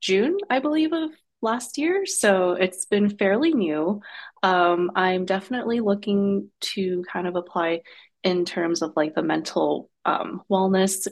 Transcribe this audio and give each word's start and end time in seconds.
June, 0.01 0.37
I 0.49 0.59
believe, 0.59 0.91
of 0.91 1.11
last 1.41 1.77
year. 1.77 2.05
So 2.05 2.51
it's 2.51 2.85
been 2.85 3.09
fairly 3.09 3.53
new. 3.53 4.01
Um, 4.43 4.91
I'm 4.95 5.23
definitely 5.25 5.79
looking 5.79 6.49
to 6.61 7.05
kind 7.11 7.27
of 7.27 7.37
apply 7.37 7.83
in 8.23 8.43
terms 8.43 8.81
of 8.81 8.93
like 8.97 9.15
the 9.15 9.23
mental 9.23 9.89
um, 10.05 10.41
wellness 10.51 11.07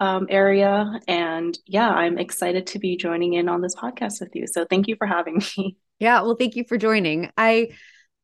um, 0.00 0.26
area. 0.30 0.98
And 1.06 1.56
yeah, 1.66 1.90
I'm 1.90 2.18
excited 2.18 2.66
to 2.68 2.78
be 2.78 2.96
joining 2.96 3.34
in 3.34 3.48
on 3.48 3.60
this 3.60 3.76
podcast 3.76 4.20
with 4.20 4.34
you. 4.34 4.46
So 4.46 4.64
thank 4.64 4.88
you 4.88 4.96
for 4.96 5.06
having 5.06 5.42
me. 5.56 5.76
Yeah, 6.00 6.22
well, 6.22 6.34
thank 6.34 6.56
you 6.56 6.64
for 6.64 6.78
joining. 6.78 7.30
I 7.36 7.72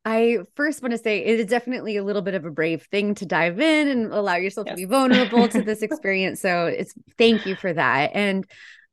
I 0.03 0.39
first 0.55 0.81
want 0.81 0.93
to 0.93 0.97
say 0.97 1.23
it 1.23 1.39
is 1.39 1.45
definitely 1.45 1.95
a 1.97 2.03
little 2.03 2.23
bit 2.23 2.33
of 2.33 2.43
a 2.43 2.49
brave 2.49 2.87
thing 2.89 3.13
to 3.13 3.25
dive 3.27 3.59
in 3.59 3.87
and 3.87 4.11
allow 4.11 4.35
yourself 4.37 4.65
yes. 4.65 4.73
to 4.73 4.77
be 4.77 4.85
vulnerable 4.85 5.47
to 5.47 5.61
this 5.63 5.83
experience. 5.83 6.41
So 6.41 6.65
it's 6.65 6.95
thank 7.19 7.45
you 7.45 7.55
for 7.55 7.71
that. 7.71 8.09
And 8.15 8.47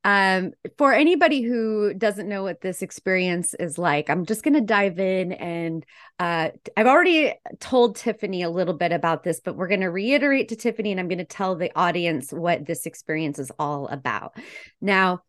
um, 0.05 0.53
for 0.77 0.93
anybody 0.93 1.43
who 1.43 1.95
doesn't 1.95 2.29
know 2.29 2.43
what 2.43 2.61
this 2.61 2.83
experience 2.83 3.55
is 3.55 3.79
like, 3.79 4.11
I'm 4.11 4.27
just 4.27 4.43
going 4.43 4.55
to 4.55 4.61
dive 4.61 4.99
in. 4.99 5.33
And 5.33 5.85
uh, 6.19 6.51
I've 6.77 6.87
already 6.87 7.33
told 7.59 7.97
Tiffany 7.97 8.43
a 8.43 8.51
little 8.51 8.75
bit 8.75 8.93
about 8.93 9.23
this, 9.23 9.41
but 9.41 9.57
we're 9.57 9.69
going 9.69 9.81
to 9.81 9.91
reiterate 9.91 10.49
to 10.51 10.57
Tiffany 10.57 10.91
and 10.91 11.01
I'm 11.01 11.09
going 11.09 11.19
to 11.19 11.25
tell 11.25 11.57
the 11.57 11.73
audience 11.75 12.33
what 12.33 12.67
this 12.67 12.85
experience 12.85 13.39
is 13.39 13.51
all 13.59 13.89
about. 13.89 14.37
Now, 14.81 15.23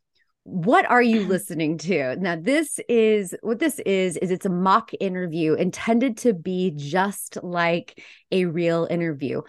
what 0.45 0.85
are 0.85 1.01
you 1.01 1.21
listening 1.27 1.77
to? 1.79 2.15
Now 2.17 2.37
this 2.39 2.79
is 2.87 3.35
what 3.41 3.59
this 3.59 3.79
is 3.79 4.15
is 4.17 4.31
it's 4.31 4.45
a 4.45 4.49
mock 4.49 4.91
interview 4.99 5.53
intended 5.53 6.17
to 6.19 6.33
be 6.33 6.71
just 6.75 7.37
like 7.43 8.01
a 8.31 8.45
real 8.45 8.87
interview. 8.89 9.41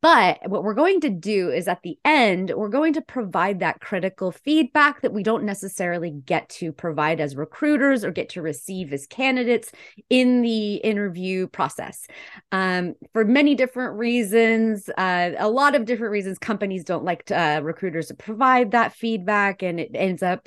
But 0.00 0.38
what 0.46 0.62
we're 0.62 0.74
going 0.74 1.00
to 1.00 1.10
do 1.10 1.50
is 1.50 1.68
at 1.68 1.82
the 1.82 1.98
end 2.04 2.52
we're 2.54 2.68
going 2.68 2.92
to 2.94 3.02
provide 3.02 3.60
that 3.60 3.80
critical 3.80 4.30
feedback 4.30 5.00
that 5.00 5.12
we 5.12 5.22
don't 5.22 5.44
necessarily 5.44 6.10
get 6.10 6.48
to 6.50 6.70
provide 6.70 7.20
as 7.20 7.34
recruiters 7.34 8.04
or 8.04 8.10
get 8.10 8.28
to 8.30 8.42
receive 8.42 8.92
as 8.92 9.06
candidates 9.06 9.72
in 10.10 10.42
the 10.42 10.74
interview 10.76 11.46
process. 11.48 12.06
Um, 12.52 12.94
for 13.14 13.24
many 13.24 13.54
different 13.54 13.98
reasons 13.98 14.88
uh, 14.98 15.30
a 15.38 15.48
lot 15.48 15.74
of 15.74 15.86
different 15.86 16.12
reasons 16.12 16.38
companies 16.38 16.84
don't 16.84 17.04
like 17.04 17.24
to, 17.26 17.40
uh, 17.40 17.60
recruiters 17.60 18.08
to 18.08 18.14
provide 18.14 18.72
that 18.72 18.92
feedback 18.92 19.62
and 19.62 19.80
it 19.80 19.90
ends 19.94 20.22
up 20.22 20.41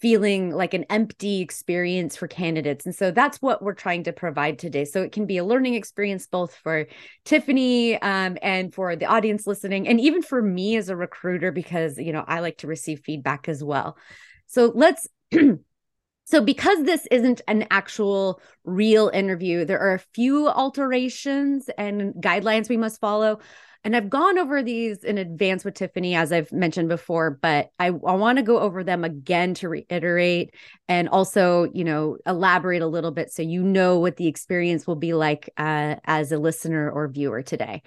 feeling 0.00 0.50
like 0.50 0.74
an 0.74 0.84
empty 0.90 1.40
experience 1.40 2.16
for 2.16 2.28
candidates. 2.28 2.84
And 2.84 2.94
so 2.94 3.10
that's 3.10 3.40
what 3.40 3.62
we're 3.62 3.74
trying 3.74 4.04
to 4.04 4.12
provide 4.12 4.58
today. 4.58 4.84
So 4.84 5.02
it 5.02 5.12
can 5.12 5.24
be 5.24 5.38
a 5.38 5.44
learning 5.44 5.74
experience 5.74 6.26
both 6.26 6.54
for 6.54 6.86
Tiffany 7.24 8.00
um, 8.02 8.36
and 8.42 8.74
for 8.74 8.94
the 8.94 9.06
audience 9.06 9.46
listening, 9.46 9.88
and 9.88 10.00
even 10.00 10.22
for 10.22 10.42
me 10.42 10.76
as 10.76 10.90
a 10.90 10.96
recruiter, 10.96 11.50
because, 11.50 11.96
you 11.98 12.12
know, 12.12 12.24
I 12.26 12.40
like 12.40 12.58
to 12.58 12.66
receive 12.66 13.00
feedback 13.00 13.48
as 13.48 13.64
well. 13.64 13.96
So 14.46 14.72
let's. 14.74 15.08
So, 16.28 16.40
because 16.40 16.82
this 16.82 17.06
isn't 17.12 17.40
an 17.46 17.68
actual 17.70 18.40
real 18.64 19.12
interview, 19.14 19.64
there 19.64 19.78
are 19.78 19.94
a 19.94 20.04
few 20.12 20.48
alterations 20.48 21.70
and 21.78 22.14
guidelines 22.14 22.68
we 22.68 22.76
must 22.76 23.00
follow. 23.00 23.38
And 23.86 23.94
I've 23.94 24.10
gone 24.10 24.36
over 24.36 24.64
these 24.64 25.04
in 25.04 25.16
advance 25.16 25.64
with 25.64 25.74
Tiffany, 25.74 26.16
as 26.16 26.32
I've 26.32 26.50
mentioned 26.50 26.88
before, 26.88 27.38
but 27.40 27.70
I, 27.78 27.86
I 27.86 27.90
want 27.90 28.38
to 28.38 28.42
go 28.42 28.58
over 28.58 28.82
them 28.82 29.04
again 29.04 29.54
to 29.54 29.68
reiterate 29.68 30.52
and 30.88 31.08
also, 31.08 31.70
you 31.72 31.84
know, 31.84 32.16
elaborate 32.26 32.82
a 32.82 32.88
little 32.88 33.12
bit 33.12 33.30
so 33.30 33.42
you 33.42 33.62
know 33.62 34.00
what 34.00 34.16
the 34.16 34.26
experience 34.26 34.88
will 34.88 34.96
be 34.96 35.14
like 35.14 35.50
uh, 35.56 35.94
as 36.04 36.32
a 36.32 36.38
listener 36.38 36.90
or 36.90 37.06
viewer 37.06 37.42
today 37.42 37.84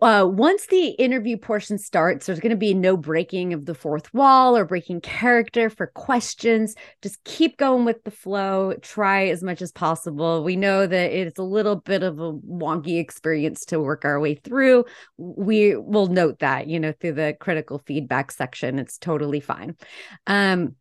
uh, 0.00 0.26
once 0.26 0.66
the 0.66 0.88
interview 0.90 1.36
portion 1.36 1.78
starts, 1.78 2.26
there's 2.26 2.40
going 2.40 2.50
to 2.50 2.56
be 2.56 2.74
no 2.74 2.96
breaking 2.96 3.52
of 3.52 3.66
the 3.66 3.74
fourth 3.74 4.12
wall 4.14 4.56
or 4.56 4.64
breaking 4.64 5.00
character 5.00 5.68
for 5.68 5.88
questions. 5.88 6.74
Just 7.02 7.22
keep 7.24 7.56
going 7.58 7.84
with 7.84 8.02
the 8.04 8.10
flow. 8.10 8.74
Try 8.80 9.26
as 9.26 9.42
much 9.42 9.60
as 9.60 9.72
possible. 9.72 10.44
We 10.44 10.56
know 10.56 10.86
that 10.86 11.12
it's 11.12 11.38
a 11.38 11.44
little 11.44 11.76
bit 11.76 12.02
of 12.02 12.20
a 12.20 12.32
wonky 12.32 12.98
experience 12.98 13.64
to 13.66 13.80
work 13.80 14.04
our 14.04 14.18
way 14.20 14.36
through. 14.36 14.84
We 15.18 15.76
will 15.76 16.06
note 16.06 16.38
that, 16.38 16.68
you 16.68 16.80
know, 16.80 16.92
through 16.92 17.14
the 17.14 17.36
critical 17.38 17.82
feedback 17.86 18.30
section. 18.30 18.78
It's 18.78 18.98
totally 18.98 19.40
fine. 19.40 19.76
Um, 20.26 20.76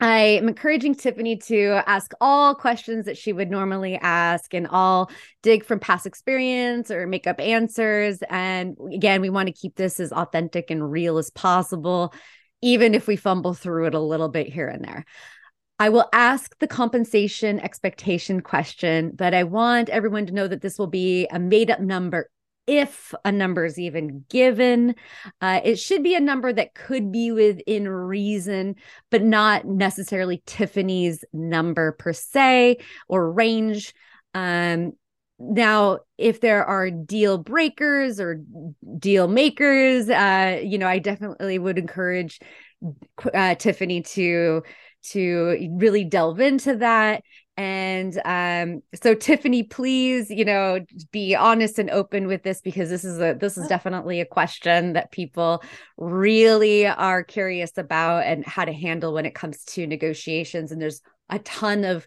I 0.00 0.18
am 0.18 0.48
encouraging 0.48 0.94
Tiffany 0.94 1.36
to 1.36 1.82
ask 1.86 2.12
all 2.22 2.54
questions 2.54 3.04
that 3.04 3.18
she 3.18 3.34
would 3.34 3.50
normally 3.50 3.96
ask 3.96 4.54
and 4.54 4.66
all 4.66 5.10
dig 5.42 5.62
from 5.62 5.78
past 5.78 6.06
experience 6.06 6.90
or 6.90 7.06
make 7.06 7.26
up 7.26 7.38
answers. 7.38 8.20
And 8.30 8.78
again, 8.94 9.20
we 9.20 9.28
want 9.28 9.48
to 9.48 9.52
keep 9.52 9.76
this 9.76 10.00
as 10.00 10.10
authentic 10.10 10.70
and 10.70 10.90
real 10.90 11.18
as 11.18 11.30
possible, 11.30 12.14
even 12.62 12.94
if 12.94 13.06
we 13.06 13.16
fumble 13.16 13.52
through 13.52 13.88
it 13.88 13.94
a 13.94 14.00
little 14.00 14.30
bit 14.30 14.46
here 14.46 14.68
and 14.68 14.82
there. 14.82 15.04
I 15.78 15.90
will 15.90 16.08
ask 16.14 16.58
the 16.58 16.66
compensation 16.66 17.60
expectation 17.60 18.40
question, 18.40 19.12
but 19.14 19.34
I 19.34 19.44
want 19.44 19.90
everyone 19.90 20.26
to 20.26 20.34
know 20.34 20.48
that 20.48 20.62
this 20.62 20.78
will 20.78 20.86
be 20.86 21.26
a 21.30 21.38
made 21.38 21.70
up 21.70 21.80
number 21.80 22.30
if 22.70 23.12
a 23.24 23.32
number 23.32 23.64
is 23.64 23.80
even 23.80 24.24
given. 24.28 24.94
Uh, 25.40 25.60
it 25.64 25.76
should 25.76 26.04
be 26.04 26.14
a 26.14 26.20
number 26.20 26.52
that 26.52 26.72
could 26.72 27.10
be 27.10 27.32
within 27.32 27.88
reason, 27.88 28.76
but 29.10 29.24
not 29.24 29.64
necessarily 29.64 30.40
Tiffany's 30.46 31.24
number 31.32 31.90
per 31.92 32.12
se 32.12 32.78
or 33.08 33.32
range. 33.32 33.92
Um, 34.34 34.92
now, 35.40 36.00
if 36.16 36.40
there 36.40 36.64
are 36.64 36.90
deal 36.90 37.38
breakers 37.38 38.20
or 38.20 38.40
deal 38.98 39.26
makers, 39.26 40.08
uh, 40.08 40.60
you 40.62 40.78
know, 40.78 40.86
I 40.86 41.00
definitely 41.00 41.58
would 41.58 41.78
encourage 41.78 42.38
uh, 43.34 43.56
Tiffany 43.56 44.02
to 44.02 44.62
to 45.02 45.70
really 45.72 46.04
delve 46.04 46.40
into 46.40 46.76
that 46.76 47.24
and 47.56 48.18
um, 48.24 48.82
so 48.94 49.14
Tiffany, 49.14 49.64
please, 49.64 50.30
you 50.30 50.44
know, 50.44 50.80
be 51.12 51.34
honest 51.34 51.78
and 51.78 51.90
open 51.90 52.26
with 52.26 52.42
this 52.42 52.60
because 52.62 52.88
this 52.88 53.04
is 53.04 53.20
a 53.20 53.36
this 53.38 53.58
is 53.58 53.68
definitely 53.68 54.20
a 54.20 54.24
question 54.24 54.94
that 54.94 55.12
people 55.12 55.62
really 55.98 56.86
are 56.86 57.22
curious 57.22 57.76
about 57.76 58.24
and 58.24 58.46
how 58.46 58.64
to 58.64 58.72
handle 58.72 59.12
when 59.12 59.26
it 59.26 59.34
comes 59.34 59.62
to 59.64 59.86
negotiations. 59.86 60.72
And 60.72 60.80
there's 60.80 61.02
a 61.28 61.38
ton 61.40 61.84
of 61.84 62.06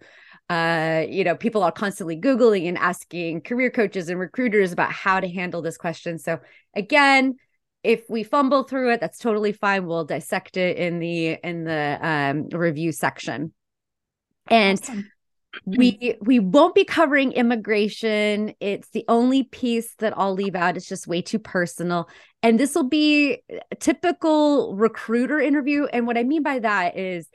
uh, 0.50 1.06
you 1.08 1.24
know, 1.24 1.36
people 1.36 1.64
are 1.64 1.72
constantly 1.72 2.20
Googling 2.20 2.68
and 2.68 2.78
asking 2.78 3.42
career 3.42 3.70
coaches 3.70 4.10
and 4.10 4.20
recruiters 4.20 4.72
about 4.72 4.92
how 4.92 5.20
to 5.20 5.28
handle 5.28 5.62
this 5.62 5.78
question. 5.78 6.18
So 6.18 6.40
again, 6.76 7.36
if 7.84 8.04
we 8.10 8.24
fumble 8.24 8.64
through 8.64 8.94
it, 8.94 9.00
that's 9.00 9.20
totally 9.20 9.52
fine. 9.52 9.86
We'll 9.86 10.06
dissect 10.06 10.58
it 10.58 10.78
in 10.78 11.00
the 11.00 11.38
in 11.44 11.64
the 11.64 12.00
um, 12.02 12.50
review 12.50 12.92
section. 12.92 13.54
And 14.48 14.80
awesome 14.82 15.10
we 15.66 16.16
we 16.22 16.40
won't 16.40 16.76
be 16.76 16.84
covering 16.84 17.32
immigration. 17.32 18.54
It's 18.60 18.90
the 18.90 19.06
only 19.08 19.44
piece 19.44 19.96
that 19.96 20.18
i'll 20.18 20.34
leave 20.34 20.56
out. 20.56 20.78
It's 20.78 20.88
just 20.88 21.08
way 21.08 21.22
too 21.22 21.40
personal. 21.40 22.10
And 22.42 22.60
this 22.60 22.76
will 22.76 22.90
be 22.90 23.40
a 23.50 23.76
typical 23.76 24.76
recruiter 24.76 25.40
interview. 25.40 25.86
And 25.86 26.08
what 26.08 26.18
i 26.18 26.24
mean 26.24 26.44
by 26.44 26.60
that 26.60 26.98
is 26.98 27.28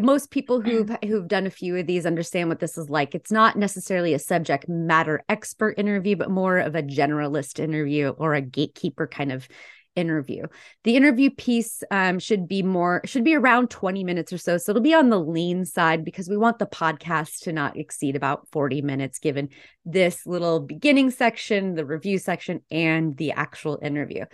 most 0.00 0.30
people 0.30 0.60
who've 0.60 0.86
mm. 0.86 1.04
who've 1.04 1.28
done 1.28 1.46
a 1.46 1.50
few 1.50 1.76
of 1.76 1.86
these 1.86 2.06
understand 2.06 2.48
what 2.48 2.60
this 2.60 2.76
is 2.76 2.90
like. 2.90 3.14
It's 3.14 3.30
not 3.30 3.56
necessarily 3.56 4.14
a 4.14 4.18
subject 4.18 4.68
matter 4.68 5.22
expert 5.28 5.78
interview, 5.78 6.16
but 6.16 6.30
more 6.30 6.58
of 6.58 6.74
a 6.74 6.82
generalist 6.82 7.58
interview 7.58 8.08
or 8.10 8.34
a 8.34 8.40
gatekeeper 8.40 9.06
kind 9.06 9.32
of 9.32 9.48
interview. 9.96 10.46
The 10.84 10.96
interview 10.96 11.30
piece 11.30 11.82
um, 11.90 12.18
should 12.18 12.46
be 12.46 12.62
more 12.62 13.00
should 13.04 13.24
be 13.24 13.34
around 13.34 13.70
20 13.70 14.04
minutes 14.04 14.32
or 14.32 14.38
so. 14.38 14.58
So 14.58 14.70
it'll 14.70 14.82
be 14.82 14.94
on 14.94 15.08
the 15.08 15.20
lean 15.20 15.64
side 15.64 16.04
because 16.04 16.28
we 16.28 16.36
want 16.36 16.58
the 16.58 16.66
podcast 16.66 17.40
to 17.40 17.52
not 17.52 17.76
exceed 17.76 18.14
about 18.14 18.46
40 18.52 18.82
minutes 18.82 19.18
given 19.18 19.48
this 19.84 20.26
little 20.26 20.60
beginning 20.60 21.10
section, 21.10 21.74
the 21.74 21.86
review 21.86 22.18
section 22.18 22.60
and 22.70 23.16
the 23.16 23.32
actual 23.32 23.78
interview. 23.82 24.24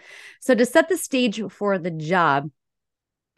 So 0.41 0.55
to 0.55 0.67
set 0.67 0.89
the 0.89 0.99
stage 0.99 1.41
for 1.51 1.79
the 1.79 1.91
job, 1.91 2.51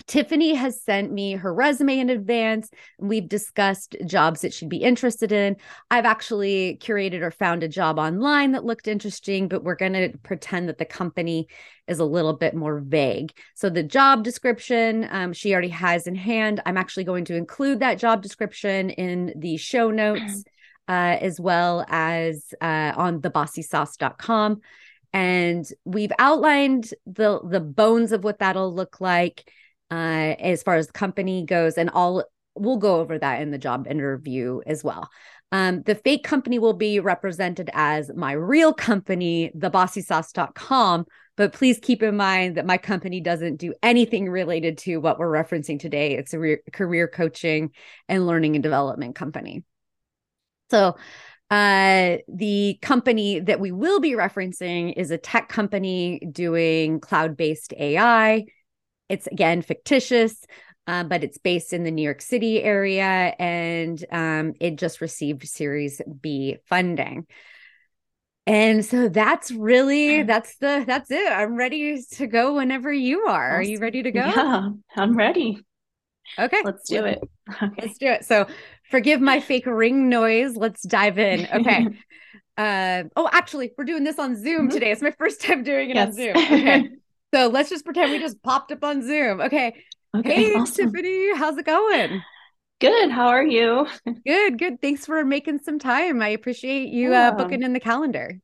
Tiffany 0.06 0.54
has 0.54 0.82
sent 0.82 1.12
me 1.12 1.32
her 1.32 1.54
resume 1.54 1.98
in 1.98 2.10
advance. 2.10 2.68
We've 2.98 3.28
discussed 3.28 3.96
jobs 4.04 4.42
that 4.42 4.52
she'd 4.52 4.68
be 4.68 4.78
interested 4.78 5.32
in. 5.32 5.56
I've 5.90 6.04
actually 6.04 6.78
curated 6.82 7.22
or 7.22 7.30
found 7.30 7.62
a 7.62 7.68
job 7.68 7.98
online 7.98 8.52
that 8.52 8.64
looked 8.64 8.86
interesting, 8.86 9.48
but 9.48 9.64
we're 9.64 9.76
going 9.76 9.94
to 9.94 10.12
pretend 10.22 10.68
that 10.68 10.78
the 10.78 10.84
company 10.84 11.48
is 11.86 12.00
a 12.00 12.04
little 12.04 12.34
bit 12.34 12.54
more 12.54 12.80
vague. 12.80 13.32
So, 13.54 13.70
the 13.70 13.82
job 13.82 14.24
description 14.24 15.08
um, 15.10 15.32
she 15.32 15.52
already 15.52 15.68
has 15.68 16.06
in 16.06 16.16
hand. 16.16 16.60
I'm 16.66 16.76
actually 16.76 17.04
going 17.04 17.24
to 17.26 17.36
include 17.36 17.80
that 17.80 17.98
job 17.98 18.20
description 18.20 18.90
in 18.90 19.32
the 19.36 19.56
show 19.56 19.90
notes 19.90 20.44
uh, 20.88 21.16
as 21.20 21.40
well 21.40 21.84
as 21.88 22.52
uh, 22.60 22.92
on 22.96 23.22
thebossysauce.com. 23.22 24.60
And 25.14 25.64
we've 25.84 26.12
outlined 26.18 26.92
the 27.06 27.40
the 27.48 27.60
bones 27.60 28.12
of 28.12 28.24
what 28.24 28.40
that'll 28.40 28.74
look 28.74 29.00
like 29.00 29.48
uh, 29.90 30.34
as 30.38 30.62
far 30.62 30.76
as 30.76 30.86
the 30.86 30.92
company 30.92 31.44
goes, 31.44 31.78
and 31.78 31.90
all 31.90 32.24
we'll 32.56 32.76
go 32.76 33.00
over 33.00 33.18
that 33.18 33.42
in 33.42 33.50
the 33.50 33.58
job 33.58 33.86
interview 33.88 34.60
as 34.66 34.84
well. 34.84 35.10
Um, 35.52 35.82
the 35.82 35.94
fake 35.94 36.24
company 36.24 36.58
will 36.58 36.72
be 36.72 37.00
represented 37.00 37.70
as 37.74 38.10
my 38.14 38.32
real 38.32 38.72
company, 38.72 39.52
thebossysauce.com. 39.56 41.06
But 41.36 41.52
please 41.52 41.78
keep 41.82 42.02
in 42.02 42.16
mind 42.16 42.56
that 42.56 42.66
my 42.66 42.78
company 42.78 43.20
doesn't 43.20 43.56
do 43.56 43.74
anything 43.82 44.28
related 44.28 44.78
to 44.78 44.98
what 44.98 45.18
we're 45.18 45.32
referencing 45.32 45.80
today. 45.80 46.16
It's 46.16 46.32
a 46.32 46.38
re- 46.38 46.58
career 46.72 47.08
coaching 47.08 47.70
and 48.08 48.26
learning 48.26 48.54
and 48.54 48.62
development 48.62 49.16
company. 49.16 49.64
So, 50.70 50.96
uh, 51.50 52.16
the 52.26 52.78
company 52.82 53.40
that 53.40 53.60
we 53.60 53.70
will 53.70 54.00
be 54.00 54.12
referencing 54.12 54.94
is 54.96 55.10
a 55.10 55.18
tech 55.18 55.48
company 55.48 56.20
doing 56.32 57.00
cloud 57.00 57.36
based 57.36 57.74
AI 57.78 58.46
it's 59.08 59.26
again 59.26 59.62
fictitious, 59.62 60.44
uh, 60.86 61.04
but 61.04 61.24
it's 61.24 61.38
based 61.38 61.72
in 61.72 61.84
the 61.84 61.90
New 61.90 62.02
York 62.02 62.20
City 62.20 62.62
area 62.62 63.34
and 63.38 64.04
um, 64.10 64.52
it 64.60 64.76
just 64.76 65.00
received 65.00 65.46
Series 65.46 66.00
B 66.20 66.56
funding. 66.66 67.26
And 68.46 68.84
so 68.84 69.08
that's 69.08 69.50
really 69.50 70.22
that's 70.22 70.56
the 70.56 70.84
that's 70.86 71.10
it. 71.10 71.32
I'm 71.32 71.56
ready 71.56 72.02
to 72.12 72.26
go 72.26 72.54
whenever 72.54 72.92
you 72.92 73.20
are. 73.20 73.52
Are 73.52 73.62
you 73.62 73.78
ready 73.78 74.02
to 74.02 74.12
go? 74.12 74.20
Yeah, 74.20 74.68
I'm 74.96 75.16
ready. 75.16 75.64
Okay. 76.38 76.60
Let's 76.62 76.88
do 76.88 77.04
it. 77.04 77.20
Okay. 77.62 77.68
Let's 77.80 77.98
do 77.98 78.06
it. 78.06 78.24
So 78.24 78.46
forgive 78.90 79.20
my 79.20 79.40
fake 79.40 79.66
ring 79.66 80.08
noise. 80.10 80.56
Let's 80.56 80.82
dive 80.82 81.18
in. 81.18 81.48
Okay. 81.52 81.86
uh 82.58 83.04
oh, 83.16 83.28
actually, 83.32 83.72
we're 83.78 83.84
doing 83.84 84.04
this 84.04 84.18
on 84.18 84.36
Zoom 84.36 84.62
mm-hmm. 84.62 84.68
today. 84.68 84.90
It's 84.90 85.02
my 85.02 85.12
first 85.12 85.40
time 85.40 85.62
doing 85.62 85.90
it 85.90 85.96
yes. 85.96 86.08
on 86.08 86.12
Zoom. 86.12 86.36
Okay. 86.36 86.88
So 87.34 87.48
let's 87.48 87.68
just 87.68 87.84
pretend 87.84 88.12
we 88.12 88.20
just 88.20 88.40
popped 88.44 88.70
up 88.70 88.84
on 88.84 89.02
Zoom. 89.02 89.40
Okay. 89.40 89.74
Okay. 90.16 90.34
Hey, 90.34 90.54
awesome. 90.54 90.92
Tiffany, 90.92 91.36
how's 91.36 91.58
it 91.58 91.66
going? 91.66 92.22
Good. 92.80 93.10
How 93.10 93.26
are 93.26 93.44
you? 93.44 93.88
Good. 94.24 94.56
Good. 94.56 94.80
Thanks 94.80 95.04
for 95.04 95.24
making 95.24 95.58
some 95.64 95.80
time. 95.80 96.22
I 96.22 96.28
appreciate 96.28 96.90
you 96.90 97.08
uh, 97.08 97.10
yeah. 97.10 97.28
uh, 97.30 97.32
booking 97.32 97.64
in 97.64 97.72
the 97.72 97.80
calendar. 97.80 98.38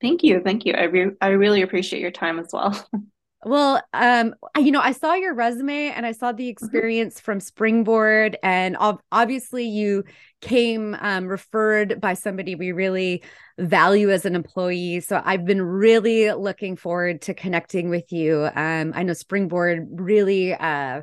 Thank 0.00 0.22
you. 0.22 0.40
Thank 0.42 0.64
you. 0.64 0.72
I 0.72 0.84
re- 0.84 1.16
I 1.20 1.28
really 1.28 1.60
appreciate 1.60 2.00
your 2.00 2.12
time 2.12 2.38
as 2.38 2.48
well. 2.50 2.88
Well, 3.44 3.82
um, 3.92 4.34
you 4.56 4.72
know, 4.72 4.80
I 4.80 4.92
saw 4.92 5.14
your 5.14 5.34
resume 5.34 5.88
and 5.90 6.06
I 6.06 6.12
saw 6.12 6.32
the 6.32 6.44
mm-hmm. 6.44 6.50
experience 6.50 7.16
mm-hmm. 7.16 7.24
from 7.24 7.40
Springboard, 7.40 8.38
and 8.42 8.76
ob- 8.76 9.02
obviously 9.12 9.64
you 9.64 10.04
came 10.40 10.96
um, 11.00 11.26
referred 11.26 12.00
by 12.00 12.14
somebody 12.14 12.54
we 12.54 12.72
really 12.72 13.22
value 13.58 14.10
as 14.10 14.24
an 14.24 14.34
employee. 14.34 15.00
So 15.00 15.20
I've 15.24 15.44
been 15.44 15.62
really 15.62 16.32
looking 16.32 16.76
forward 16.76 17.22
to 17.22 17.34
connecting 17.34 17.90
with 17.90 18.12
you. 18.12 18.48
Um, 18.54 18.92
I 18.94 19.02
know 19.02 19.12
Springboard 19.12 19.88
really 19.92 20.54
uh, 20.54 21.02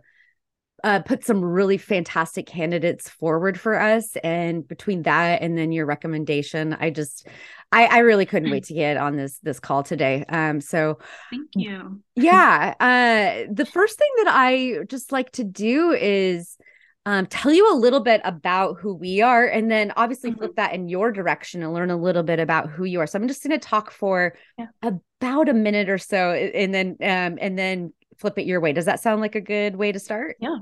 uh, 0.84 1.00
put 1.02 1.24
some 1.24 1.44
really 1.44 1.78
fantastic 1.78 2.48
candidates 2.48 3.08
forward 3.08 3.60
for 3.60 3.80
us. 3.80 4.16
And 4.24 4.68
between 4.68 5.04
that 5.04 5.42
and 5.42 5.58
then 5.58 5.72
your 5.72 5.86
recommendation, 5.86 6.76
I 6.80 6.90
just, 6.90 7.28
I, 7.72 7.86
I 7.86 7.98
really 8.00 8.26
couldn't 8.26 8.52
wait 8.52 8.66
to 8.66 8.74
get 8.74 8.98
on 8.98 9.16
this 9.16 9.40
this 9.40 9.60
call 9.60 9.84
today. 9.84 10.26
Um, 10.28 10.60
so 10.60 11.00
thank 11.30 11.50
you. 11.56 12.02
yeah. 12.16 12.74
Uh, 12.80 13.52
the 13.52 13.66
first 13.66 13.98
thing 13.98 14.10
that 14.18 14.28
I 14.30 14.84
just 14.88 15.12
like 15.12 15.32
to 15.34 15.44
do 15.44 15.92
is 15.92 16.58
um, 17.06 17.26
tell 17.26 17.52
you 17.52 17.74
a 17.74 17.76
little 17.76 18.02
bit 18.02 18.22
about 18.24 18.80
who 18.80 18.94
we 18.94 19.22
are, 19.22 19.46
and 19.46 19.72
then 19.72 19.92
obviously 19.96 20.32
mm-hmm. 20.32 20.40
flip 20.40 20.56
that 20.58 20.74
in 20.74 20.88
your 20.88 21.12
direction 21.12 21.64
and 21.64 21.74
learn 21.74 21.90
a 21.90 21.98
little 21.98 22.24
bit 22.24 22.40
about 22.40 22.70
who 22.70 22.84
you 22.84 23.00
are. 23.00 23.08
So 23.08 23.18
I'm 23.18 23.28
just 23.28 23.44
going 23.44 23.58
to 23.58 23.66
talk 23.66 23.90
for 23.90 24.36
yeah. 24.58 24.68
about 24.84 25.50
a 25.50 25.54
minute 25.54 25.90
or 25.90 25.98
so, 25.98 26.32
and 26.34 26.74
then 26.74 26.98
um, 27.02 27.38
and 27.42 27.58
then 27.58 27.94
flip 28.18 28.38
it 28.38 28.46
your 28.46 28.60
way. 28.60 28.74
Does 28.74 28.86
that 28.86 29.00
sound 29.00 29.22
like 29.22 29.36
a 29.36 29.42
good 29.42 29.76
way 29.76 29.92
to 29.92 30.00
start? 30.00 30.38
Yeah. 30.40 30.58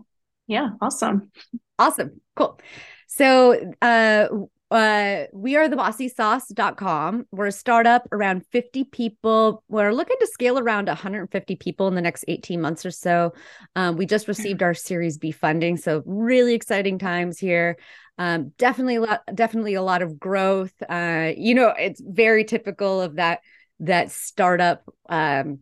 Yeah. 0.48 0.70
Awesome. 0.82 1.32
Awesome. 1.78 2.22
Cool. 2.36 2.60
So 3.08 3.74
uh, 3.82 4.28
uh, 4.72 5.24
we 5.34 5.56
are 5.56 5.68
the 5.68 5.76
bossysauce.com. 5.76 7.26
We're 7.32 7.48
a 7.48 7.52
startup 7.52 8.08
around 8.12 8.46
50 8.48 8.84
people. 8.86 9.64
We're 9.68 9.92
looking 9.92 10.18
to 10.20 10.28
scale 10.28 10.60
around 10.60 10.88
150 10.88 11.56
people 11.56 11.88
in 11.88 11.96
the 11.96 12.02
next 12.02 12.26
18 12.28 12.62
months 12.62 12.86
or 12.86 12.92
so. 12.92 13.34
Um, 13.76 13.98
we 13.98 14.06
just 14.06 14.28
received 14.28 14.62
our 14.62 14.76
Series 14.76 15.18
B 15.18 15.32
funding, 15.32 15.78
so 15.78 16.04
really 16.06 16.54
exciting 16.54 17.00
times 17.00 17.40
here. 17.40 17.78
Um, 18.20 18.52
definitely 18.58 18.98
a 18.98 19.02
lot, 19.02 19.22
definitely 19.34 19.74
a 19.74 19.82
lot 19.82 20.02
of 20.02 20.20
growth. 20.20 20.74
Uh, 20.88 21.32
you 21.36 21.56
know, 21.56 21.70
it's 21.70 22.02
very 22.06 22.44
typical 22.44 23.02
of 23.02 23.16
that 23.16 23.40
that 23.80 24.12
startup 24.12 24.84
um, 25.08 25.60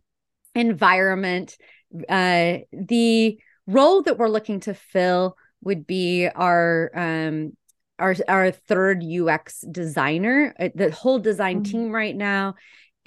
environment. 0.53 1.55
Uh, 2.09 2.57
the 2.73 3.39
role 3.67 4.01
that 4.01 4.17
we're 4.17 4.27
looking 4.27 4.59
to 4.61 4.73
fill 4.73 5.37
would 5.61 5.85
be 5.85 6.27
our 6.27 6.91
um, 6.95 7.55
our 7.99 8.15
our 8.27 8.51
third 8.51 9.03
UX 9.03 9.61
designer. 9.71 10.53
Uh, 10.59 10.69
the 10.75 10.91
whole 10.91 11.19
design 11.19 11.63
mm-hmm. 11.63 11.71
team 11.71 11.91
right 11.91 12.15
now 12.15 12.55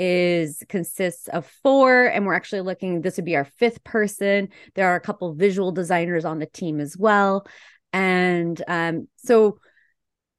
is 0.02 0.64
consists 0.70 1.28
of 1.28 1.46
four 1.62 2.06
and 2.06 2.24
we're 2.24 2.32
actually 2.32 2.62
looking 2.62 3.02
this 3.02 3.16
would 3.16 3.24
be 3.26 3.36
our 3.36 3.44
fifth 3.44 3.84
person 3.84 4.48
there 4.74 4.88
are 4.88 4.94
a 4.94 5.00
couple 5.00 5.34
visual 5.34 5.72
designers 5.72 6.24
on 6.24 6.38
the 6.38 6.46
team 6.46 6.80
as 6.80 6.96
well 6.96 7.46
and 7.92 8.62
um, 8.66 9.06
so 9.16 9.58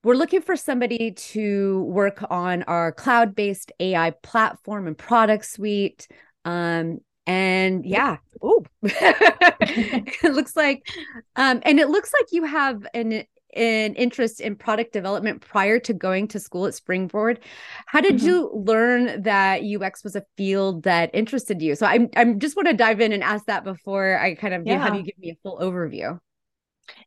we're 0.03 0.15
looking 0.15 0.41
for 0.41 0.55
somebody 0.55 1.11
to 1.11 1.83
work 1.83 2.23
on 2.31 2.63
our 2.63 2.91
cloud-based 2.91 3.71
ai 3.79 4.09
platform 4.23 4.87
and 4.87 4.97
product 4.97 5.45
suite 5.45 6.07
um, 6.43 6.97
and 7.27 7.85
yeah 7.85 8.17
oh 8.41 8.65
it 8.81 10.33
looks 10.33 10.55
like 10.55 10.87
um, 11.35 11.61
and 11.61 11.79
it 11.79 11.87
looks 11.87 12.11
like 12.19 12.31
you 12.31 12.45
have 12.45 12.83
an 12.95 13.23
an 13.53 13.95
interest 13.95 14.41
in 14.41 14.55
product 14.55 14.93
development 14.93 15.41
prior 15.41 15.79
to 15.79 15.93
going 15.93 16.27
to 16.29 16.39
school 16.39 16.65
at 16.65 16.73
Springboard. 16.73 17.39
How 17.85 18.01
did 18.01 18.17
mm-hmm. 18.17 18.27
you 18.27 18.51
learn 18.53 19.23
that 19.23 19.61
UX 19.63 20.03
was 20.03 20.15
a 20.15 20.23
field 20.37 20.83
that 20.83 21.09
interested 21.13 21.61
you? 21.61 21.75
So 21.75 21.85
I'm 21.85 22.09
I'm 22.15 22.39
just 22.39 22.55
want 22.55 22.67
to 22.67 22.73
dive 22.73 23.01
in 23.01 23.11
and 23.11 23.23
ask 23.23 23.45
that 23.45 23.63
before 23.63 24.17
I 24.17 24.35
kind 24.35 24.53
of 24.53 24.65
yeah. 24.65 24.79
have 24.79 24.95
you 24.95 25.03
give 25.03 25.17
me 25.17 25.31
a 25.31 25.37
full 25.43 25.59
overview. 25.59 26.19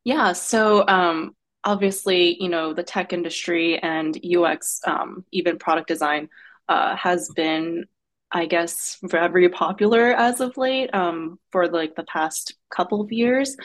Yeah, 0.05 0.33
so 0.33 0.87
um 0.87 1.35
obviously, 1.65 2.41
you 2.43 2.49
know, 2.49 2.75
the 2.75 2.83
tech 2.83 3.13
industry 3.13 3.79
and 3.79 4.19
UX 4.25 4.81
um 4.87 5.25
even 5.33 5.59
product 5.59 5.89
design 5.89 6.29
uh 6.69 6.97
has 6.97 7.31
been 7.35 7.87
I 8.35 8.47
guess 8.47 8.99
very 9.03 9.49
popular 9.49 10.13
as 10.13 10.41
of 10.41 10.57
late 10.57 10.93
um, 10.93 11.39
for 11.53 11.69
like 11.69 11.95
the 11.95 12.03
past 12.03 12.57
couple 12.69 13.01
of 13.01 13.13
years. 13.13 13.57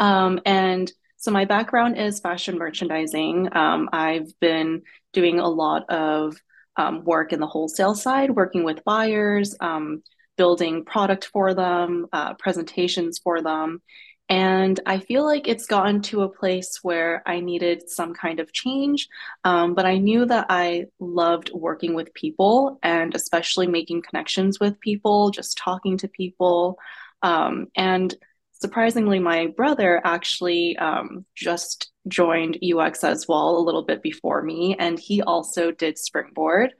Um, 0.00 0.40
and 0.44 0.92
so, 1.16 1.30
my 1.30 1.44
background 1.44 1.98
is 1.98 2.20
fashion 2.20 2.58
merchandising. 2.58 3.54
Um, 3.56 3.88
I've 3.92 4.38
been 4.40 4.82
doing 5.12 5.38
a 5.38 5.48
lot 5.48 5.88
of 5.90 6.36
um, 6.76 7.04
work 7.04 7.32
in 7.32 7.40
the 7.40 7.46
wholesale 7.46 7.94
side, 7.94 8.30
working 8.30 8.64
with 8.64 8.84
buyers, 8.84 9.54
um, 9.60 10.02
building 10.36 10.84
product 10.84 11.26
for 11.32 11.54
them, 11.54 12.06
uh, 12.12 12.34
presentations 12.34 13.18
for 13.18 13.42
them. 13.42 13.80
And 14.28 14.78
I 14.86 14.98
feel 14.98 15.24
like 15.24 15.46
it's 15.46 15.66
gotten 15.66 16.02
to 16.02 16.22
a 16.22 16.28
place 16.28 16.80
where 16.82 17.22
I 17.26 17.40
needed 17.40 17.88
some 17.88 18.12
kind 18.12 18.40
of 18.40 18.52
change. 18.52 19.08
Um, 19.44 19.74
but 19.74 19.86
I 19.86 19.98
knew 19.98 20.26
that 20.26 20.46
I 20.48 20.86
loved 20.98 21.50
working 21.54 21.94
with 21.94 22.12
people 22.12 22.78
and 22.82 23.14
especially 23.14 23.68
making 23.68 24.02
connections 24.02 24.58
with 24.58 24.80
people, 24.80 25.30
just 25.30 25.56
talking 25.56 25.96
to 25.98 26.08
people. 26.08 26.78
Um, 27.22 27.68
and 27.76 28.12
surprisingly, 28.60 29.18
my 29.18 29.48
brother 29.48 30.00
actually 30.04 30.76
um, 30.78 31.24
just 31.34 31.90
joined 32.08 32.58
UX 32.62 33.04
as 33.04 33.26
well 33.28 33.56
a 33.56 33.64
little 33.64 33.84
bit 33.84 34.02
before 34.02 34.42
me, 34.42 34.76
and 34.78 34.98
he 34.98 35.22
also 35.22 35.70
did 35.70 35.98
Springboard. 35.98 36.72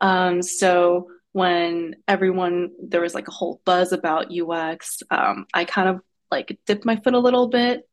Um, 0.00 0.42
so 0.42 1.08
when 1.32 1.96
everyone 2.08 2.70
there 2.82 3.00
was 3.00 3.14
like 3.14 3.28
a 3.28 3.32
whole 3.32 3.60
buzz 3.64 3.92
about 3.92 4.32
UX, 4.32 5.02
um, 5.10 5.46
I 5.52 5.64
kind 5.64 5.88
of 5.88 6.00
like 6.30 6.58
dipped 6.66 6.84
my 6.84 6.96
foot 6.96 7.14
a 7.14 7.18
little 7.18 7.48
bit. 7.48 7.88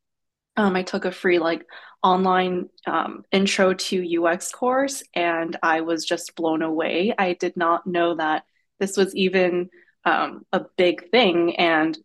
Um, 0.55 0.75
I 0.75 0.83
took 0.83 1.05
a 1.05 1.11
free 1.11 1.39
like 1.39 1.65
online 2.03 2.69
um, 2.85 3.23
intro 3.31 3.73
to 3.73 4.23
UX 4.23 4.51
course, 4.51 5.03
and 5.13 5.57
I 5.63 5.81
was 5.81 6.05
just 6.05 6.35
blown 6.35 6.61
away. 6.61 7.13
I 7.17 7.33
did 7.33 7.57
not 7.57 7.87
know 7.87 8.15
that 8.15 8.43
this 8.79 8.97
was 8.97 9.15
even 9.15 9.69
um, 10.05 10.45
a 10.51 10.61
big 10.77 11.09
thing, 11.11 11.55
and 11.55 11.97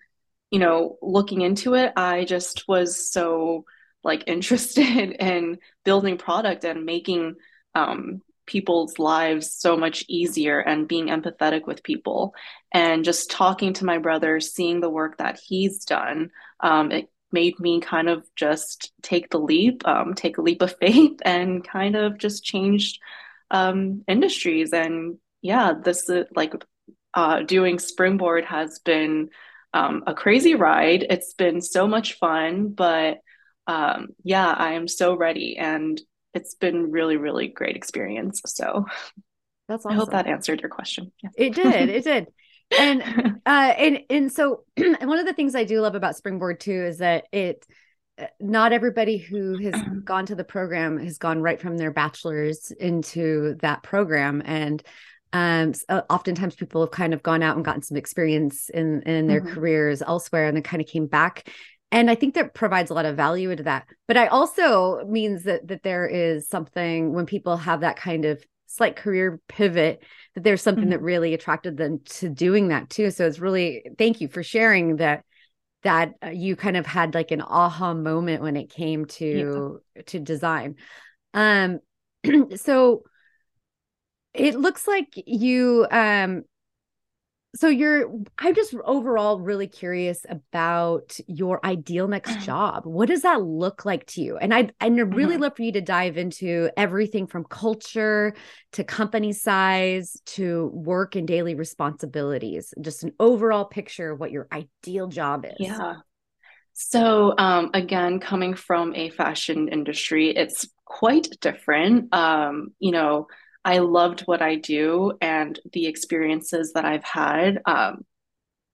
you 0.51 0.59
know, 0.59 0.97
looking 1.03 1.43
into 1.43 1.75
it, 1.75 1.93
I 1.97 2.25
just 2.25 2.67
was 2.69 3.11
so 3.11 3.65
like 4.05 4.25
interested 4.27 5.11
in 5.11 5.59
building 5.85 6.19
product 6.19 6.65
and 6.65 6.85
making 6.85 7.37
um, 7.75 8.23
people's 8.47 8.99
lives 8.99 9.53
so 9.53 9.77
much 9.77 10.05
easier 10.09 10.59
and 10.59 10.89
being 10.89 11.07
empathetic 11.09 11.67
with 11.67 11.83
people. 11.83 12.35
And 12.73 13.05
just 13.05 13.31
talking 13.31 13.75
to 13.75 13.85
my 13.85 13.99
brother 13.99 14.41
seeing 14.41 14.81
the 14.81 14.91
work 14.91 15.19
that 15.19 15.39
he's 15.39 15.85
done 15.85 16.31
um, 16.61 16.91
it 16.91 17.09
made 17.31 17.61
me 17.61 17.81
kind 17.81 18.09
of 18.09 18.27
just 18.35 18.91
take 19.03 19.31
the 19.31 19.39
leap 19.39 19.87
um, 19.87 20.15
take 20.15 20.39
a 20.39 20.43
leap 20.43 20.63
of 20.63 20.77
faith 20.81 21.21
and 21.25 21.67
kind 21.67 21.95
of 21.95 22.19
just 22.19 22.43
changed 22.43 23.01
um, 23.51 24.03
industries. 24.09 24.73
And 24.73 25.19
yeah 25.43 25.73
this 25.85 26.09
is 26.09 26.27
like 26.35 26.55
uh, 27.15 27.43
doing 27.43 27.79
springboard 27.79 28.45
has 28.45 28.81
been 28.81 29.31
um, 29.75 30.03
a 30.07 30.15
crazy 30.15 30.55
ride 30.55 31.07
it's 31.11 31.35
been 31.35 31.61
so 31.61 31.87
much 31.87 32.15
fun 32.15 32.69
but 32.69 33.19
um, 33.67 34.09
yeah 34.25 34.49
i 34.49 34.73
am 34.73 34.89
so 34.89 35.15
ready 35.15 35.57
and 35.59 36.01
it's 36.35 36.55
been 36.55 36.91
really, 36.91 37.17
really 37.17 37.49
great 37.49 37.77
experience. 37.77 38.41
So 38.47 38.87
that's 39.69 39.85
awesome. 39.85 39.93
I 39.93 40.01
hope 40.01 40.11
that 40.13 40.27
answered 40.27 40.61
your 40.61 40.71
question. 40.71 41.13
Yeah. 41.23 41.31
It 41.37 41.55
did. 41.55 41.89
It 41.91 42.05
did. 42.05 42.29
and 42.79 43.03
uh 43.47 43.75
and 43.79 44.01
and 44.11 44.33
so 44.33 44.65
one 44.77 45.19
of 45.19 45.27
the 45.27 45.33
things 45.33 45.55
I 45.55 45.65
do 45.65 45.81
love 45.81 45.95
about 45.95 46.17
Springboard 46.17 46.61
too 46.61 46.85
is 46.85 46.99
that 46.99 47.25
it 47.33 47.67
uh, 48.19 48.27
not 48.41 48.73
everybody 48.73 49.17
who 49.17 49.57
has 49.59 49.75
gone 50.05 50.27
to 50.27 50.35
the 50.35 50.45
program 50.45 50.99
has 50.99 51.19
gone 51.19 51.41
right 51.41 51.61
from 51.61 51.77
their 51.77 51.91
bachelor's 51.91 52.71
into 52.71 53.57
that 53.61 53.83
program 53.83 54.43
and 54.45 54.83
um 55.33 55.73
oftentimes 56.09 56.55
people 56.55 56.81
have 56.81 56.91
kind 56.91 57.13
of 57.13 57.23
gone 57.23 57.43
out 57.43 57.57
and 57.57 57.65
gotten 57.65 57.83
some 57.83 57.97
experience 57.97 58.69
in 58.71 59.03
in 59.03 59.27
their 59.27 59.41
mm-hmm. 59.41 59.55
careers 59.55 60.03
elsewhere 60.03 60.47
and 60.47 60.57
then 60.57 60.63
kind 60.63 60.81
of 60.81 60.89
came 60.89 61.07
back 61.07 61.49
and 61.93 62.11
i 62.11 62.15
think 62.15 62.35
that 62.35 62.55
provides 62.55 62.91
a 62.91 62.95
lot 62.95 63.05
of 63.05 63.17
value 63.17 63.51
into 63.51 63.63
that 63.63 63.87
but 64.07 64.17
i 64.17 64.27
also 64.27 65.05
means 65.07 65.45
that 65.45 65.67
that 65.69 65.83
there 65.83 66.07
is 66.07 66.49
something 66.49 67.13
when 67.13 67.27
people 67.27 67.57
have 67.57 67.81
that 67.81 67.97
kind 67.97 68.25
of 68.25 68.43
slight 68.67 68.97
career 68.97 69.41
pivot 69.49 70.03
that 70.35 70.45
there's 70.45 70.63
something 70.63 70.85
mm-hmm. 70.85 70.93
that 70.93 71.03
really 71.03 71.35
attracted 71.35 71.77
them 71.77 72.01
to 72.05 72.29
doing 72.29 72.69
that 72.69 72.89
too 72.89 73.11
so 73.11 73.27
it's 73.27 73.39
really 73.39 73.85
thank 73.99 74.21
you 74.21 74.29
for 74.29 74.43
sharing 74.43 74.97
that 74.97 75.25
that 75.83 76.13
uh, 76.25 76.29
you 76.29 76.57
kind 76.57 76.77
of 76.77 76.87
had 76.87 77.15
like 77.15 77.31
an 77.31 77.41
aha 77.41 77.95
moment 77.95 78.43
when 78.43 78.57
it 78.57 78.71
came 78.71 79.05
to 79.05 79.81
yeah. 79.95 80.03
to 80.07 80.19
design 80.19 80.77
um 81.35 81.79
so 82.57 83.03
it 84.39 84.59
looks 84.59 84.87
like 84.87 85.13
you 85.27 85.87
um 85.91 86.45
so 87.55 87.69
you're 87.69 88.11
i'm 88.39 88.55
just 88.55 88.75
overall 88.85 89.41
really 89.41 89.67
curious 89.67 90.27
about 90.29 91.19
your 91.27 91.65
ideal 91.65 92.07
next 92.07 92.41
job. 92.45 92.85
What 92.85 93.09
does 93.09 93.23
that 93.23 93.43
look 93.43 93.85
like 93.85 94.07
to 94.09 94.21
you? 94.21 94.37
And 94.37 94.53
i 94.53 94.71
i 94.81 94.87
really 94.89 95.35
mm-hmm. 95.35 95.43
love 95.43 95.57
for 95.57 95.63
you 95.63 95.73
to 95.73 95.81
dive 95.81 96.19
into 96.19 96.71
everything 96.77 97.27
from 97.27 97.45
culture 97.45 98.35
to 98.73 98.85
company 98.85 99.33
size 99.33 100.17
to 100.27 100.71
work 100.75 101.17
and 101.17 101.27
daily 101.27 101.55
responsibilities 101.55 102.75
just 102.81 103.03
an 103.03 103.13
overall 103.19 103.65
picture 103.65 104.11
of 104.11 104.21
what 104.21 104.31
your 104.31 104.47
ideal 104.53 105.09
job 105.09 105.47
is. 105.47 105.57
Yeah. 105.59 105.95
So 106.75 107.35
um, 107.39 107.71
again 107.73 108.21
coming 108.21 108.55
from 108.55 108.95
a 108.95 109.09
fashion 109.11 109.69
industry 109.69 110.37
it's 110.37 110.69
quite 110.85 111.29
different. 111.41 112.15
Um, 112.15 112.69
you 112.79 112.93
know 112.93 113.27
I 113.69 113.81
loved 113.81 114.23
what 114.23 114.41
I 114.41 114.55
do, 114.55 115.13
and 115.21 115.61
the 115.75 115.89
experiences 115.89 116.73
that 116.73 116.87
I've 116.87 117.05
had 117.05 117.61
um, 117.67 118.07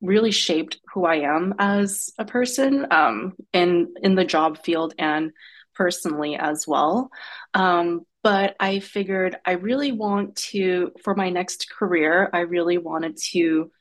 really 0.00 0.30
shaped 0.30 0.78
who 0.92 1.04
I 1.04 1.16
am 1.16 1.54
as 1.58 2.12
a 2.16 2.24
person 2.24 2.86
um, 2.92 3.32
in 3.52 3.94
in 4.04 4.14
the 4.14 4.24
job 4.24 4.62
field 4.64 4.94
and 4.96 5.32
personally 5.74 6.36
as 6.36 6.68
well. 6.68 7.10
Um, 7.54 8.02
but 8.22 8.54
I 8.60 8.78
figured 8.78 9.36
I 9.44 9.54
really 9.54 9.90
want 9.90 10.36
to, 10.52 10.92
for 11.02 11.16
my 11.16 11.28
next 11.28 11.68
career, 11.70 12.30
I 12.32 12.40
really 12.42 12.78
wanted 12.78 13.16
to 13.32 13.72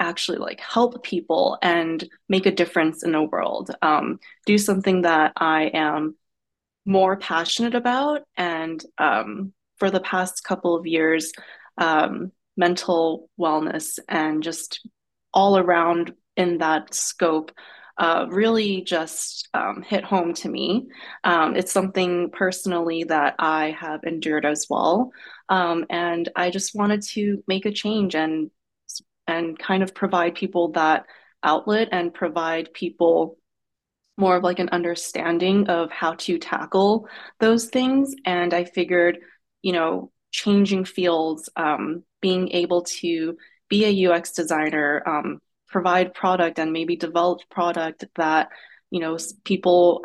actually 0.00 0.38
like 0.38 0.58
help 0.58 1.04
people 1.04 1.56
and 1.62 2.04
make 2.28 2.46
a 2.46 2.50
difference 2.50 3.04
in 3.04 3.12
the 3.12 3.22
world. 3.22 3.70
Um, 3.80 4.18
do 4.44 4.58
something 4.58 5.02
that 5.02 5.34
I 5.36 5.70
am 5.72 6.16
more 6.84 7.16
passionate 7.16 7.76
about 7.76 8.22
and 8.36 8.84
um, 8.98 9.52
for 9.82 9.90
the 9.90 9.98
past 9.98 10.44
couple 10.44 10.76
of 10.76 10.86
years, 10.86 11.32
um, 11.76 12.30
mental 12.56 13.28
wellness 13.36 13.98
and 14.08 14.40
just 14.40 14.86
all 15.34 15.58
around 15.58 16.12
in 16.36 16.58
that 16.58 16.94
scope 16.94 17.50
uh, 17.98 18.26
really 18.28 18.82
just 18.82 19.48
um, 19.54 19.82
hit 19.82 20.04
home 20.04 20.34
to 20.34 20.48
me. 20.48 20.86
Um, 21.24 21.56
it's 21.56 21.72
something 21.72 22.30
personally 22.30 23.02
that 23.08 23.34
I 23.40 23.76
have 23.76 24.04
endured 24.04 24.46
as 24.46 24.68
well, 24.70 25.10
um, 25.48 25.84
and 25.90 26.28
I 26.36 26.50
just 26.50 26.76
wanted 26.76 27.02
to 27.14 27.42
make 27.48 27.66
a 27.66 27.72
change 27.72 28.14
and 28.14 28.52
and 29.26 29.58
kind 29.58 29.82
of 29.82 29.96
provide 29.96 30.36
people 30.36 30.70
that 30.72 31.06
outlet 31.42 31.88
and 31.90 32.14
provide 32.14 32.72
people 32.72 33.36
more 34.16 34.36
of 34.36 34.44
like 34.44 34.60
an 34.60 34.68
understanding 34.68 35.68
of 35.68 35.90
how 35.90 36.14
to 36.14 36.38
tackle 36.38 37.08
those 37.40 37.66
things. 37.66 38.14
And 38.24 38.54
I 38.54 38.64
figured 38.64 39.18
you 39.62 39.72
know, 39.72 40.10
changing 40.30 40.84
fields, 40.84 41.48
um, 41.56 42.04
being 42.20 42.50
able 42.50 42.82
to 42.82 43.36
be 43.68 43.84
a 43.84 44.10
UX 44.10 44.32
designer, 44.32 45.02
um, 45.06 45.40
provide 45.68 46.14
product 46.14 46.58
and 46.58 46.72
maybe 46.72 46.96
develop 46.96 47.40
product 47.50 48.04
that, 48.16 48.48
you 48.90 49.00
know, 49.00 49.16
people 49.44 50.02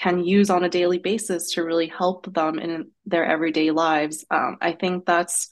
can 0.00 0.24
use 0.24 0.50
on 0.50 0.64
a 0.64 0.68
daily 0.68 0.98
basis 0.98 1.52
to 1.52 1.62
really 1.62 1.86
help 1.86 2.32
them 2.32 2.58
in 2.58 2.90
their 3.06 3.24
everyday 3.24 3.70
lives. 3.70 4.24
Um, 4.30 4.58
I 4.60 4.72
think 4.72 5.06
that's 5.06 5.48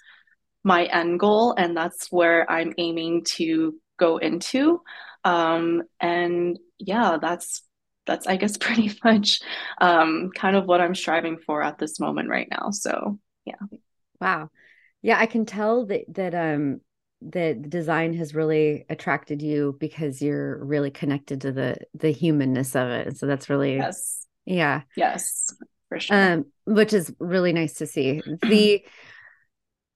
my 0.65 0.85
end 0.87 1.21
goal, 1.21 1.55
and 1.57 1.77
that's 1.77 2.11
where 2.11 2.51
I'm 2.51 2.73
aiming 2.79 3.25
to 3.37 3.75
go 3.99 4.17
into. 4.17 4.81
Um, 5.25 5.83
and 6.01 6.59
yeah, 6.79 7.19
that's 7.21 7.63
that's 8.07 8.27
I 8.27 8.37
guess 8.37 8.57
pretty 8.67 8.93
much 9.05 9.41
um, 9.81 10.31
kind 10.35 10.57
of 10.57 10.67
what 10.67 10.81
I'm 10.81 10.95
striving 10.95 11.39
for 11.39 11.63
at 11.63 11.79
this 11.79 12.01
moment 12.01 12.29
right 12.29 12.49
now. 12.51 12.71
So 12.71 13.19
yeah. 13.45 13.79
Wow. 14.21 14.51
Yeah 15.03 15.19
i 15.19 15.27
can 15.27 15.47
tell 15.47 15.87
that 15.87 16.03
that 16.09 16.35
um 16.35 16.81
that 17.31 17.69
design 17.69 18.15
has 18.15 18.35
really 18.35 18.85
attracted 18.89 19.43
you 19.43 19.77
because 19.79 20.21
you're 20.21 20.63
really 20.65 20.91
connected 20.91 21.43
to 21.43 21.53
the 21.53 21.77
the 21.95 22.11
humanness 22.11 22.75
of 22.75 22.89
it. 22.89 23.17
So 23.19 23.27
that's 23.27 23.49
really 23.49 23.77
yes. 23.77 24.27
Yeah. 24.45 24.83
Yes 24.97 25.55
for 25.89 26.01
sure. 26.01 26.17
Um 26.17 26.47
which 26.65 26.93
is 26.93 27.13
really 27.19 27.53
nice 27.53 27.75
to 27.75 27.87
see. 27.87 28.23
The 28.43 28.85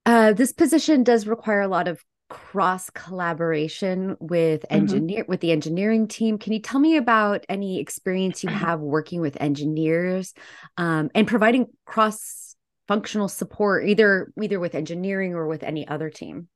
uh 0.04 0.32
this 0.32 0.52
position 0.52 1.02
does 1.02 1.26
require 1.26 1.62
a 1.62 1.68
lot 1.68 1.88
of 1.88 2.02
cross 2.28 2.90
collaboration 2.90 4.16
with 4.18 4.62
mm-hmm. 4.62 4.74
engineer 4.74 5.22
mm-hmm. 5.22 5.30
with 5.30 5.40
the 5.40 5.52
engineering 5.52 6.08
team. 6.08 6.38
Can 6.38 6.52
you 6.52 6.60
tell 6.60 6.80
me 6.80 6.96
about 6.96 7.44
any 7.48 7.80
experience 7.80 8.42
you 8.42 8.50
have 8.50 8.80
working 8.80 9.20
with 9.20 9.36
engineers 9.40 10.34
um, 10.76 11.10
and 11.14 11.26
providing 11.26 11.66
cross 11.84 12.45
functional 12.88 13.28
support 13.28 13.88
either 13.88 14.32
either 14.40 14.60
with 14.60 14.74
engineering 14.74 15.34
or 15.34 15.46
with 15.46 15.62
any 15.62 15.86
other 15.86 16.10
team? 16.10 16.48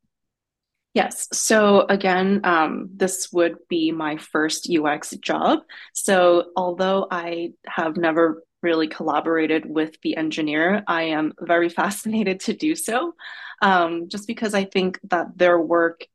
Yes. 0.94 1.28
So 1.32 1.86
again 1.88 2.40
um, 2.44 2.90
this 2.94 3.32
would 3.32 3.56
be 3.68 3.92
my 3.92 4.16
first 4.16 4.68
ux 4.70 5.10
job. 5.20 5.60
So 5.92 6.46
although 6.56 7.06
i 7.10 7.52
have 7.66 7.96
never 7.96 8.42
really 8.62 8.88
collaborated 8.88 9.64
with 9.64 9.96
the 10.02 10.16
engineer 10.16 10.82
i 10.86 11.02
am 11.04 11.32
very 11.40 11.68
fascinated 11.80 12.40
to 12.40 12.52
do 12.52 12.74
so. 12.74 13.14
Um, 13.62 14.08
just 14.08 14.26
because 14.26 14.54
i 14.54 14.64
think 14.64 14.98
that 15.10 15.36
their 15.36 15.60
work 15.60 16.06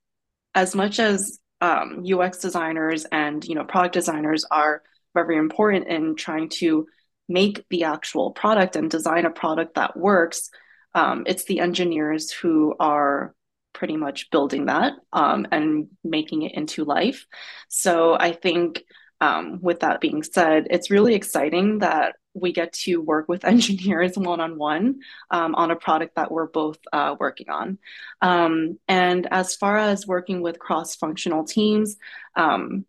as 0.54 0.76
much 0.76 1.00
as 1.00 1.40
um, 1.62 2.04
ux 2.06 2.40
designers 2.40 3.06
and 3.12 3.46
you 3.46 3.56
know 3.56 3.64
product 3.64 3.94
designers 3.94 4.46
are 4.52 4.82
very 5.14 5.38
important 5.38 5.88
in 5.88 6.16
trying 6.16 6.50
to 6.50 6.86
make 7.28 7.66
the 7.70 7.84
actual 7.84 8.32
product 8.32 8.76
and 8.76 8.90
design 8.90 9.26
a 9.26 9.32
product 9.32 9.76
that 9.76 9.98
works, 9.98 10.50
um, 10.94 11.24
it's 11.28 11.46
the 11.46 11.60
engineers 11.60 12.32
who 12.32 12.76
are 12.80 13.34
pretty 13.74 13.98
much 13.98 14.32
building 14.32 14.68
that 14.68 14.94
um, 15.12 15.46
and 15.52 15.88
making 16.04 16.44
it 16.44 16.54
into 16.54 16.86
life. 16.86 17.26
So 17.68 18.16
I 18.18 18.32
think 18.32 18.84
um, 19.22 19.60
with 19.62 19.82
that 19.82 20.02
being 20.02 20.24
said, 20.24 20.68
it's 20.70 20.92
really 20.92 21.14
exciting 21.14 21.80
that 21.80 22.16
we 22.34 22.52
get 22.52 22.74
to 22.74 22.98
work 22.98 23.28
with 23.28 23.46
engineers 23.54 24.18
one 24.18 24.40
on 24.40 24.58
one 24.58 25.00
on 25.32 25.72
a 25.72 25.76
product 25.76 26.16
that 26.16 26.32
we're 26.32 26.48
both 26.48 26.78
uh, 26.94 27.16
working 27.20 27.50
on. 27.50 27.78
Um, 28.22 28.80
and 28.88 29.28
as 29.32 29.56
far 29.56 29.78
as 29.78 30.08
working 30.08 30.42
with 30.42 30.60
cross 30.60 30.96
functional 30.96 31.44
teams, 31.44 31.98
um, 32.36 32.86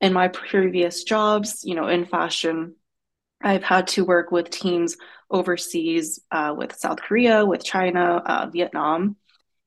in 0.00 0.12
my 0.14 0.28
previous 0.28 1.04
jobs, 1.04 1.62
you 1.62 1.74
know, 1.74 1.86
in 1.86 2.06
fashion, 2.06 2.74
I've 3.42 3.62
had 3.62 3.88
to 3.88 4.04
work 4.04 4.30
with 4.30 4.50
teams 4.50 4.96
overseas 5.30 6.20
uh, 6.30 6.54
with 6.56 6.76
South 6.76 7.00
Korea, 7.00 7.44
with 7.44 7.64
China, 7.64 8.22
uh, 8.24 8.50
Vietnam. 8.52 9.16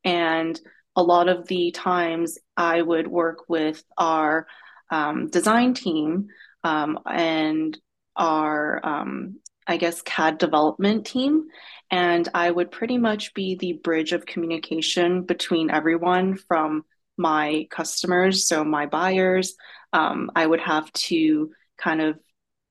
And 0.04 0.60
a 0.96 1.04
lot 1.04 1.28
of 1.28 1.48
the 1.48 1.72
times 1.72 2.38
I 2.56 2.82
would 2.82 3.08
work 3.08 3.50
with 3.50 3.84
our 3.98 4.48
um, 4.92 5.30
design 5.30 5.74
team 5.74 6.28
um, 6.64 7.00
and 7.06 7.78
our, 8.16 8.80
um, 8.86 9.40
I 9.66 9.78
guess, 9.78 10.02
CAD 10.02 10.38
development 10.38 11.06
team. 11.06 11.46
And 11.90 12.28
I 12.34 12.52
would 12.52 12.72
pretty 12.72 12.98
much 12.98 13.34
be 13.34 13.56
the 13.56 13.74
bridge 13.74 14.14
of 14.14 14.26
communication 14.26 15.24
between 15.24 15.72
everyone 15.72 16.38
from 16.38 16.86
my 17.18 17.68
customers, 17.70 18.48
so 18.48 18.64
my 18.64 18.86
buyers. 18.86 19.56
Um, 19.94 20.32
I 20.36 20.46
would 20.46 20.62
have 20.62 20.92
to 20.94 21.52
kind 21.78 22.02
of 22.02 22.20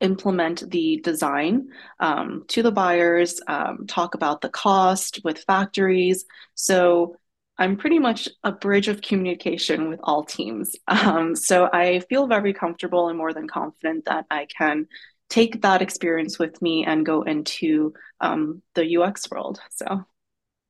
implement 0.03 0.71
the 0.71 1.01
design 1.03 1.69
um, 2.01 2.45
to 2.49 2.63
the 2.63 2.73
buyers, 2.73 3.41
um, 3.47 3.87
talk 3.87 4.15
about 4.15 4.41
the 4.41 4.49
cost 4.51 5.21
with 5.25 5.45
factories. 5.45 6.25
So 6.55 7.17
I'm 7.59 7.77
pretty 7.77 7.99
much 7.99 8.29
a 8.43 8.53
bridge 8.53 8.89
of 8.89 9.03
communication 9.03 9.89
with 9.89 10.01
all 10.03 10.25
teams. 10.25 10.77
Um, 10.89 11.35
so 11.35 11.69
I 11.73 12.01
feel 12.09 12.27
very 12.27 12.53
comfortable 12.53 13.09
and 13.09 13.19
more 13.19 13.33
than 13.33 13.49
confident 13.49 14.05
that 14.07 14.27
I 14.31 14.47
can 14.47 14.87
take 15.29 15.63
that 15.63 15.83
experience 15.83 16.39
with 16.39 16.61
me 16.61 16.85
and 16.85 17.07
go 17.07 17.23
into 17.23 17.95
um, 18.21 18.63
the 18.75 18.99
UX 18.99 19.31
world. 19.31 19.61
So 19.71 20.05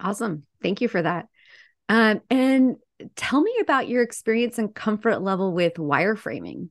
awesome. 0.00 0.44
Thank 0.62 0.80
you 0.80 0.88
for 0.88 1.02
that. 1.02 1.26
Um, 1.88 2.20
and 2.30 2.76
tell 3.16 3.40
me 3.40 3.52
about 3.60 3.88
your 3.88 4.02
experience 4.02 4.58
and 4.58 4.74
comfort 4.74 5.20
level 5.20 5.52
with 5.52 5.74
wireframing. 5.74 6.68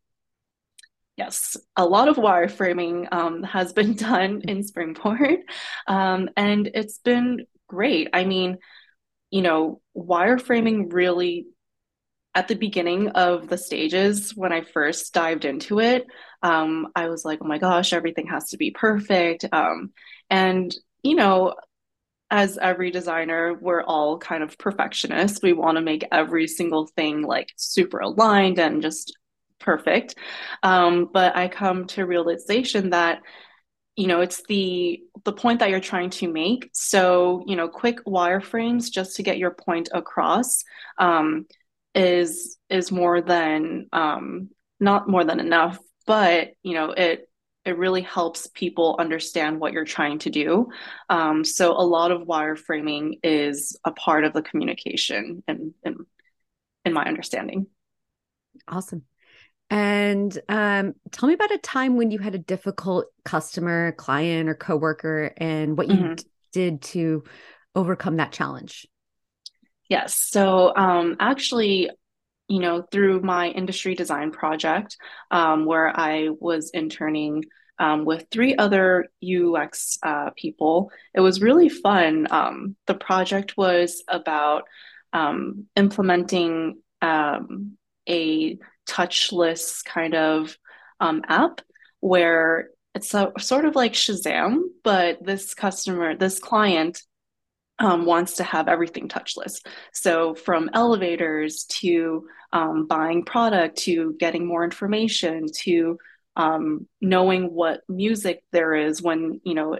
Yes, 1.17 1.57
a 1.75 1.85
lot 1.85 2.07
of 2.07 2.15
wireframing 2.15 3.07
um, 3.11 3.43
has 3.43 3.73
been 3.79 3.95
done 3.95 4.41
in 4.47 4.63
Springboard, 4.63 5.39
um, 5.87 6.29
and 6.35 6.69
it's 6.73 6.99
been 6.99 7.45
great. 7.67 8.09
I 8.13 8.25
mean, 8.25 8.57
you 9.29 9.41
know, 9.41 9.81
wireframing 9.95 10.91
really 10.93 11.47
at 12.35 12.47
the 12.47 12.55
beginning 12.55 13.09
of 13.09 13.49
the 13.49 13.57
stages 13.57 14.35
when 14.35 14.53
I 14.53 14.61
first 14.61 15.13
dived 15.13 15.45
into 15.45 15.79
it, 15.79 16.05
um, 16.43 16.87
I 16.95 17.09
was 17.09 17.25
like, 17.25 17.39
oh 17.41 17.47
my 17.47 17.57
gosh, 17.57 17.93
everything 17.93 18.27
has 18.27 18.49
to 18.49 18.57
be 18.57 18.71
perfect. 18.71 19.45
Um, 19.51 19.91
and, 20.29 20.73
you 21.03 21.15
know, 21.15 21.55
as 22.29 22.57
every 22.57 22.91
designer, 22.91 23.53
we're 23.59 23.83
all 23.83 24.17
kind 24.17 24.43
of 24.43 24.57
perfectionists. 24.57 25.41
We 25.43 25.53
want 25.53 25.75
to 25.77 25.81
make 25.81 26.05
every 26.11 26.47
single 26.47 26.87
thing 26.87 27.23
like 27.23 27.49
super 27.57 27.99
aligned 27.99 28.59
and 28.59 28.81
just 28.81 29.17
perfect. 29.61 30.15
Um, 30.63 31.09
but 31.11 31.35
I 31.35 31.47
come 31.47 31.87
to 31.87 32.05
realization 32.05 32.91
that 32.91 33.21
you 33.95 34.07
know 34.07 34.21
it's 34.21 34.43
the 34.47 35.01
the 35.23 35.33
point 35.33 35.59
that 35.59 35.69
you're 35.69 35.79
trying 35.79 36.09
to 36.11 36.31
make. 36.31 36.69
So 36.73 37.43
you 37.47 37.55
know 37.55 37.67
quick 37.67 38.03
wireframes 38.05 38.91
just 38.91 39.15
to 39.17 39.23
get 39.23 39.37
your 39.37 39.51
point 39.51 39.89
across 39.93 40.63
um, 40.97 41.45
is 41.95 42.57
is 42.69 42.91
more 42.91 43.21
than 43.21 43.87
um, 43.93 44.49
not 44.79 45.07
more 45.07 45.23
than 45.23 45.39
enough 45.39 45.77
but 46.05 46.49
you 46.63 46.73
know 46.73 46.91
it 46.91 47.29
it 47.63 47.77
really 47.77 48.01
helps 48.01 48.47
people 48.47 48.95
understand 48.99 49.59
what 49.59 49.71
you're 49.71 49.85
trying 49.85 50.17
to 50.17 50.31
do. 50.31 50.67
Um, 51.09 51.45
so 51.45 51.73
a 51.73 51.85
lot 51.85 52.11
of 52.11 52.23
wireframing 52.23 53.19
is 53.23 53.77
a 53.85 53.91
part 53.91 54.25
of 54.25 54.33
the 54.33 54.41
communication 54.41 55.43
and 55.47 55.75
in, 55.83 55.91
in, 55.91 56.05
in 56.85 56.93
my 56.93 57.05
understanding. 57.05 57.67
Awesome 58.67 59.03
and 59.71 60.37
um, 60.49 60.95
tell 61.11 61.27
me 61.27 61.33
about 61.33 61.53
a 61.53 61.57
time 61.57 61.95
when 61.95 62.11
you 62.11 62.19
had 62.19 62.35
a 62.35 62.39
difficult 62.39 63.05
customer, 63.23 63.93
client, 63.93 64.49
or 64.49 64.53
coworker, 64.53 65.33
and 65.37 65.77
what 65.77 65.87
you 65.87 65.95
mm-hmm. 65.95 66.13
d- 66.15 66.23
did 66.51 66.81
to 66.81 67.23
overcome 67.73 68.17
that 68.17 68.33
challenge. 68.33 68.85
Yes. 69.87 70.13
So, 70.27 70.75
um, 70.75 71.15
actually, 71.21 71.89
you 72.49 72.59
know, 72.59 72.85
through 72.91 73.21
my 73.21 73.47
industry 73.47 73.95
design 73.95 74.31
project, 74.31 74.97
um, 75.31 75.63
where 75.63 75.97
I 75.97 76.27
was 76.37 76.71
interning 76.73 77.45
um, 77.79 78.03
with 78.03 78.25
three 78.29 78.57
other 78.57 79.07
UX 79.23 79.97
uh, 80.03 80.31
people, 80.35 80.91
it 81.15 81.21
was 81.21 81.41
really 81.41 81.69
fun. 81.69 82.27
Um, 82.29 82.75
the 82.87 82.95
project 82.95 83.55
was 83.55 84.03
about 84.09 84.63
um, 85.13 85.67
implementing 85.77 86.81
um, 87.01 87.77
a 88.07 88.57
touchless 88.87 89.83
kind 89.83 90.15
of 90.15 90.57
um, 90.99 91.23
app 91.27 91.61
where 91.99 92.69
it's 92.93 93.13
a, 93.13 93.31
sort 93.39 93.65
of 93.65 93.75
like 93.75 93.93
Shazam, 93.93 94.61
but 94.83 95.23
this 95.23 95.53
customer, 95.53 96.15
this 96.15 96.39
client 96.39 97.01
um, 97.79 98.05
wants 98.05 98.35
to 98.35 98.43
have 98.43 98.67
everything 98.67 99.07
touchless. 99.07 99.61
So 99.93 100.35
from 100.35 100.69
elevators 100.73 101.65
to 101.79 102.27
um, 102.53 102.87
buying 102.87 103.23
product 103.23 103.77
to 103.79 104.15
getting 104.19 104.45
more 104.45 104.63
information 104.63 105.47
to 105.61 105.97
um, 106.35 106.87
knowing 106.99 107.53
what 107.53 107.81
music 107.89 108.43
there 108.51 108.75
is 108.75 109.01
when 109.01 109.41
you 109.43 109.53
know 109.53 109.77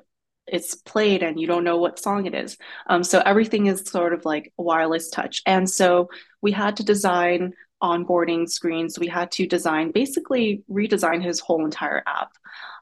it's 0.47 0.75
played 0.75 1.23
and 1.23 1.39
you 1.39 1.47
don't 1.47 1.63
know 1.63 1.77
what 1.77 1.99
song 1.99 2.25
it 2.25 2.33
is. 2.33 2.57
Um, 2.87 3.03
so 3.03 3.19
everything 3.19 3.67
is 3.67 3.89
sort 3.89 4.13
of 4.13 4.25
like 4.25 4.51
wireless 4.57 5.09
touch. 5.09 5.41
And 5.45 5.69
so 5.69 6.09
we 6.41 6.51
had 6.51 6.77
to 6.77 6.83
design 6.83 7.53
onboarding 7.81 8.49
screens. 8.49 8.99
We 8.99 9.07
had 9.07 9.31
to 9.33 9.47
design, 9.47 9.91
basically 9.91 10.63
redesign 10.69 11.23
his 11.23 11.39
whole 11.39 11.65
entire 11.65 12.03
app. 12.05 12.31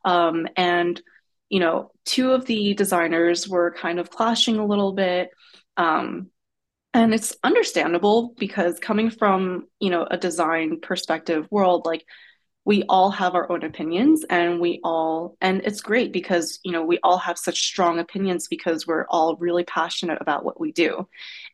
Um, 0.05 0.47
and, 0.55 1.01
you 1.49 1.59
know, 1.59 1.91
two 2.05 2.31
of 2.31 2.45
the 2.45 2.73
designers 2.73 3.47
were 3.47 3.71
kind 3.71 3.99
of 3.99 4.09
clashing 4.09 4.57
a 4.57 4.65
little 4.65 4.93
bit. 4.93 5.31
Um, 5.77 6.29
and 6.93 7.13
it's 7.13 7.35
understandable 7.43 8.33
because 8.37 8.79
coming 8.79 9.09
from, 9.09 9.67
you 9.79 9.89
know, 9.89 10.07
a 10.09 10.17
design 10.17 10.79
perspective 10.81 11.47
world, 11.51 11.85
like 11.85 12.05
we 12.65 12.83
all 12.87 13.09
have 13.09 13.33
our 13.33 13.51
own 13.51 13.63
opinions 13.63 14.23
and 14.29 14.59
we 14.59 14.79
all 14.83 15.35
and 15.41 15.61
it's 15.63 15.81
great 15.81 16.13
because 16.13 16.59
you 16.63 16.71
know 16.71 16.83
we 16.83 16.99
all 17.01 17.17
have 17.17 17.37
such 17.37 17.63
strong 17.63 17.97
opinions 17.97 18.47
because 18.47 18.85
we're 18.85 19.07
all 19.09 19.35
really 19.37 19.63
passionate 19.63 20.19
about 20.21 20.45
what 20.45 20.59
we 20.59 20.71
do 20.71 21.07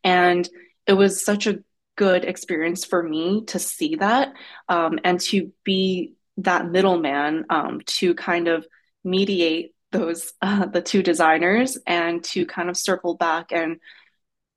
and 0.03 0.49
it 0.87 0.91
was 0.91 1.23
such 1.23 1.47
a 1.47 1.59
good 1.95 2.25
experience 2.25 2.85
for 2.85 3.01
me 3.01 3.45
to 3.45 3.59
see 3.59 3.95
that 3.95 4.33
um, 4.69 4.99
and 5.03 5.19
to 5.19 5.51
be 5.63 6.13
that 6.37 6.69
middleman 6.69 7.45
um, 7.49 7.81
to 7.85 8.13
kind 8.13 8.47
of 8.47 8.65
mediate 9.03 9.73
those 9.91 10.33
uh, 10.41 10.65
the 10.65 10.81
two 10.81 11.03
designers 11.03 11.77
and 11.87 12.23
to 12.23 12.45
kind 12.45 12.69
of 12.69 12.77
circle 12.77 13.15
back 13.15 13.51
and 13.51 13.79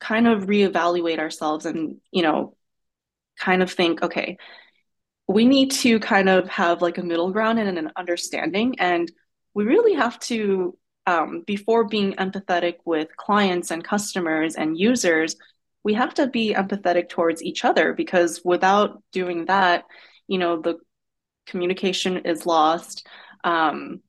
kind 0.00 0.28
of 0.28 0.44
reevaluate 0.44 1.18
ourselves 1.18 1.66
and 1.66 1.96
you 2.12 2.22
know 2.22 2.54
kind 3.38 3.62
of 3.62 3.70
think 3.70 4.02
okay 4.02 4.38
we 5.28 5.44
need 5.44 5.70
to 5.70 6.00
kind 6.00 6.28
of 6.28 6.48
have 6.48 6.80
like 6.80 6.98
a 6.98 7.02
middle 7.02 7.30
ground 7.30 7.58
and 7.58 7.78
an 7.78 7.92
understanding. 7.96 8.80
And 8.80 9.12
we 9.54 9.64
really 9.64 9.94
have 9.94 10.18
to 10.20 10.76
um, 11.06 11.42
before 11.46 11.84
being 11.84 12.14
empathetic 12.14 12.76
with 12.84 13.14
clients 13.16 13.70
and 13.70 13.84
customers 13.84 14.56
and 14.56 14.78
users 14.78 15.36
we 15.84 15.94
have 15.94 16.14
to 16.14 16.26
be 16.26 16.54
empathetic 16.54 17.08
towards 17.08 17.42
each 17.42 17.64
other 17.64 17.92
because 17.92 18.42
without 18.44 19.02
doing 19.12 19.46
that, 19.46 19.84
you 20.26 20.38
know, 20.38 20.60
the 20.60 20.78
communication 21.46 22.18
is 22.18 22.46
lost. 22.46 23.06
Um, 23.44 24.00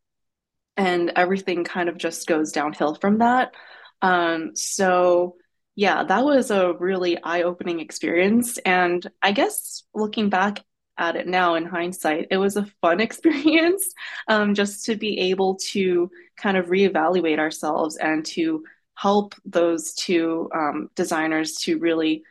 and 0.77 1.11
everything 1.15 1.63
kind 1.63 1.89
of 1.89 1.97
just 1.97 2.25
goes 2.25 2.51
downhill 2.51 2.95
from 2.95 3.19
that. 3.19 3.53
Um, 4.01 4.55
so, 4.55 5.35
yeah, 5.75 6.03
that 6.03 6.23
was 6.23 6.51
a 6.51 6.73
really 6.73 7.21
eye 7.21 7.43
opening 7.43 7.79
experience. 7.79 8.57
And 8.59 9.05
I 9.21 9.33
guess 9.33 9.83
looking 9.93 10.29
back 10.29 10.63
at 10.97 11.15
it 11.15 11.27
now 11.27 11.55
in 11.55 11.65
hindsight, 11.65 12.27
it 12.31 12.37
was 12.37 12.55
a 12.55 12.67
fun 12.81 12.99
experience 13.01 13.93
um, 14.27 14.53
just 14.53 14.85
to 14.85 14.95
be 14.95 15.19
able 15.31 15.55
to 15.71 16.09
kind 16.37 16.57
of 16.57 16.67
reevaluate 16.67 17.39
ourselves 17.39 17.97
and 17.97 18.25
to 18.27 18.63
help 18.99 19.33
those 19.45 19.93
two 19.93 20.49
um, 20.53 20.89
designers 20.93 21.53
to 21.55 21.79
really 21.79 22.23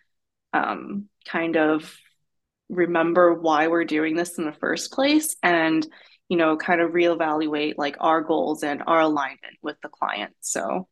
um, 0.52 1.08
kind 1.26 1.56
of 1.56 1.96
remember 2.68 3.32
why 3.32 3.68
we're 3.68 3.84
doing 3.84 4.14
this 4.14 4.36
in 4.36 4.44
the 4.44 4.52
first 4.52 4.92
place 4.92 5.34
and 5.42 5.86
you 6.28 6.36
know 6.36 6.58
kind 6.58 6.82
of 6.82 6.90
reevaluate 6.90 7.74
like 7.78 7.96
our 8.00 8.20
goals 8.20 8.62
and 8.62 8.82
our 8.86 9.00
alignment 9.00 9.56
with 9.62 9.76
the 9.82 9.88
client 9.88 10.34
so 10.40 10.86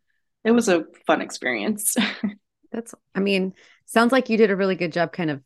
it 0.45 0.53
was 0.53 0.71
a 0.71 0.85
fun 1.07 1.21
experience 1.21 1.95
that's 2.73 2.95
i 3.15 3.21
mean 3.21 3.53
sounds 3.85 4.13
like 4.13 4.31
you 4.31 4.39
did 4.39 4.51
a 4.51 4.57
really 4.57 4.77
good 4.77 4.95
job 4.95 5.13
kind 5.13 5.31
of 5.31 5.43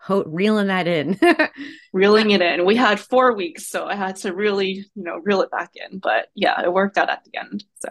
ho- 0.00 0.24
reeling 0.26 0.68
that 0.68 0.86
in. 0.86 1.18
reeling 1.92 2.30
it 2.30 2.40
in. 2.40 2.64
We 2.64 2.76
had 2.76 2.98
four 2.98 3.34
weeks, 3.34 3.68
so 3.68 3.86
I 3.86 3.94
had 3.94 4.16
to 4.16 4.32
really, 4.32 4.86
you 4.94 5.02
know, 5.02 5.20
reel 5.22 5.42
it 5.42 5.50
back 5.50 5.72
in. 5.74 5.98
But 5.98 6.28
yeah, 6.34 6.60
it 6.62 6.72
worked 6.72 6.98
out 6.98 7.10
at 7.10 7.24
the 7.24 7.38
end. 7.38 7.64
So 7.80 7.88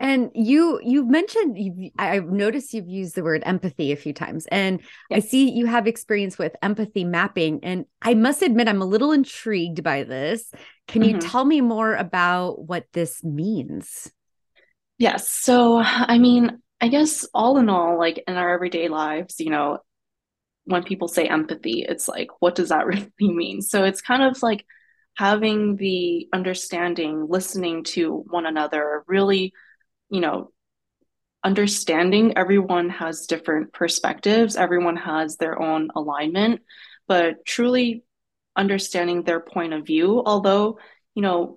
and 0.00 0.30
you 0.34 0.80
you've 0.82 1.08
mentioned 1.08 1.58
you've, 1.58 1.92
I've 1.98 2.30
noticed 2.30 2.72
you've 2.72 2.88
used 2.88 3.14
the 3.14 3.22
word 3.22 3.42
empathy 3.44 3.92
a 3.92 3.96
few 3.96 4.14
times, 4.14 4.46
and 4.50 4.80
yes. 5.10 5.16
I 5.24 5.28
see 5.28 5.50
you 5.50 5.66
have 5.66 5.86
experience 5.86 6.38
with 6.38 6.56
empathy 6.62 7.04
mapping. 7.04 7.60
And 7.62 7.84
I 8.00 8.14
must 8.14 8.40
admit, 8.40 8.66
I'm 8.66 8.80
a 8.80 8.86
little 8.86 9.12
intrigued 9.12 9.84
by 9.84 10.04
this. 10.04 10.50
Can 10.88 11.02
mm-hmm. 11.02 11.16
you 11.16 11.20
tell 11.20 11.44
me 11.44 11.60
more 11.60 11.94
about 11.94 12.66
what 12.66 12.86
this 12.92 13.22
means? 13.22 14.10
Yes. 14.96 15.30
So, 15.30 15.78
I 15.78 16.18
mean, 16.18 16.60
I 16.80 16.88
guess 16.88 17.26
all 17.34 17.58
in 17.58 17.68
all, 17.68 17.98
like 17.98 18.24
in 18.26 18.36
our 18.36 18.54
everyday 18.54 18.88
lives, 18.88 19.38
you 19.38 19.50
know, 19.50 19.78
when 20.64 20.82
people 20.82 21.08
say 21.08 21.26
empathy, 21.26 21.84
it's 21.86 22.08
like, 22.08 22.28
what 22.40 22.54
does 22.54 22.70
that 22.70 22.86
really 22.86 23.10
mean? 23.18 23.60
So 23.60 23.84
it's 23.84 24.00
kind 24.00 24.22
of 24.22 24.42
like 24.42 24.64
having 25.14 25.76
the 25.76 26.26
understanding, 26.32 27.26
listening 27.28 27.84
to 27.84 28.24
one 28.30 28.46
another, 28.46 29.04
really 29.06 29.52
you 30.10 30.20
know, 30.20 30.52
understanding 31.42 32.36
everyone 32.36 32.90
has 32.90 33.26
different 33.26 33.72
perspectives, 33.72 34.56
everyone 34.56 34.96
has 34.96 35.36
their 35.36 35.60
own 35.60 35.88
alignment, 35.94 36.60
but 37.08 37.44
truly 37.46 38.04
understanding 38.56 39.22
their 39.22 39.40
point 39.40 39.72
of 39.72 39.86
view. 39.86 40.22
Although, 40.24 40.78
you 41.14 41.22
know, 41.22 41.56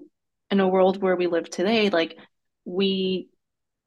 in 0.49 0.59
a 0.59 0.67
world 0.67 1.01
where 1.01 1.15
we 1.15 1.27
live 1.27 1.49
today, 1.49 1.89
like 1.89 2.17
we 2.65 3.27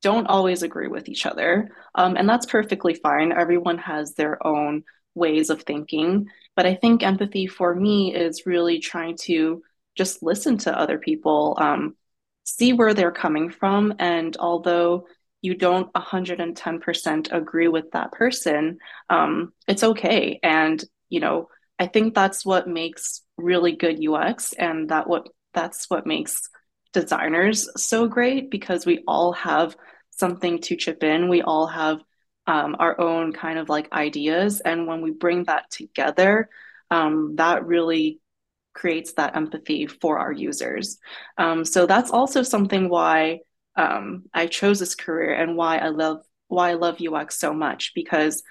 don't 0.02 0.26
always 0.26 0.62
agree 0.62 0.88
with 0.88 1.09
each 1.09 1.24
other. 1.26 1.70
Um, 1.94 2.16
and 2.16 2.29
that's 2.29 2.46
perfectly 2.46 2.94
fine. 2.94 3.33
Everyone 3.33 3.79
has 3.79 4.14
their 4.14 4.44
own 4.46 4.85
ways 5.14 5.48
of 5.50 5.62
thinking. 5.62 6.29
But 6.55 6.66
I 6.66 6.74
think 6.74 7.02
empathy 7.02 7.46
for 7.46 7.74
me 7.74 8.14
is 8.14 8.46
really 8.46 8.79
trying 8.79 9.16
to 9.22 9.62
just 9.96 10.22
listen 10.22 10.59
to 10.59 10.79
other 10.79 10.98
people, 10.98 11.57
um, 11.59 11.96
see 12.46 12.72
where 12.72 12.94
they're 12.94 13.12
coming 13.12 13.50
from. 13.50 13.94
And 13.98 14.35
although 14.38 15.06
you 15.42 15.54
don't 15.54 15.92
110% 15.92 17.32
agree 17.32 17.68
with 17.68 17.90
that 17.90 18.12
person, 18.12 18.78
um, 19.11 19.52
it's 19.68 19.82
okay. 19.82 20.38
And, 20.42 20.82
you 21.11 21.20
know, 21.20 21.48
I 21.78 21.87
think 21.87 22.14
that's 22.14 22.46
what 22.46 22.68
makes 22.68 23.22
really 23.37 23.72
good 23.72 24.02
UX 24.02 24.54
and 24.54 24.88
that 24.88 25.06
what 25.06 25.28
that's 25.52 25.90
what 25.90 26.06
makes 26.06 26.48
designers 26.92 27.68
so 27.76 28.06
great 28.06 28.50
because 28.50 28.87
we 28.87 29.02
all 29.06 29.32
have 29.32 29.76
something 30.11 30.61
to 30.61 30.76
chip 30.76 31.02
in. 31.02 31.28
We 31.28 31.42
all 31.42 31.66
have 31.66 32.00
um, 32.46 32.76
our 32.78 32.98
own 33.00 33.32
kind 33.32 33.59
of 33.59 33.68
like 33.68 33.92
ideas. 33.92 34.61
And 34.61 34.87
when 34.87 35.02
we 35.02 35.11
bring 35.11 35.44
that 35.44 35.70
together, 35.70 36.48
um, 36.90 37.37
that 37.37 37.66
really 37.66 38.20
creates 38.76 39.14
that 39.14 39.34
empathy 39.34 39.86
for 39.86 40.18
our 40.18 40.30
users. 40.30 40.98
Um, 41.38 41.64
so 41.64 41.86
that's 41.86 42.10
also 42.10 42.42
something 42.42 42.88
why 42.88 43.40
um, 43.74 44.26
I 44.32 44.46
chose 44.46 44.78
this 44.78 44.94
career 44.94 45.34
and 45.34 45.56
why 45.56 45.78
I 45.78 45.88
love 45.88 46.18
why 46.48 46.70
I 46.70 46.74
love 46.74 47.00
UX 47.00 47.38
so 47.38 47.52
much 47.52 47.92
because 47.94 48.42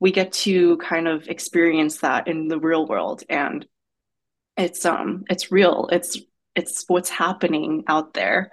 we 0.00 0.12
get 0.12 0.32
to 0.32 0.78
kind 0.78 1.06
of 1.06 1.28
experience 1.28 1.98
that 1.98 2.26
in 2.26 2.48
the 2.48 2.58
real 2.58 2.86
world 2.86 3.22
and 3.28 3.66
it's 4.56 4.84
um 4.86 5.24
it's 5.28 5.52
real 5.52 5.88
it's 5.92 6.18
it's 6.54 6.84
what's 6.88 7.10
happening 7.10 7.84
out 7.86 8.14
there 8.14 8.50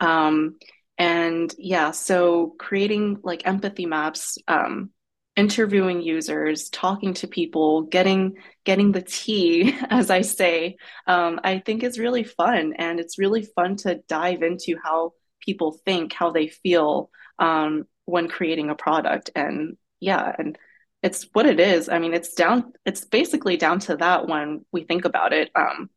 um 0.00 0.56
and 0.98 1.54
yeah 1.58 1.90
so 1.90 2.54
creating 2.58 3.18
like 3.22 3.46
empathy 3.46 3.86
maps 3.86 4.38
um 4.48 4.90
interviewing 5.36 6.02
users 6.02 6.68
talking 6.70 7.14
to 7.14 7.28
people 7.28 7.82
getting 7.82 8.36
getting 8.64 8.92
the 8.92 9.00
tea 9.00 9.74
as 9.90 10.10
i 10.10 10.20
say 10.20 10.76
um, 11.06 11.40
i 11.44 11.58
think 11.58 11.82
is 11.82 11.98
really 11.98 12.24
fun. 12.24 12.74
And 12.76 13.00
it's 13.00 13.18
really 13.18 13.42
fun 13.42 13.76
to 13.76 14.00
dive 14.08 14.42
into 14.42 14.76
how 14.82 15.12
people 15.40 15.72
think 15.84 16.12
how 16.12 16.30
they 16.30 16.48
feel 16.48 17.10
um, 17.38 17.84
when 18.04 18.28
creating 18.28 18.70
a 18.70 18.74
product. 18.74 19.30
And 19.34 19.76
yeah 20.00 20.34
and 20.38 20.58
it's 21.02 21.26
what 21.32 21.46
it 21.46 21.60
is. 21.60 21.88
I 21.88 21.98
mean 21.98 22.14
it's 22.14 22.34
down 22.34 22.72
it's 22.84 23.04
basically 23.04 23.56
down 23.56 23.78
to 23.80 23.96
that 23.96 24.26
when 24.28 24.64
we 24.72 24.84
think 24.84 25.04
about 25.04 25.32
it. 25.32 25.50
Um, 25.54 25.90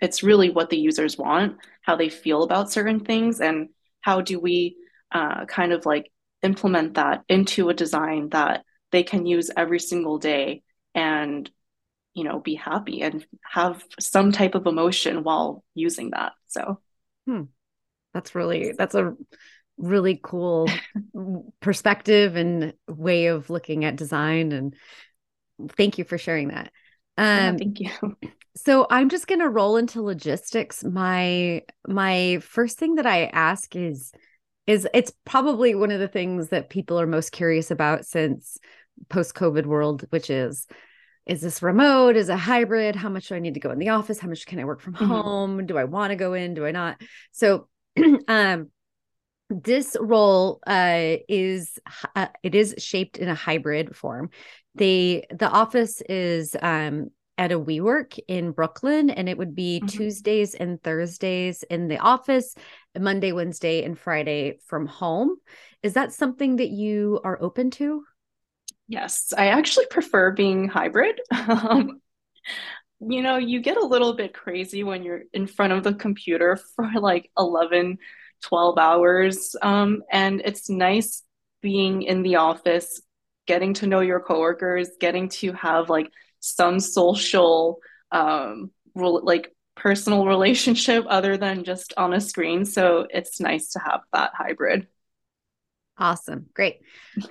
it's 0.00 0.22
really 0.22 0.50
what 0.50 0.70
the 0.70 0.78
users 0.78 1.16
want 1.18 1.56
how 1.82 1.96
they 1.96 2.08
feel 2.08 2.42
about 2.42 2.70
certain 2.70 3.00
things 3.00 3.40
and 3.40 3.68
how 4.00 4.20
do 4.20 4.38
we 4.38 4.76
uh, 5.12 5.44
kind 5.46 5.72
of 5.72 5.86
like 5.86 6.10
implement 6.42 6.94
that 6.94 7.22
into 7.28 7.68
a 7.68 7.74
design 7.74 8.28
that 8.30 8.64
they 8.92 9.02
can 9.02 9.26
use 9.26 9.50
every 9.56 9.78
single 9.78 10.18
day 10.18 10.62
and 10.94 11.50
you 12.14 12.24
know 12.24 12.40
be 12.40 12.54
happy 12.54 13.02
and 13.02 13.24
have 13.42 13.84
some 14.00 14.32
type 14.32 14.54
of 14.54 14.66
emotion 14.66 15.22
while 15.22 15.62
using 15.74 16.10
that 16.10 16.32
so. 16.48 16.80
Hmm. 17.26 17.42
that's 18.14 18.34
really 18.34 18.72
that's 18.72 18.94
a 18.94 19.14
really 19.76 20.18
cool 20.22 20.70
perspective 21.60 22.36
and 22.36 22.72
way 22.88 23.26
of 23.26 23.50
looking 23.50 23.84
at 23.84 23.96
design 23.96 24.52
and 24.52 24.74
thank 25.70 25.98
you 25.98 26.04
for 26.04 26.18
sharing 26.18 26.48
that. 26.48 26.72
Um 27.18 27.58
thank 27.58 27.80
you. 27.80 27.90
so 28.56 28.86
i'm 28.88 29.10
just 29.10 29.26
going 29.26 29.40
to 29.40 29.48
roll 29.48 29.76
into 29.76 30.00
logistics. 30.00 30.82
My 30.82 31.62
my 31.86 32.38
first 32.40 32.78
thing 32.78 32.94
that 32.94 33.06
i 33.06 33.26
ask 33.26 33.76
is 33.76 34.12
is 34.66 34.86
it's 34.92 35.12
probably 35.24 35.74
one 35.74 35.90
of 35.90 36.00
the 36.00 36.08
things 36.08 36.48
that 36.48 36.70
people 36.70 37.00
are 37.00 37.06
most 37.06 37.32
curious 37.32 37.70
about 37.70 38.06
since 38.06 38.58
post 39.08 39.34
COVID 39.34 39.66
world, 39.66 40.04
which 40.10 40.30
is 40.30 40.66
is 41.26 41.40
this 41.40 41.62
remote? 41.62 42.16
Is 42.16 42.28
a 42.28 42.36
hybrid? 42.36 42.94
How 42.94 43.08
much 43.08 43.28
do 43.28 43.34
I 43.34 43.40
need 43.40 43.54
to 43.54 43.60
go 43.60 43.70
in 43.70 43.78
the 43.78 43.90
office? 43.90 44.18
How 44.18 44.28
much 44.28 44.46
can 44.46 44.60
I 44.60 44.64
work 44.64 44.80
from 44.80 44.94
mm-hmm. 44.94 45.06
home? 45.06 45.66
Do 45.66 45.76
I 45.76 45.84
want 45.84 46.10
to 46.10 46.16
go 46.16 46.34
in? 46.34 46.54
Do 46.54 46.64
I 46.64 46.70
not? 46.70 47.00
So 47.32 47.68
um 48.28 48.70
this 49.48 49.96
role 50.00 50.60
uh, 50.66 51.16
is 51.28 51.78
uh, 52.14 52.26
it 52.42 52.54
is 52.54 52.74
shaped 52.78 53.16
in 53.16 53.28
a 53.28 53.34
hybrid 53.34 53.96
form. 53.96 54.30
They 54.74 55.26
the 55.30 55.48
office 55.48 56.02
is 56.08 56.56
um, 56.60 57.10
at 57.38 57.52
a 57.52 57.58
WeWork 57.58 58.18
in 58.28 58.52
Brooklyn, 58.52 59.10
and 59.10 59.28
it 59.28 59.36
would 59.36 59.54
be 59.54 59.78
mm-hmm. 59.78 59.86
Tuesdays 59.86 60.54
and 60.54 60.82
Thursdays 60.82 61.62
in 61.64 61.88
the 61.88 61.98
office, 61.98 62.54
Monday, 62.98 63.32
Wednesday, 63.32 63.84
and 63.84 63.98
Friday 63.98 64.58
from 64.66 64.86
home. 64.86 65.36
Is 65.82 65.94
that 65.94 66.12
something 66.12 66.56
that 66.56 66.70
you 66.70 67.20
are 67.24 67.40
open 67.40 67.70
to? 67.72 68.04
Yes, 68.88 69.32
I 69.36 69.48
actually 69.48 69.86
prefer 69.86 70.32
being 70.32 70.68
hybrid. 70.68 71.20
Um, 71.48 72.00
you 73.00 73.22
know, 73.22 73.36
you 73.36 73.60
get 73.60 73.76
a 73.76 73.84
little 73.84 74.14
bit 74.14 74.32
crazy 74.32 74.82
when 74.82 75.02
you're 75.02 75.24
in 75.32 75.46
front 75.46 75.72
of 75.72 75.84
the 75.84 75.94
computer 75.94 76.58
for 76.76 76.88
like 76.98 77.30
11, 77.36 77.98
12 78.42 78.78
hours. 78.78 79.56
Um, 79.60 80.02
and 80.10 80.40
it's 80.44 80.70
nice 80.70 81.22
being 81.60 82.02
in 82.02 82.22
the 82.22 82.36
office, 82.36 83.02
getting 83.46 83.74
to 83.74 83.86
know 83.86 84.00
your 84.00 84.20
coworkers, 84.20 84.90
getting 85.00 85.28
to 85.28 85.52
have 85.52 85.90
like 85.90 86.10
some 86.46 86.80
social, 86.80 87.78
um, 88.12 88.70
like 88.94 89.54
personal 89.74 90.26
relationship 90.26 91.04
other 91.08 91.36
than 91.36 91.64
just 91.64 91.92
on 91.96 92.14
a 92.14 92.20
screen. 92.20 92.64
So 92.64 93.06
it's 93.10 93.40
nice 93.40 93.70
to 93.70 93.78
have 93.80 94.00
that 94.12 94.32
hybrid. 94.34 94.86
Awesome. 95.98 96.46
Great. 96.52 96.80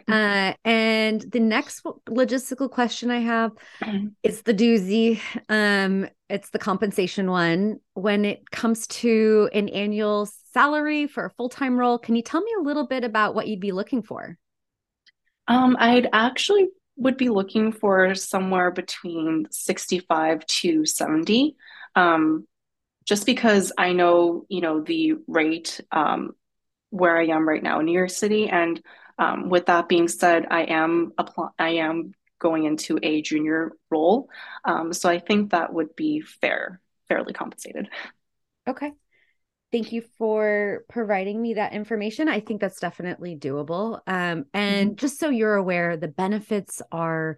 Uh, 0.08 0.54
and 0.64 1.22
the 1.22 1.40
next 1.40 1.84
logistical 1.84 2.70
question 2.70 3.12
I 3.12 3.20
have 3.20 3.52
is 4.24 4.42
the 4.42 4.56
doozy. 4.56 5.20
Um, 5.50 6.08
it's 6.30 6.50
the 6.50 6.58
compensation 6.58 7.30
one. 7.30 7.80
When 7.94 8.26
it 8.26 8.50
comes 8.50 8.88
to 8.88 9.50
an 9.54 9.70
annual 9.70 10.28
salary 10.52 11.06
for 11.06 11.26
a 11.26 11.30
full 11.32 11.50
time 11.50 11.78
role, 11.78 12.00
can 12.00 12.16
you 12.16 12.24
tell 12.24 12.42
me 12.42 12.52
a 12.60 12.64
little 12.64 12.88
bit 12.88 13.04
about 13.04 13.36
what 13.36 13.48
you'd 13.48 13.60
be 13.60 13.72
looking 13.72 14.02
for? 14.02 14.38
Um, 15.48 15.78
I'd 15.80 16.10
actually 16.12 16.70
would 16.98 17.18
be 17.18 17.30
looking 17.30 17.72
for 17.72 18.16
somewhere 18.16 18.72
between 18.72 19.48
65 19.52 20.46
to 20.46 20.86
70. 20.86 21.56
Um, 21.96 22.48
just 23.06 23.26
because 23.26 23.72
I 23.78 23.94
know, 23.94 24.46
you 24.50 24.62
know, 24.62 24.82
the 24.82 25.16
rate 25.28 25.80
um, 25.92 26.32
where 26.90 27.18
I 27.18 27.28
am 27.28 27.48
right 27.48 27.62
now 27.62 27.80
in 27.80 27.86
New 27.86 27.94
York 27.94 28.10
City. 28.10 28.50
And 28.50 28.82
um, 29.20 29.50
with 29.50 29.68
that 29.68 29.88
being 29.88 30.08
said, 30.08 30.48
I 30.50 30.64
am 30.64 31.14
apply- 31.18 31.50
I 31.60 31.70
am 31.70 32.14
going 32.40 32.66
into 32.66 33.00
a 33.02 33.22
junior 33.22 33.72
role, 33.90 34.30
um, 34.66 34.92
so 34.92 35.10
I 35.10 35.20
think 35.20 35.52
that 35.52 35.74
would 35.74 35.96
be 35.96 36.22
fair, 36.22 36.82
fairly 37.08 37.34
compensated. 37.34 37.90
Okay. 38.68 38.92
Thank 39.76 39.92
you 39.92 40.04
for 40.18 40.86
providing 40.88 41.42
me 41.42 41.56
that 41.56 41.74
information. 41.74 42.30
I 42.30 42.40
think 42.40 42.62
that's 42.62 42.80
definitely 42.80 43.36
doable. 43.36 44.00
Um, 44.08 44.46
and 44.54 44.92
mm-hmm. 44.92 44.96
just 44.96 45.20
so 45.20 45.30
you're 45.30 45.56
aware, 45.56 45.98
the 45.98 46.08
benefits 46.08 46.82
are 46.94 47.36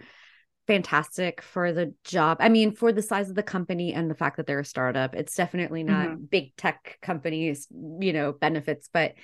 fantastic 0.68 1.42
for 1.42 1.74
the 1.74 1.96
job. 2.04 2.38
I 2.40 2.50
mean, 2.50 2.76
for 2.76 2.92
the 2.92 3.02
size 3.02 3.30
of 3.32 3.36
the 3.36 3.42
company 3.42 3.92
and 3.92 4.08
the 4.08 4.14
fact 4.14 4.38
that 4.38 4.46
they're 4.46 4.60
a 4.60 4.66
startup, 4.66 5.16
it's 5.16 5.34
definitely 5.34 5.82
not 5.82 6.10
mm-hmm. 6.10 6.26
big 6.26 6.56
tech 6.58 7.00
companies, 7.02 7.68
you 7.72 8.14
know, 8.14 8.34
benefits, 8.34 8.88
but 8.94 9.16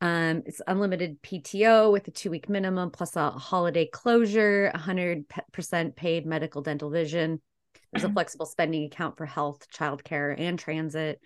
Um, 0.00 0.44
it's 0.46 0.62
unlimited 0.64 1.20
PTO 1.22 1.90
with 1.90 2.06
a 2.06 2.12
two 2.12 2.30
week 2.30 2.48
minimum 2.48 2.92
plus 2.92 3.16
a 3.16 3.32
holiday 3.32 3.86
closure, 3.86 4.70
100% 4.76 5.96
paid 5.96 6.24
medical, 6.24 6.62
dental, 6.62 6.88
vision. 6.88 7.42
There's 7.92 8.04
a 8.04 8.06
mm-hmm. 8.06 8.14
flexible 8.14 8.46
spending 8.46 8.84
account 8.84 9.16
for 9.16 9.26
health, 9.26 9.66
childcare, 9.76 10.38
and 10.38 10.56
transit. 10.56 11.20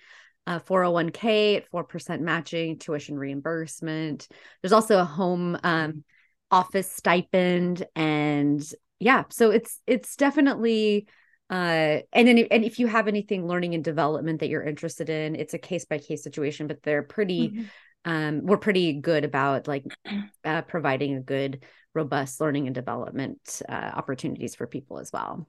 Uh, 0.46 0.59
401k 0.59 1.57
at 1.57 1.70
4% 1.70 2.20
matching, 2.20 2.78
tuition 2.78 3.18
reimbursement. 3.18 4.28
There's 4.61 4.74
also 4.74 4.98
a 4.98 5.04
home 5.04 5.59
um, 5.64 6.04
office 6.50 6.92
stipend. 6.92 7.87
And 7.96 8.62
yeah, 8.98 9.24
so 9.30 9.50
it's 9.50 9.80
it's 9.87 10.16
definitely 10.16 11.07
uh 11.50 12.00
and 12.12 12.26
then 12.26 12.38
and 12.50 12.64
if 12.64 12.78
you 12.78 12.87
have 12.87 13.07
anything 13.07 13.46
learning 13.46 13.74
and 13.74 13.85
development 13.85 14.40
that 14.40 14.48
you're 14.48 14.62
interested 14.62 15.11
in 15.11 15.35
it's 15.35 15.52
a 15.52 15.59
case 15.59 15.85
by 15.85 15.98
case 15.98 16.22
situation 16.22 16.66
but 16.66 16.83
they're 16.83 17.02
pretty 17.02 17.50
mm-hmm. 17.50 18.11
um 18.11 18.46
we're 18.46 18.57
pretty 18.57 18.94
good 18.94 19.24
about 19.24 19.68
like 19.68 19.85
uh, 20.44 20.62
providing 20.62 21.16
a 21.16 21.20
good 21.20 21.62
robust 21.94 22.40
learning 22.40 22.66
and 22.66 22.74
development 22.74 23.61
uh, 23.68 23.90
opportunities 23.94 24.54
for 24.54 24.66
people 24.66 24.98
as 24.98 25.12
well 25.12 25.46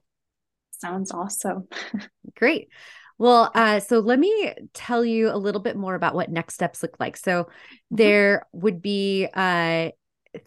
sounds 0.70 1.12
awesome 1.12 1.66
great 2.36 2.68
well 3.18 3.50
uh 3.54 3.80
so 3.80 3.98
let 3.98 4.18
me 4.18 4.52
tell 4.72 5.04
you 5.04 5.30
a 5.30 5.36
little 5.36 5.60
bit 5.60 5.76
more 5.76 5.94
about 5.94 6.14
what 6.14 6.30
next 6.30 6.54
steps 6.54 6.82
look 6.82 6.96
like 7.00 7.16
so 7.16 7.44
mm-hmm. 7.44 7.96
there 7.96 8.46
would 8.52 8.82
be 8.82 9.28
uh 9.34 9.90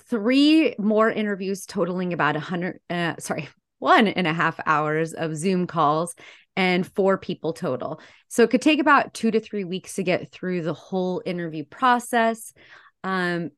three 0.08 0.76
more 0.78 1.10
interviews 1.10 1.66
totaling 1.66 2.14
about 2.14 2.36
a 2.36 2.40
hundred 2.40 2.80
uh, 2.90 3.16
sorry 3.20 3.50
one 3.80 4.08
and 4.08 4.28
a 4.28 4.34
half 4.34 4.60
hours 4.66 5.14
of 5.14 5.38
Zoom 5.38 5.66
calls 5.66 6.14
and 6.56 6.86
four 6.86 7.18
people 7.18 7.54
total. 7.54 8.02
So 8.28 8.44
it 8.44 8.50
could 8.50 8.62
take 8.62 8.80
about 8.80 9.14
two 9.14 9.32
to 9.32 9.40
three 9.40 9.64
weeks 9.64 9.96
to 9.96 10.04
get 10.04 10.32
through 10.32 10.64
the 10.64 10.74
whole 10.74 11.22
interview 11.26 11.64
process. 11.64 12.54
Um, 13.04 13.52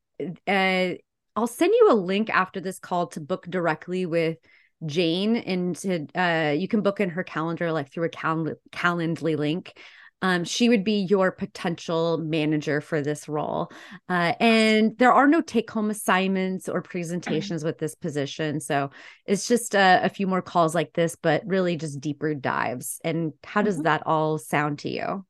uh, 0.48 0.90
I'll 1.36 1.48
send 1.48 1.74
you 1.74 1.88
a 1.92 1.96
link 1.96 2.30
after 2.30 2.60
this 2.60 2.78
call 2.78 3.08
to 3.08 3.20
book 3.20 3.48
directly 3.50 4.06
with 4.06 4.38
Jane, 4.86 5.36
and 5.36 5.76
to, 5.78 6.08
uh, 6.16 6.52
you 6.52 6.68
can 6.68 6.82
book 6.82 7.00
in 7.00 7.10
her 7.10 7.24
calendar 7.24 7.72
like 7.72 7.92
through 7.92 8.06
a 8.06 8.10
cal- 8.10 8.56
Calendly 8.72 9.38
link 9.38 9.74
um, 10.22 10.44
she 10.44 10.70
would 10.70 10.84
be 10.84 11.02
your 11.02 11.32
potential 11.32 12.18
manager 12.18 12.80
for 12.80 13.02
this 13.02 13.28
role. 13.28 13.72
Uh, 14.08 14.34
and 14.40 14.98
there 14.98 15.12
are 15.12 15.28
no 15.28 15.42
take 15.42 15.70
home 15.72 15.90
assignments 15.90 16.70
or 16.70 16.82
presentations 16.82 17.64
with 17.64 17.80
this 17.80 17.96
position. 17.96 18.60
So 18.60 18.92
it's 19.26 19.48
just 19.48 19.74
a, 19.74 20.02
a, 20.04 20.10
few 20.10 20.28
more 20.28 20.42
calls 20.42 20.76
like 20.76 20.94
this, 20.94 21.16
but 21.16 21.42
really 21.46 21.76
just 21.76 22.00
deeper 22.00 22.36
dives. 22.36 23.00
And 23.04 23.34
how 23.44 23.64
does 23.64 23.76
mm-hmm. 23.76 23.84
that 23.84 24.04
all 24.06 24.38
sound 24.38 24.80
to 24.80 24.90
you? 24.90 25.26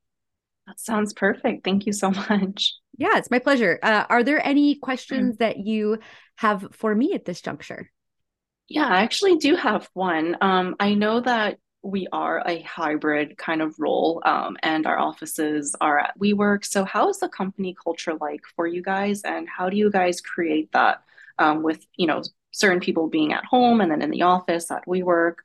That 0.67 0.79
sounds 0.79 1.13
perfect. 1.13 1.63
Thank 1.63 1.85
you 1.85 1.93
so 1.93 2.11
much. 2.11 2.73
Yeah, 2.97 3.17
it's 3.17 3.31
my 3.31 3.39
pleasure. 3.39 3.79
Uh, 3.81 4.05
are 4.09 4.23
there 4.23 4.45
any 4.45 4.75
questions 4.75 5.37
that 5.37 5.57
you 5.57 5.99
have 6.35 6.67
for 6.73 6.93
me 6.93 7.13
at 7.13 7.23
this 7.23 7.41
juncture? 7.41 7.89
Yeah, 8.73 8.87
I 8.87 9.01
actually 9.01 9.35
do 9.35 9.55
have 9.55 9.89
one. 9.93 10.37
Um, 10.39 10.77
I 10.79 10.93
know 10.93 11.19
that 11.19 11.57
we 11.83 12.07
are 12.13 12.41
a 12.47 12.61
hybrid 12.61 13.37
kind 13.37 13.61
of 13.61 13.77
role 13.77 14.21
um, 14.23 14.55
and 14.63 14.87
our 14.87 14.97
offices 14.97 15.75
are 15.81 15.99
at 15.99 16.17
WeWork. 16.17 16.63
So, 16.63 16.85
how 16.85 17.09
is 17.09 17.19
the 17.19 17.27
company 17.27 17.75
culture 17.83 18.13
like 18.13 18.39
for 18.55 18.65
you 18.65 18.81
guys, 18.81 19.23
and 19.23 19.49
how 19.49 19.69
do 19.69 19.75
you 19.75 19.91
guys 19.91 20.21
create 20.21 20.71
that 20.71 21.03
um, 21.37 21.63
with 21.63 21.85
you 21.97 22.07
know 22.07 22.21
certain 22.51 22.79
people 22.79 23.09
being 23.09 23.33
at 23.33 23.43
home 23.43 23.81
and 23.81 23.91
then 23.91 24.01
in 24.01 24.09
the 24.09 24.21
office 24.21 24.71
at 24.71 24.85
WeWork? 24.85 25.35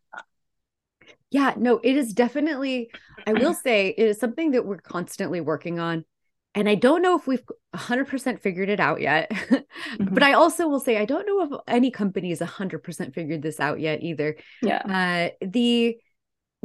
Yeah, 1.33 1.55
no, 1.57 1.81
it 1.83 1.97
is 1.97 2.13
definitely. 2.13 2.93
I 3.27 3.33
will 3.33 3.55
say 3.55 3.89
it 3.89 4.07
is 4.07 4.21
something 4.21 4.53
that 4.53 4.65
we're 4.65 4.77
constantly 4.77 5.41
working 5.41 5.81
on. 5.81 6.05
And 6.57 6.71
I 6.71 6.75
don't 6.75 7.03
know 7.03 7.17
if 7.17 7.27
we've 7.27 7.45
100% 7.75 8.41
figured 8.41 8.71
it 8.71 8.81
out 8.81 9.01
yet. 9.01 9.31
mm-hmm. 9.31 10.15
But 10.15 10.23
I 10.23 10.33
also 10.33 10.67
will 10.67 10.81
say, 10.81 10.97
I 10.97 11.05
don't 11.05 11.27
know 11.27 11.43
if 11.43 11.61
any 11.69 11.91
company 11.91 12.31
has 12.31 12.41
100% 12.41 13.15
figured 13.15 13.43
this 13.43 13.61
out 13.61 13.79
yet 13.79 14.03
either. 14.03 14.37
Yeah. 14.63 15.31
Uh, 15.43 15.47
the 15.47 15.99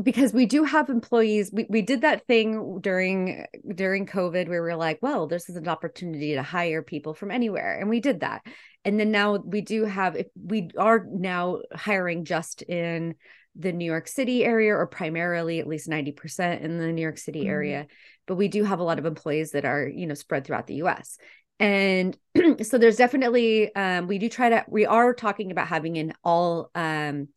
because 0.01 0.33
we 0.33 0.45
do 0.45 0.63
have 0.63 0.89
employees 0.89 1.51
we, 1.53 1.65
we 1.69 1.81
did 1.81 2.01
that 2.01 2.25
thing 2.25 2.79
during 2.79 3.45
during 3.75 4.07
covid 4.07 4.47
where 4.47 4.63
we 4.63 4.69
are 4.69 4.75
like 4.75 4.97
well 5.01 5.27
this 5.27 5.49
is 5.49 5.57
an 5.57 5.67
opportunity 5.67 6.33
to 6.33 6.41
hire 6.41 6.81
people 6.81 7.13
from 7.13 7.29
anywhere 7.29 7.77
and 7.77 7.89
we 7.89 7.99
did 7.99 8.21
that 8.21 8.41
and 8.85 8.99
then 8.99 9.11
now 9.11 9.35
we 9.35 9.61
do 9.61 9.83
have 9.83 10.17
we 10.41 10.69
are 10.77 11.05
now 11.11 11.59
hiring 11.73 12.23
just 12.23 12.61
in 12.63 13.13
the 13.55 13.71
new 13.71 13.85
york 13.85 14.07
city 14.07 14.45
area 14.45 14.73
or 14.73 14.87
primarily 14.87 15.59
at 15.59 15.67
least 15.67 15.89
90% 15.89 16.61
in 16.61 16.77
the 16.77 16.91
new 16.91 17.01
york 17.01 17.17
city 17.17 17.41
mm-hmm. 17.41 17.49
area 17.49 17.87
but 18.27 18.35
we 18.35 18.47
do 18.47 18.63
have 18.63 18.79
a 18.79 18.83
lot 18.83 18.99
of 18.99 19.05
employees 19.05 19.51
that 19.51 19.65
are 19.65 19.87
you 19.87 20.07
know 20.07 20.13
spread 20.13 20.45
throughout 20.45 20.67
the 20.67 20.75
us 20.75 21.17
and 21.59 22.17
so 22.63 22.77
there's 22.77 22.95
definitely 22.95 23.73
um, 23.75 24.07
we 24.07 24.17
do 24.17 24.29
try 24.29 24.49
to 24.49 24.65
we 24.67 24.85
are 24.85 25.13
talking 25.13 25.51
about 25.51 25.67
having 25.67 25.97
an 25.97 26.13
all 26.23 26.71
um, 26.73 27.27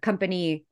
company 0.00 0.64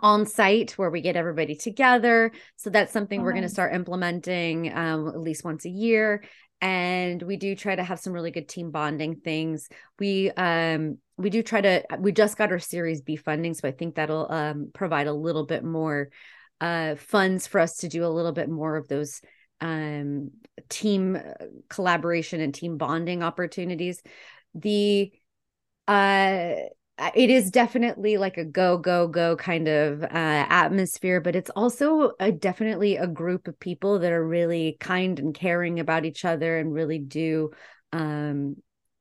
on 0.00 0.26
site 0.26 0.72
where 0.72 0.90
we 0.90 1.00
get 1.00 1.16
everybody 1.16 1.54
together. 1.54 2.32
So 2.56 2.70
that's 2.70 2.92
something 2.92 3.22
we're 3.22 3.32
going 3.32 3.42
to 3.42 3.48
start 3.48 3.74
implementing 3.74 4.72
um, 4.74 5.08
at 5.08 5.20
least 5.20 5.44
once 5.44 5.64
a 5.64 5.70
year. 5.70 6.24
And 6.62 7.20
we 7.20 7.36
do 7.36 7.56
try 7.56 7.74
to 7.74 7.82
have 7.82 7.98
some 7.98 8.12
really 8.12 8.30
good 8.30 8.48
team 8.48 8.70
bonding 8.70 9.16
things. 9.16 9.68
We 9.98 10.30
um 10.30 10.98
we 11.18 11.28
do 11.28 11.42
try 11.42 11.60
to 11.60 11.84
we 11.98 12.12
just 12.12 12.38
got 12.38 12.52
our 12.52 12.60
Series 12.60 13.02
B 13.02 13.16
funding, 13.16 13.54
so 13.54 13.66
I 13.68 13.72
think 13.72 13.96
that'll 13.96 14.30
um 14.30 14.70
provide 14.72 15.08
a 15.08 15.12
little 15.12 15.44
bit 15.44 15.64
more 15.64 16.10
uh 16.60 16.94
funds 16.94 17.48
for 17.48 17.60
us 17.60 17.78
to 17.78 17.88
do 17.88 18.06
a 18.06 18.08
little 18.08 18.30
bit 18.30 18.48
more 18.48 18.76
of 18.76 18.86
those 18.86 19.20
um 19.60 20.30
team 20.68 21.16
uh, 21.16 21.44
collaboration 21.68 22.40
and 22.40 22.54
team 22.54 22.78
bonding 22.78 23.24
opportunities. 23.24 24.00
The 24.54 25.10
uh 25.88 26.54
it 27.14 27.30
is 27.30 27.50
definitely 27.50 28.16
like 28.18 28.36
a 28.36 28.44
go 28.44 28.76
go 28.76 29.08
go 29.08 29.36
kind 29.36 29.66
of 29.66 30.02
uh, 30.02 30.06
atmosphere 30.10 31.20
but 31.20 31.34
it's 31.34 31.50
also 31.50 32.12
a, 32.20 32.30
definitely 32.30 32.96
a 32.96 33.06
group 33.06 33.48
of 33.48 33.58
people 33.58 33.98
that 33.98 34.12
are 34.12 34.26
really 34.26 34.76
kind 34.78 35.18
and 35.18 35.34
caring 35.34 35.80
about 35.80 36.04
each 36.04 36.24
other 36.24 36.58
and 36.58 36.72
really 36.72 36.98
do 36.98 37.50
um, 37.92 38.56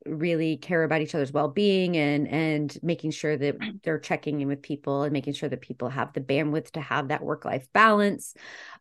really 0.05 0.57
care 0.57 0.83
about 0.83 1.01
each 1.01 1.13
other's 1.13 1.31
well-being 1.31 1.95
and 1.95 2.27
and 2.27 2.77
making 2.81 3.11
sure 3.11 3.37
that 3.37 3.55
they're 3.83 3.99
checking 3.99 4.41
in 4.41 4.47
with 4.47 4.61
people 4.61 5.03
and 5.03 5.13
making 5.13 5.33
sure 5.33 5.49
that 5.49 5.61
people 5.61 5.89
have 5.89 6.11
the 6.13 6.21
bandwidth 6.21 6.71
to 6.71 6.81
have 6.81 7.09
that 7.09 7.23
work-life 7.23 7.67
balance. 7.73 8.33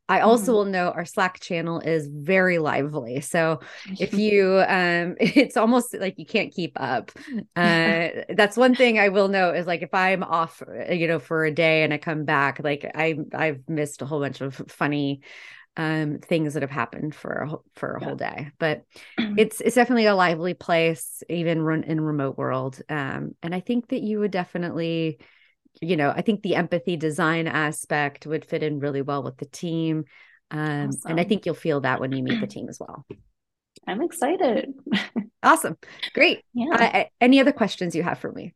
I 0.09 0.21
also 0.21 0.47
mm-hmm. 0.47 0.53
will 0.53 0.65
note 0.65 0.93
our 0.97 1.05
slack 1.05 1.39
channel 1.41 1.79
is 1.81 2.09
very 2.09 2.59
lively. 2.59 3.21
So 3.21 3.61
if 3.99 4.15
you 4.25 4.65
um 4.67 5.17
it's 5.21 5.57
almost 5.57 5.95
like 5.95 6.19
you 6.19 6.27
can't 6.27 6.53
keep 6.53 6.73
up. 6.81 7.13
Uh 7.57 8.09
that's 8.35 8.57
one 8.57 8.75
thing 8.75 8.99
i 8.99 9.09
will 9.09 9.29
note 9.29 9.57
is 9.57 9.67
like 9.67 9.83
if 9.83 9.93
i'm 9.93 10.23
off 10.23 10.63
you 10.91 11.07
know 11.07 11.19
for 11.19 11.45
a 11.45 11.51
day 11.51 11.83
and 11.83 11.93
i 11.93 11.99
come 11.99 12.25
back 12.25 12.61
like 12.63 12.91
i 12.95 13.19
i've 13.35 13.61
missed 13.69 14.03
a 14.03 14.07
whole 14.07 14.21
bunch 14.21 14.41
of 14.41 14.55
funny 14.69 15.21
um, 15.77 16.19
things 16.19 16.55
that 16.55 16.63
have 16.63 16.71
happened 16.71 17.15
for 17.15 17.31
a, 17.31 17.57
for 17.79 17.95
a 17.95 18.01
yeah. 18.01 18.07
whole 18.07 18.17
day. 18.17 18.51
But 18.59 18.85
it's 19.19 19.61
it's 19.61 19.75
definitely 19.75 20.07
a 20.07 20.15
lively 20.15 20.55
place, 20.55 21.23
even 21.29 21.63
run 21.63 21.85
in 21.85 22.01
remote 22.01 22.37
world. 22.37 22.81
Um, 22.89 23.35
and 23.43 23.55
I 23.55 23.61
think 23.61 23.89
that 23.89 24.03
you 24.03 24.21
would 24.21 24.31
definitely, 24.31 25.19
you 25.81 25.97
know, 25.97 26.11
I 26.11 26.23
think 26.23 26.43
the 26.43 26.57
empathy 26.57 26.97
design 26.97 27.47
aspect 27.47 28.27
would 28.27 28.45
fit 28.45 28.63
in 28.63 28.81
really 28.81 29.03
well 29.03 29.23
with 29.23 29.37
the 29.37 29.47
team. 29.47 30.05
Um, 30.51 30.89
awesome. 30.89 31.13
And 31.13 31.21
I 31.21 31.25
think 31.25 31.47
you'll 31.47 31.55
feel 31.55 31.81
that 31.83 32.01
when 32.01 32.13
you 32.13 32.23
meet 32.23 32.41
the 32.41 32.47
team 32.49 32.69
as 32.69 32.79
well. 32.81 33.07
I'm 33.87 34.03
excited. 34.03 34.75
awesome. 35.43 35.77
Great. 36.15 36.45
Yeah. 36.53 36.75
Uh, 36.75 37.05
any 37.21 37.41
other 37.41 37.53
questions 37.53 37.95
you 37.95 38.03
have 38.03 38.19
for 38.19 38.33
me? 38.33 38.55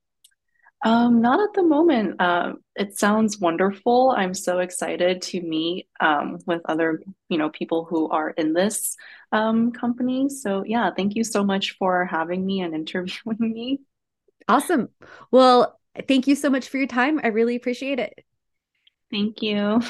Um, 0.84 1.22
not 1.22 1.40
at 1.40 1.54
the 1.54 1.62
moment. 1.62 2.20
Uh, 2.20 2.52
it 2.76 2.98
sounds 2.98 3.38
wonderful. 3.38 4.14
I'm 4.16 4.34
so 4.34 4.58
excited 4.58 5.22
to 5.22 5.40
meet 5.40 5.88
um, 5.98 6.38
with 6.44 6.60
other, 6.66 7.02
you 7.30 7.38
know, 7.38 7.48
people 7.48 7.86
who 7.86 8.10
are 8.10 8.30
in 8.30 8.52
this 8.52 8.94
um, 9.32 9.72
company. 9.72 10.28
So 10.28 10.62
yeah, 10.62 10.90
thank 10.94 11.16
you 11.16 11.24
so 11.24 11.42
much 11.42 11.76
for 11.78 12.04
having 12.04 12.44
me 12.44 12.60
and 12.60 12.74
interviewing 12.74 13.38
me. 13.38 13.80
Awesome. 14.46 14.90
Well, 15.30 15.80
thank 16.06 16.26
you 16.26 16.34
so 16.34 16.50
much 16.50 16.68
for 16.68 16.76
your 16.76 16.86
time. 16.86 17.18
I 17.24 17.28
really 17.28 17.56
appreciate 17.56 17.98
it. 17.98 18.22
Thank 19.10 19.40
you. 19.40 19.80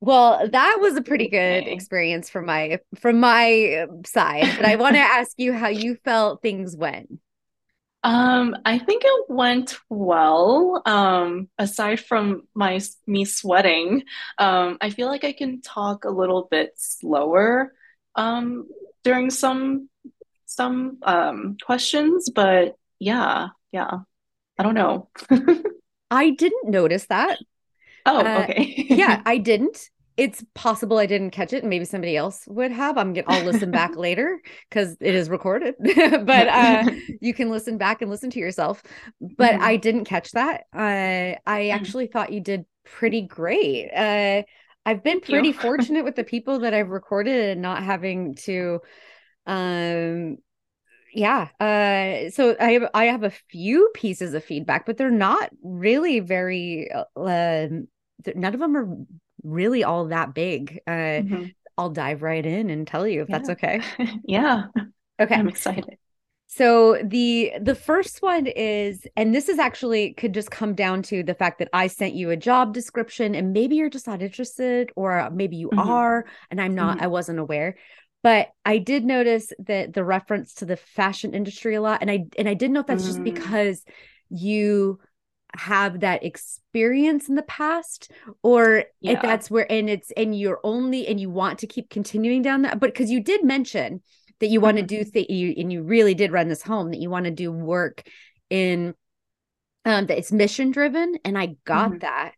Well, 0.00 0.50
that 0.50 0.78
was 0.82 0.96
a 0.96 1.02
pretty 1.02 1.28
good 1.28 1.66
experience 1.66 2.28
from 2.28 2.44
my 2.44 2.80
from 3.00 3.20
my 3.20 3.86
side. 4.04 4.52
But 4.58 4.66
I 4.66 4.76
want 4.76 4.96
to 4.96 5.00
ask 5.00 5.32
you 5.38 5.54
how 5.54 5.68
you 5.68 5.96
felt 6.04 6.42
things 6.42 6.76
went. 6.76 7.08
Um, 8.04 8.54
I 8.66 8.78
think 8.78 9.02
it 9.04 9.24
went 9.30 9.78
well. 9.88 10.82
Um, 10.84 11.48
aside 11.58 12.00
from 12.00 12.42
my 12.54 12.78
me 13.06 13.24
sweating, 13.24 14.04
um, 14.38 14.76
I 14.82 14.90
feel 14.90 15.08
like 15.08 15.24
I 15.24 15.32
can 15.32 15.62
talk 15.62 16.04
a 16.04 16.10
little 16.10 16.46
bit 16.50 16.74
slower 16.76 17.72
um, 18.14 18.68
during 19.02 19.30
some 19.30 19.88
some 20.44 20.98
um, 21.02 21.56
questions, 21.64 22.28
but 22.28 22.76
yeah, 22.98 23.48
yeah, 23.72 24.00
I 24.58 24.62
don't 24.62 24.74
know. 24.74 25.08
I 26.10 26.30
didn't 26.30 26.70
notice 26.70 27.06
that. 27.06 27.38
Oh, 28.04 28.18
uh, 28.18 28.42
okay. 28.42 28.86
yeah, 28.90 29.22
I 29.24 29.38
didn't. 29.38 29.90
It's 30.16 30.44
possible 30.54 30.98
I 30.98 31.06
didn't 31.06 31.30
catch 31.30 31.52
it 31.52 31.62
and 31.62 31.70
maybe 31.70 31.84
somebody 31.84 32.16
else 32.16 32.44
would 32.46 32.70
have. 32.70 32.96
I'm 32.96 33.12
gonna 33.12 33.26
I'll 33.28 33.44
listen 33.44 33.70
back 33.70 33.96
later 33.96 34.40
because 34.68 34.96
it 35.00 35.14
is 35.14 35.28
recorded. 35.28 35.74
but 35.80 36.48
uh 36.48 36.90
you 37.20 37.34
can 37.34 37.50
listen 37.50 37.78
back 37.78 38.00
and 38.00 38.10
listen 38.10 38.30
to 38.30 38.38
yourself. 38.38 38.82
But 39.20 39.54
mm-hmm. 39.54 39.64
I 39.64 39.76
didn't 39.76 40.04
catch 40.04 40.30
that. 40.32 40.62
Uh, 40.74 40.78
I 40.78 41.38
I 41.46 41.60
mm-hmm. 41.60 41.74
actually 41.76 42.06
thought 42.06 42.32
you 42.32 42.40
did 42.40 42.64
pretty 42.84 43.22
great. 43.22 43.90
Uh 43.90 44.42
I've 44.86 45.02
been 45.02 45.20
pretty 45.20 45.52
fortunate 45.52 46.04
with 46.04 46.14
the 46.14 46.24
people 46.24 46.60
that 46.60 46.74
I've 46.74 46.90
recorded 46.90 47.50
and 47.50 47.62
not 47.62 47.82
having 47.82 48.34
to 48.44 48.80
um 49.46 50.38
yeah 51.12 51.48
uh 51.60 52.30
so 52.30 52.56
i 52.58 52.72
have 52.72 52.90
i 52.92 53.04
have 53.04 53.22
a 53.22 53.30
few 53.30 53.90
pieces 53.94 54.34
of 54.34 54.42
feedback 54.42 54.84
but 54.84 54.96
they're 54.96 55.10
not 55.10 55.50
really 55.62 56.20
very 56.20 56.90
uh, 56.90 57.04
um, 57.16 57.86
none 58.34 58.54
of 58.54 58.60
them 58.60 58.76
are 58.76 58.88
really 59.44 59.84
all 59.84 60.06
that 60.06 60.34
big. 60.34 60.80
Uh, 60.86 60.90
mm-hmm. 60.90 61.44
I'll 61.76 61.90
dive 61.90 62.22
right 62.22 62.44
in 62.44 62.70
and 62.70 62.86
tell 62.86 63.06
you 63.06 63.22
if 63.22 63.28
yeah. 63.28 63.38
that's 63.38 63.50
okay. 63.50 63.80
yeah. 64.24 64.64
Okay. 65.20 65.34
I'm 65.34 65.48
excited. 65.48 65.98
So 66.46 67.00
the 67.02 67.52
the 67.60 67.74
first 67.74 68.22
one 68.22 68.46
is 68.46 69.04
and 69.16 69.34
this 69.34 69.48
is 69.48 69.58
actually 69.58 70.14
could 70.14 70.32
just 70.32 70.52
come 70.52 70.74
down 70.74 71.02
to 71.04 71.24
the 71.24 71.34
fact 71.34 71.58
that 71.58 71.68
I 71.72 71.88
sent 71.88 72.14
you 72.14 72.30
a 72.30 72.36
job 72.36 72.72
description 72.72 73.34
and 73.34 73.52
maybe 73.52 73.74
you're 73.74 73.90
just 73.90 74.06
not 74.06 74.22
interested 74.22 74.92
or 74.94 75.28
maybe 75.32 75.56
you 75.56 75.68
mm-hmm. 75.68 75.80
are 75.80 76.26
and 76.52 76.60
I'm 76.60 76.76
not 76.76 76.96
mm-hmm. 76.96 77.04
I 77.04 77.08
wasn't 77.08 77.40
aware 77.40 77.76
but 78.22 78.50
I 78.64 78.78
did 78.78 79.04
notice 79.04 79.52
that 79.66 79.94
the 79.94 80.04
reference 80.04 80.54
to 80.54 80.64
the 80.64 80.76
fashion 80.76 81.34
industry 81.34 81.74
a 81.74 81.80
lot 81.80 82.02
and 82.02 82.10
I 82.10 82.26
and 82.38 82.48
I 82.48 82.54
didn't 82.54 82.74
know 82.74 82.80
if 82.80 82.86
that's 82.86 83.02
mm. 83.02 83.06
just 83.06 83.24
because 83.24 83.84
you 84.30 85.00
have 85.56 86.00
that 86.00 86.24
experience 86.24 87.28
in 87.28 87.34
the 87.34 87.42
past 87.42 88.10
or 88.42 88.84
yeah. 89.00 89.12
if 89.12 89.22
that's 89.22 89.50
where 89.50 89.70
and 89.70 89.88
it's 89.88 90.10
and 90.12 90.38
you're 90.38 90.60
only 90.64 91.06
and 91.06 91.20
you 91.20 91.30
want 91.30 91.58
to 91.60 91.66
keep 91.66 91.88
continuing 91.90 92.42
down 92.42 92.62
that 92.62 92.80
but 92.80 92.92
because 92.92 93.10
you 93.10 93.20
did 93.20 93.44
mention 93.44 94.02
that 94.40 94.48
you 94.48 94.60
want 94.60 94.76
to 94.76 94.82
mm-hmm. 94.82 95.04
do 95.04 95.10
th- 95.10 95.30
you 95.30 95.54
and 95.56 95.72
you 95.72 95.82
really 95.82 96.14
did 96.14 96.32
run 96.32 96.48
this 96.48 96.62
home 96.62 96.90
that 96.90 97.00
you 97.00 97.08
want 97.08 97.24
to 97.24 97.30
do 97.30 97.52
work 97.52 98.02
in 98.50 98.94
um 99.84 100.06
that 100.06 100.18
it's 100.18 100.32
mission 100.32 100.70
driven 100.70 101.14
and 101.24 101.38
i 101.38 101.54
got 101.64 101.90
mm-hmm. 101.90 101.98
that 101.98 102.32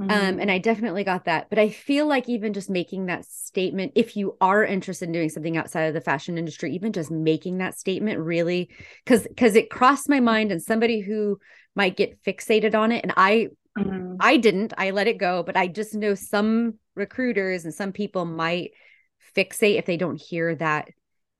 mm-hmm. 0.00 0.10
um 0.10 0.38
and 0.38 0.50
i 0.50 0.58
definitely 0.58 1.02
got 1.02 1.24
that 1.24 1.48
but 1.48 1.58
i 1.58 1.70
feel 1.70 2.06
like 2.06 2.28
even 2.28 2.52
just 2.52 2.68
making 2.68 3.06
that 3.06 3.24
statement 3.24 3.92
if 3.94 4.16
you 4.16 4.36
are 4.40 4.64
interested 4.64 5.06
in 5.06 5.12
doing 5.12 5.30
something 5.30 5.56
outside 5.56 5.84
of 5.84 5.94
the 5.94 6.00
fashion 6.00 6.36
industry 6.36 6.74
even 6.74 6.92
just 6.92 7.10
making 7.10 7.58
that 7.58 7.78
statement 7.78 8.18
really 8.18 8.68
because 9.04 9.22
because 9.22 9.56
it 9.56 9.70
crossed 9.70 10.10
my 10.10 10.20
mind 10.20 10.52
and 10.52 10.62
somebody 10.62 11.00
who 11.00 11.38
might 11.74 11.96
get 11.96 12.22
fixated 12.22 12.74
on 12.74 12.92
it 12.92 13.02
and 13.02 13.12
i 13.16 13.48
mm-hmm. 13.78 14.16
i 14.20 14.36
didn't 14.36 14.72
i 14.76 14.90
let 14.90 15.06
it 15.06 15.18
go 15.18 15.42
but 15.42 15.56
i 15.56 15.66
just 15.66 15.94
know 15.94 16.14
some 16.14 16.74
recruiters 16.94 17.64
and 17.64 17.74
some 17.74 17.92
people 17.92 18.24
might 18.24 18.70
fixate 19.36 19.78
if 19.78 19.86
they 19.86 19.96
don't 19.96 20.20
hear 20.20 20.54
that 20.54 20.88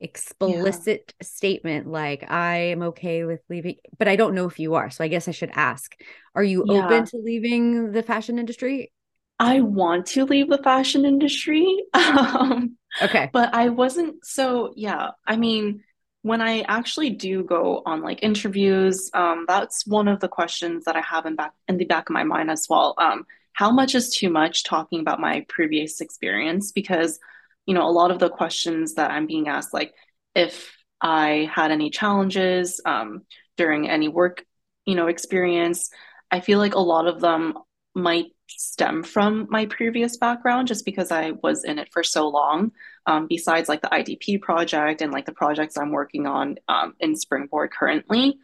explicit 0.00 1.12
yeah. 1.20 1.26
statement 1.26 1.86
like 1.86 2.24
i 2.30 2.56
am 2.56 2.82
okay 2.82 3.24
with 3.24 3.40
leaving 3.50 3.76
but 3.98 4.08
i 4.08 4.16
don't 4.16 4.34
know 4.34 4.46
if 4.46 4.58
you 4.58 4.74
are 4.74 4.88
so 4.88 5.04
i 5.04 5.08
guess 5.08 5.28
i 5.28 5.30
should 5.30 5.50
ask 5.52 5.94
are 6.34 6.42
you 6.42 6.64
yeah. 6.66 6.86
open 6.86 7.04
to 7.04 7.18
leaving 7.18 7.92
the 7.92 8.02
fashion 8.02 8.38
industry 8.38 8.90
i 9.38 9.60
want 9.60 10.06
to 10.06 10.24
leave 10.24 10.48
the 10.48 10.62
fashion 10.62 11.04
industry 11.04 11.84
um, 11.92 12.78
okay 13.02 13.28
but 13.32 13.54
i 13.54 13.68
wasn't 13.68 14.24
so 14.24 14.72
yeah 14.74 15.10
i 15.26 15.36
mean 15.36 15.82
when 16.22 16.42
I 16.42 16.60
actually 16.62 17.10
do 17.10 17.42
go 17.42 17.82
on 17.86 18.02
like 18.02 18.22
interviews, 18.22 19.10
um, 19.14 19.46
that's 19.48 19.86
one 19.86 20.08
of 20.08 20.20
the 20.20 20.28
questions 20.28 20.84
that 20.84 20.96
I 20.96 21.00
have 21.00 21.26
in 21.26 21.36
back 21.36 21.52
in 21.68 21.78
the 21.78 21.84
back 21.86 22.10
of 22.10 22.14
my 22.14 22.24
mind 22.24 22.50
as 22.50 22.66
well. 22.68 22.94
Um, 22.98 23.24
how 23.52 23.70
much 23.70 23.94
is 23.94 24.14
too 24.14 24.30
much 24.30 24.64
talking 24.64 25.00
about 25.00 25.20
my 25.20 25.44
previous 25.48 26.00
experience? 26.00 26.72
Because 26.72 27.18
you 27.66 27.74
know, 27.74 27.88
a 27.88 27.90
lot 27.90 28.10
of 28.10 28.18
the 28.18 28.30
questions 28.30 28.94
that 28.94 29.10
I'm 29.10 29.26
being 29.26 29.48
asked, 29.48 29.72
like 29.72 29.94
if 30.34 30.76
I 31.00 31.50
had 31.52 31.70
any 31.70 31.90
challenges 31.90 32.80
um, 32.84 33.22
during 33.56 33.88
any 33.88 34.08
work, 34.08 34.44
you 34.86 34.94
know, 34.94 35.06
experience, 35.06 35.90
I 36.30 36.40
feel 36.40 36.58
like 36.58 36.74
a 36.74 36.80
lot 36.80 37.06
of 37.06 37.20
them 37.20 37.54
might 37.94 38.26
stem 38.56 39.02
from 39.02 39.46
my 39.50 39.66
previous 39.66 40.16
background 40.16 40.68
just 40.68 40.84
because 40.84 41.10
I 41.10 41.32
was 41.42 41.64
in 41.64 41.78
it 41.78 41.92
for 41.92 42.02
so 42.02 42.28
long. 42.28 42.72
Um, 43.06 43.26
besides 43.28 43.68
like 43.68 43.82
the 43.82 43.88
IDP 43.88 44.40
project 44.40 45.00
and 45.02 45.12
like 45.12 45.26
the 45.26 45.32
projects 45.32 45.76
I'm 45.76 45.90
working 45.90 46.26
on 46.26 46.56
um, 46.68 46.94
in 47.00 47.16
Springboard 47.16 47.72
currently. 47.72 48.38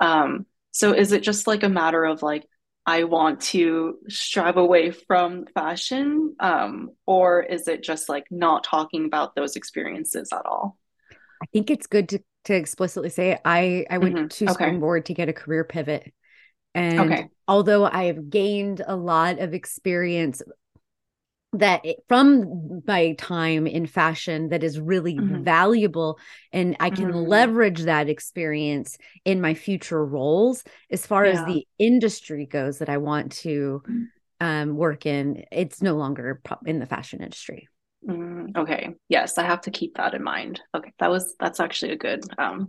Um, 0.00 0.46
so 0.70 0.92
is 0.92 1.12
it 1.12 1.22
just 1.22 1.46
like 1.46 1.62
a 1.62 1.68
matter 1.68 2.04
of 2.04 2.22
like, 2.22 2.46
I 2.84 3.04
want 3.04 3.40
to 3.42 3.98
strive 4.08 4.56
away 4.56 4.90
from 4.90 5.46
fashion? 5.54 6.34
Um, 6.40 6.90
or 7.06 7.42
is 7.42 7.68
it 7.68 7.82
just 7.82 8.08
like 8.08 8.26
not 8.30 8.64
talking 8.64 9.04
about 9.04 9.34
those 9.34 9.56
experiences 9.56 10.30
at 10.32 10.44
all? 10.46 10.78
I 11.42 11.46
think 11.52 11.70
it's 11.70 11.86
good 11.86 12.08
to, 12.10 12.20
to 12.44 12.54
explicitly 12.54 13.10
say 13.10 13.38
I, 13.44 13.86
I 13.90 13.98
went 13.98 14.16
mm-hmm. 14.16 14.26
to 14.26 14.44
okay. 14.44 14.52
Springboard 14.52 15.06
to 15.06 15.14
get 15.14 15.28
a 15.28 15.32
career 15.32 15.64
pivot. 15.64 16.12
And 16.74 17.00
okay. 17.00 17.28
although 17.46 17.84
I 17.84 18.04
have 18.04 18.30
gained 18.30 18.82
a 18.86 18.96
lot 18.96 19.38
of 19.38 19.54
experience 19.54 20.42
that 21.54 21.84
from 22.08 22.82
my 22.86 23.12
time 23.18 23.66
in 23.66 23.86
fashion 23.86 24.48
that 24.48 24.64
is 24.64 24.80
really 24.80 25.16
mm-hmm. 25.16 25.42
valuable 25.42 26.18
and 26.50 26.76
I 26.80 26.88
can 26.88 27.08
mm-hmm. 27.08 27.28
leverage 27.28 27.82
that 27.82 28.08
experience 28.08 28.96
in 29.26 29.42
my 29.42 29.52
future 29.52 30.04
roles 30.04 30.64
as 30.90 31.06
far 31.06 31.26
yeah. 31.26 31.32
as 31.32 31.44
the 31.46 31.66
industry 31.78 32.46
goes 32.46 32.78
that 32.78 32.88
I 32.88 32.96
want 32.96 33.32
to 33.32 33.82
mm. 33.86 34.06
um, 34.40 34.76
work 34.76 35.04
in 35.04 35.44
it's 35.52 35.82
no 35.82 35.94
longer 35.94 36.40
in 36.64 36.78
the 36.78 36.86
fashion 36.86 37.22
industry. 37.22 37.68
Mm, 38.08 38.56
okay. 38.56 38.94
Yes, 39.08 39.36
I 39.36 39.44
have 39.44 39.60
to 39.62 39.70
keep 39.70 39.96
that 39.96 40.14
in 40.14 40.22
mind. 40.22 40.60
Okay, 40.74 40.92
that 41.00 41.10
was 41.10 41.34
that's 41.38 41.60
actually 41.60 41.92
a 41.92 41.98
good 41.98 42.24
um 42.38 42.66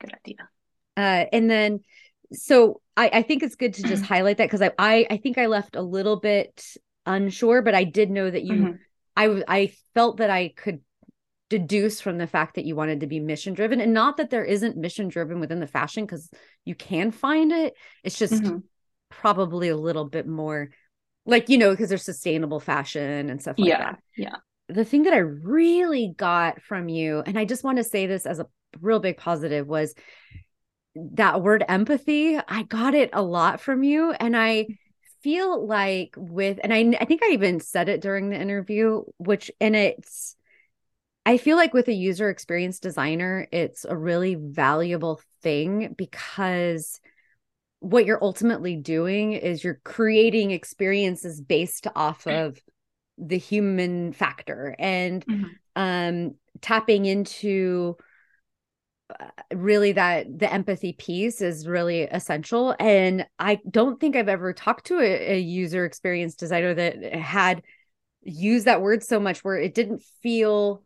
good 0.00 0.14
idea. 0.14 0.48
Uh 0.96 1.26
and 1.32 1.50
then 1.50 1.80
so 2.34 2.80
I, 2.96 3.10
I 3.12 3.22
think 3.22 3.42
it's 3.42 3.56
good 3.56 3.74
to 3.74 3.82
just 3.82 4.04
highlight 4.04 4.38
that 4.38 4.46
because 4.46 4.62
I, 4.62 4.72
I 4.78 5.06
I 5.10 5.16
think 5.16 5.38
I 5.38 5.46
left 5.46 5.76
a 5.76 5.82
little 5.82 6.20
bit 6.20 6.64
unsure, 7.06 7.62
but 7.62 7.74
I 7.74 7.84
did 7.84 8.10
know 8.10 8.30
that 8.30 8.44
you 8.44 8.52
mm-hmm. 8.52 8.72
I 9.16 9.42
I 9.48 9.72
felt 9.94 10.18
that 10.18 10.30
I 10.30 10.48
could 10.48 10.80
deduce 11.50 12.00
from 12.00 12.18
the 12.18 12.26
fact 12.26 12.54
that 12.54 12.64
you 12.64 12.74
wanted 12.74 13.00
to 13.00 13.06
be 13.06 13.20
mission 13.20 13.54
driven 13.54 13.80
and 13.80 13.92
not 13.92 14.16
that 14.16 14.30
there 14.30 14.44
isn't 14.44 14.76
mission 14.76 15.08
driven 15.08 15.40
within 15.40 15.60
the 15.60 15.66
fashion 15.66 16.04
because 16.04 16.30
you 16.64 16.74
can 16.74 17.10
find 17.10 17.52
it. 17.52 17.74
It's 18.02 18.18
just 18.18 18.32
mm-hmm. 18.32 18.58
probably 19.10 19.68
a 19.68 19.76
little 19.76 20.06
bit 20.06 20.26
more 20.26 20.70
like 21.26 21.48
you 21.48 21.58
know 21.58 21.70
because 21.70 21.88
there's 21.88 22.04
sustainable 22.04 22.60
fashion 22.60 23.30
and 23.30 23.40
stuff 23.40 23.58
like 23.58 23.68
yeah, 23.68 23.78
that. 23.78 23.98
Yeah. 24.16 24.36
The 24.68 24.84
thing 24.84 25.02
that 25.02 25.12
I 25.12 25.18
really 25.18 26.14
got 26.16 26.62
from 26.62 26.88
you, 26.88 27.22
and 27.26 27.38
I 27.38 27.44
just 27.44 27.64
want 27.64 27.76
to 27.76 27.84
say 27.84 28.06
this 28.06 28.24
as 28.24 28.38
a 28.40 28.46
real 28.80 28.98
big 28.98 29.18
positive, 29.18 29.66
was 29.66 29.94
that 30.94 31.42
word 31.42 31.64
empathy, 31.68 32.38
I 32.38 32.62
got 32.62 32.94
it 32.94 33.10
a 33.12 33.22
lot 33.22 33.60
from 33.60 33.82
you. 33.82 34.12
And 34.12 34.36
I 34.36 34.66
feel 35.22 35.66
like 35.66 36.14
with, 36.16 36.60
and 36.62 36.72
I, 36.72 36.96
I 37.00 37.04
think 37.04 37.22
I 37.24 37.32
even 37.32 37.60
said 37.60 37.88
it 37.88 38.00
during 38.00 38.30
the 38.30 38.40
interview, 38.40 39.02
which, 39.16 39.50
and 39.60 39.74
it's, 39.74 40.36
I 41.26 41.38
feel 41.38 41.56
like 41.56 41.72
with 41.72 41.88
a 41.88 41.94
user 41.94 42.28
experience 42.28 42.80
designer, 42.80 43.48
it's 43.50 43.84
a 43.84 43.96
really 43.96 44.34
valuable 44.34 45.20
thing 45.42 45.94
because 45.96 47.00
what 47.80 48.06
you're 48.06 48.22
ultimately 48.22 48.76
doing 48.76 49.32
is 49.32 49.62
you're 49.62 49.80
creating 49.84 50.50
experiences 50.50 51.40
based 51.40 51.86
off 51.94 52.26
of 52.26 52.58
the 53.18 53.38
human 53.38 54.12
factor 54.12 54.74
and 54.78 55.24
mm-hmm. 55.26 55.46
um 55.76 56.34
tapping 56.60 57.04
into 57.04 57.96
really 59.52 59.92
that 59.92 60.26
the 60.38 60.52
empathy 60.52 60.92
piece 60.92 61.40
is 61.40 61.66
really 61.66 62.02
essential 62.02 62.74
and 62.78 63.26
i 63.38 63.58
don't 63.70 64.00
think 64.00 64.16
i've 64.16 64.28
ever 64.28 64.52
talked 64.52 64.86
to 64.86 64.98
a, 64.98 65.34
a, 65.34 65.38
user 65.38 65.84
experience 65.84 66.34
designer 66.34 66.74
that 66.74 67.14
had 67.14 67.62
used 68.22 68.66
that 68.66 68.80
word 68.80 69.02
so 69.02 69.20
much 69.20 69.44
where 69.44 69.56
it 69.56 69.74
didn't 69.74 70.02
feel 70.22 70.82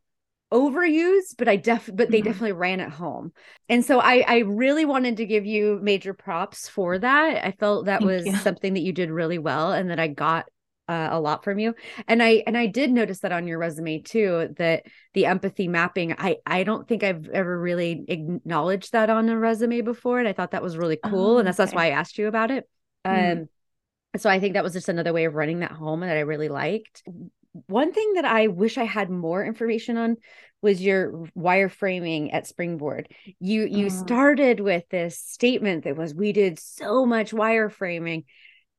overused 0.52 1.36
but 1.36 1.48
i 1.48 1.56
def 1.56 1.90
but 1.92 2.10
they 2.10 2.18
mm-hmm. 2.18 2.28
definitely 2.28 2.52
ran 2.52 2.80
it 2.80 2.90
home 2.90 3.32
and 3.68 3.84
so 3.84 4.00
i 4.00 4.24
i 4.26 4.38
really 4.38 4.84
wanted 4.84 5.18
to 5.18 5.26
give 5.26 5.44
you 5.44 5.78
major 5.82 6.14
props 6.14 6.68
for 6.68 6.98
that 6.98 7.44
i 7.44 7.52
felt 7.52 7.86
that 7.86 8.00
Thank 8.00 8.10
was 8.10 8.26
you. 8.26 8.36
something 8.36 8.74
that 8.74 8.80
you 8.80 8.92
did 8.92 9.10
really 9.10 9.38
well 9.38 9.72
and 9.72 9.90
that 9.90 10.00
i 10.00 10.08
got 10.08 10.46
uh, 10.88 11.08
a 11.12 11.20
lot 11.20 11.44
from 11.44 11.58
you 11.58 11.74
and 12.06 12.22
i 12.22 12.42
and 12.46 12.56
i 12.56 12.66
did 12.66 12.90
notice 12.90 13.20
that 13.20 13.32
on 13.32 13.46
your 13.46 13.58
resume 13.58 14.00
too 14.00 14.48
that 14.56 14.84
the 15.12 15.26
empathy 15.26 15.68
mapping 15.68 16.14
i 16.18 16.36
i 16.46 16.64
don't 16.64 16.88
think 16.88 17.02
i've 17.02 17.28
ever 17.28 17.60
really 17.60 18.04
acknowledged 18.08 18.92
that 18.92 19.10
on 19.10 19.28
a 19.28 19.38
resume 19.38 19.82
before 19.82 20.18
and 20.18 20.26
i 20.26 20.32
thought 20.32 20.52
that 20.52 20.62
was 20.62 20.78
really 20.78 20.98
cool 21.04 21.36
oh, 21.36 21.38
and 21.38 21.46
that's 21.46 21.60
okay. 21.60 21.66
that's 21.66 21.74
why 21.74 21.86
i 21.86 21.90
asked 21.90 22.16
you 22.16 22.26
about 22.26 22.50
it 22.50 22.68
mm. 23.06 23.32
um 23.32 23.48
so 24.16 24.30
i 24.30 24.40
think 24.40 24.54
that 24.54 24.64
was 24.64 24.72
just 24.72 24.88
another 24.88 25.12
way 25.12 25.26
of 25.26 25.34
running 25.34 25.60
that 25.60 25.72
home 25.72 26.00
that 26.00 26.16
i 26.16 26.20
really 26.20 26.48
liked 26.48 27.02
one 27.66 27.92
thing 27.92 28.14
that 28.14 28.24
i 28.24 28.46
wish 28.46 28.78
i 28.78 28.84
had 28.84 29.10
more 29.10 29.44
information 29.44 29.98
on 29.98 30.16
was 30.62 30.80
your 30.80 31.26
wireframing 31.36 32.32
at 32.32 32.46
springboard 32.46 33.08
you 33.38 33.66
you 33.66 33.88
uh. 33.88 33.90
started 33.90 34.58
with 34.58 34.88
this 34.88 35.18
statement 35.18 35.84
that 35.84 35.96
was 35.96 36.14
we 36.14 36.32
did 36.32 36.58
so 36.58 37.04
much 37.04 37.32
wireframing 37.32 38.24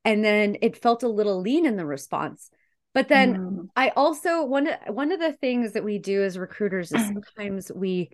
and 0.10 0.26
then 0.26 0.58
it 0.64 0.76
felt 0.76 1.04
a 1.04 1.08
little 1.08 1.40
lean 1.40 1.68
in 1.68 1.78
the 1.78 1.86
response 1.86 2.50
But 2.96 3.10
then 3.10 3.36
mm. 3.36 3.70
I 3.76 3.90
also 3.90 4.44
one 4.44 4.68
one 4.88 5.12
of 5.12 5.20
the 5.20 5.34
things 5.34 5.74
that 5.74 5.84
we 5.84 6.00
do 6.00 6.24
as 6.24 6.38
recruiters 6.38 6.92
is 6.92 7.06
sometimes 7.14 7.72
we 7.72 8.10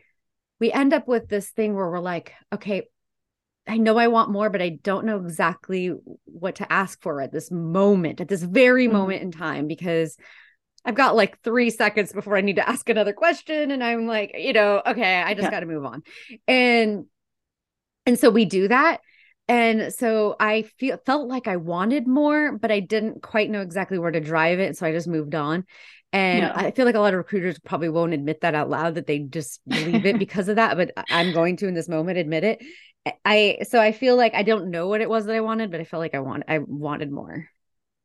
we 0.59 0.71
end 0.71 0.93
up 0.93 1.07
with 1.07 1.29
this 1.29 1.49
thing 1.51 1.73
where 1.73 1.89
we're 1.89 1.99
like, 1.99 2.33
okay, 2.53 2.83
I 3.67 3.77
know 3.77 3.97
I 3.97 4.07
want 4.07 4.31
more, 4.31 4.49
but 4.49 4.61
I 4.61 4.69
don't 4.69 5.05
know 5.05 5.17
exactly 5.17 5.93
what 6.25 6.55
to 6.55 6.71
ask 6.71 7.01
for 7.01 7.21
at 7.21 7.31
this 7.31 7.49
moment, 7.51 8.21
at 8.21 8.27
this 8.27 8.43
very 8.43 8.87
mm. 8.87 8.91
moment 8.91 9.21
in 9.21 9.31
time, 9.31 9.67
because 9.67 10.17
I've 10.83 10.95
got 10.95 11.15
like 11.15 11.41
three 11.41 11.69
seconds 11.69 12.13
before 12.13 12.37
I 12.37 12.41
need 12.41 12.57
to 12.57 12.69
ask 12.69 12.87
another 12.89 13.13
question. 13.13 13.71
And 13.71 13.83
I'm 13.83 14.05
like, 14.05 14.35
you 14.37 14.53
know, 14.53 14.81
okay, 14.85 15.21
I 15.21 15.33
just 15.33 15.45
yeah. 15.45 15.51
got 15.51 15.61
to 15.61 15.65
move 15.65 15.85
on. 15.85 16.03
And 16.47 17.05
and 18.05 18.19
so 18.19 18.29
we 18.29 18.45
do 18.45 18.67
that. 18.67 18.99
And 19.47 19.93
so 19.93 20.35
I 20.39 20.63
feel 20.79 20.97
felt 21.05 21.27
like 21.27 21.47
I 21.47 21.57
wanted 21.57 22.07
more, 22.07 22.57
but 22.57 22.71
I 22.71 22.79
didn't 22.79 23.21
quite 23.21 23.49
know 23.49 23.61
exactly 23.61 23.99
where 23.99 24.11
to 24.11 24.19
drive 24.19 24.59
it. 24.59 24.77
So 24.77 24.87
I 24.87 24.91
just 24.91 25.07
moved 25.07 25.35
on. 25.35 25.65
And 26.11 26.43
yeah. 26.43 26.53
I 26.55 26.71
feel 26.71 26.85
like 26.85 26.95
a 26.95 26.99
lot 26.99 27.13
of 27.13 27.17
recruiters 27.17 27.59
probably 27.59 27.89
won't 27.89 28.13
admit 28.13 28.41
that 28.41 28.55
out 28.55 28.69
loud 28.69 28.95
that 28.95 29.05
they 29.05 29.19
just 29.19 29.61
believe 29.67 30.05
it 30.05 30.17
because 30.19 30.47
of 30.47 30.55
that. 30.55 30.77
But 30.77 30.91
I'm 31.11 31.33
going 31.33 31.57
to 31.57 31.67
in 31.67 31.73
this 31.73 31.89
moment 31.89 32.17
admit 32.17 32.43
it. 32.43 32.63
I 33.23 33.59
so 33.69 33.79
I 33.79 33.91
feel 33.91 34.15
like 34.15 34.33
I 34.33 34.41
don't 34.41 34.71
know 34.71 34.87
what 34.87 35.01
it 35.01 35.09
was 35.09 35.25
that 35.25 35.35
I 35.35 35.41
wanted, 35.41 35.69
but 35.69 35.79
I 35.79 35.83
felt 35.83 36.01
like 36.01 36.15
I 36.15 36.19
want 36.19 36.43
I 36.47 36.59
wanted 36.59 37.11
more. 37.11 37.47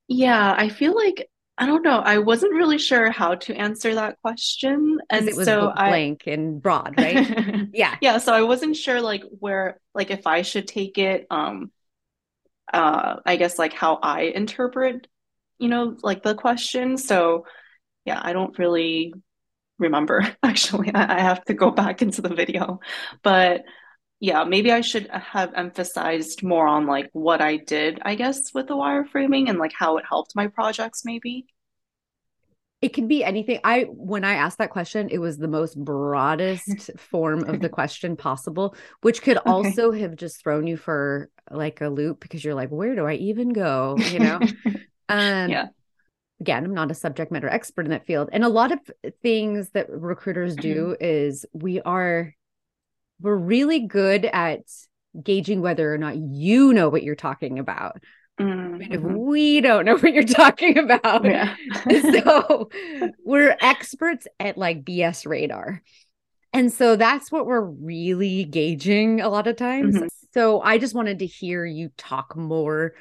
Yeah, 0.08 0.54
I 0.56 0.68
feel 0.68 0.94
like 0.94 1.30
I 1.60 1.66
don't 1.66 1.82
know. 1.82 1.98
I 1.98 2.18
wasn't 2.18 2.54
really 2.54 2.78
sure 2.78 3.10
how 3.10 3.34
to 3.34 3.54
answer 3.54 3.94
that 3.94 4.18
question. 4.22 4.98
And 5.10 5.28
it 5.28 5.36
was 5.36 5.44
so 5.44 5.70
blank 5.76 6.22
I... 6.26 6.30
and 6.30 6.60
broad, 6.60 6.94
right? 6.96 7.68
yeah. 7.74 7.98
Yeah. 8.00 8.16
So 8.16 8.32
I 8.32 8.42
wasn't 8.42 8.76
sure 8.76 9.02
like 9.02 9.22
where 9.38 9.78
like 9.94 10.10
if 10.10 10.26
I 10.26 10.40
should 10.40 10.66
take 10.66 10.96
it 10.96 11.26
um 11.30 11.70
uh 12.72 13.16
I 13.26 13.36
guess 13.36 13.58
like 13.58 13.74
how 13.74 13.98
I 14.02 14.22
interpret, 14.22 15.06
you 15.58 15.68
know, 15.68 15.98
like 16.02 16.22
the 16.22 16.34
question. 16.34 16.96
So 16.96 17.44
yeah, 18.06 18.18
I 18.22 18.32
don't 18.32 18.58
really 18.58 19.12
remember 19.78 20.34
actually. 20.42 20.94
I, 20.94 21.18
I 21.18 21.20
have 21.20 21.44
to 21.44 21.54
go 21.54 21.70
back 21.70 22.00
into 22.00 22.22
the 22.22 22.34
video. 22.34 22.80
But 23.22 23.64
yeah, 24.20 24.44
maybe 24.44 24.70
I 24.70 24.82
should 24.82 25.08
have 25.08 25.54
emphasized 25.54 26.42
more 26.42 26.68
on 26.68 26.86
like 26.86 27.08
what 27.14 27.40
I 27.40 27.56
did, 27.56 27.98
I 28.02 28.14
guess, 28.14 28.52
with 28.52 28.68
the 28.68 28.76
wireframing 28.76 29.48
and 29.48 29.58
like 29.58 29.72
how 29.72 29.96
it 29.96 30.04
helped 30.06 30.36
my 30.36 30.46
projects, 30.46 31.06
maybe. 31.06 31.46
It 32.82 32.90
could 32.90 33.08
be 33.08 33.24
anything. 33.24 33.60
I 33.64 33.84
when 33.84 34.24
I 34.24 34.34
asked 34.34 34.58
that 34.58 34.70
question, 34.70 35.08
it 35.10 35.18
was 35.18 35.38
the 35.38 35.48
most 35.48 35.82
broadest 35.82 36.90
form 36.98 37.44
of 37.44 37.60
the 37.60 37.70
question 37.70 38.14
possible, 38.14 38.74
which 39.00 39.22
could 39.22 39.38
okay. 39.38 39.50
also 39.50 39.90
have 39.90 40.16
just 40.16 40.42
thrown 40.42 40.66
you 40.66 40.76
for 40.76 41.30
like 41.50 41.80
a 41.80 41.88
loop 41.88 42.20
because 42.20 42.44
you're 42.44 42.54
like, 42.54 42.68
where 42.68 42.94
do 42.94 43.06
I 43.06 43.14
even 43.14 43.54
go? 43.54 43.96
You 43.98 44.18
know? 44.18 44.40
um 45.08 45.50
yeah. 45.50 45.68
Again, 46.40 46.64
I'm 46.64 46.74
not 46.74 46.90
a 46.90 46.94
subject 46.94 47.32
matter 47.32 47.48
expert 47.48 47.84
in 47.84 47.90
that 47.90 48.06
field. 48.06 48.30
And 48.32 48.44
a 48.44 48.48
lot 48.48 48.72
of 48.72 48.78
things 49.22 49.70
that 49.70 49.90
recruiters 49.90 50.56
do 50.56 50.94
mm-hmm. 50.94 51.04
is 51.04 51.44
we 51.52 51.82
are 51.82 52.34
we're 53.20 53.36
really 53.36 53.86
good 53.86 54.24
at 54.24 54.60
gauging 55.22 55.60
whether 55.60 55.92
or 55.92 55.98
not 55.98 56.16
you 56.16 56.72
know 56.72 56.88
what 56.88 57.02
you're 57.02 57.14
talking 57.14 57.58
about. 57.58 58.00
Mm-hmm. 58.40 58.92
If 58.92 59.00
we 59.02 59.60
don't 59.60 59.84
know 59.84 59.96
what 59.96 60.14
you're 60.14 60.22
talking 60.22 60.78
about, 60.78 61.24
yeah. 61.24 61.54
so 62.24 62.70
we're 63.24 63.56
experts 63.60 64.26
at 64.38 64.56
like 64.56 64.84
BS 64.84 65.26
radar. 65.26 65.82
And 66.52 66.72
so 66.72 66.96
that's 66.96 67.30
what 67.30 67.46
we're 67.46 67.60
really 67.60 68.44
gauging 68.44 69.20
a 69.20 69.28
lot 69.28 69.46
of 69.46 69.56
times. 69.56 69.96
Mm-hmm. 69.96 70.06
So 70.32 70.60
I 70.60 70.78
just 70.78 70.94
wanted 70.94 71.20
to 71.20 71.26
hear 71.26 71.64
you 71.64 71.90
talk 71.96 72.36
more 72.36 72.94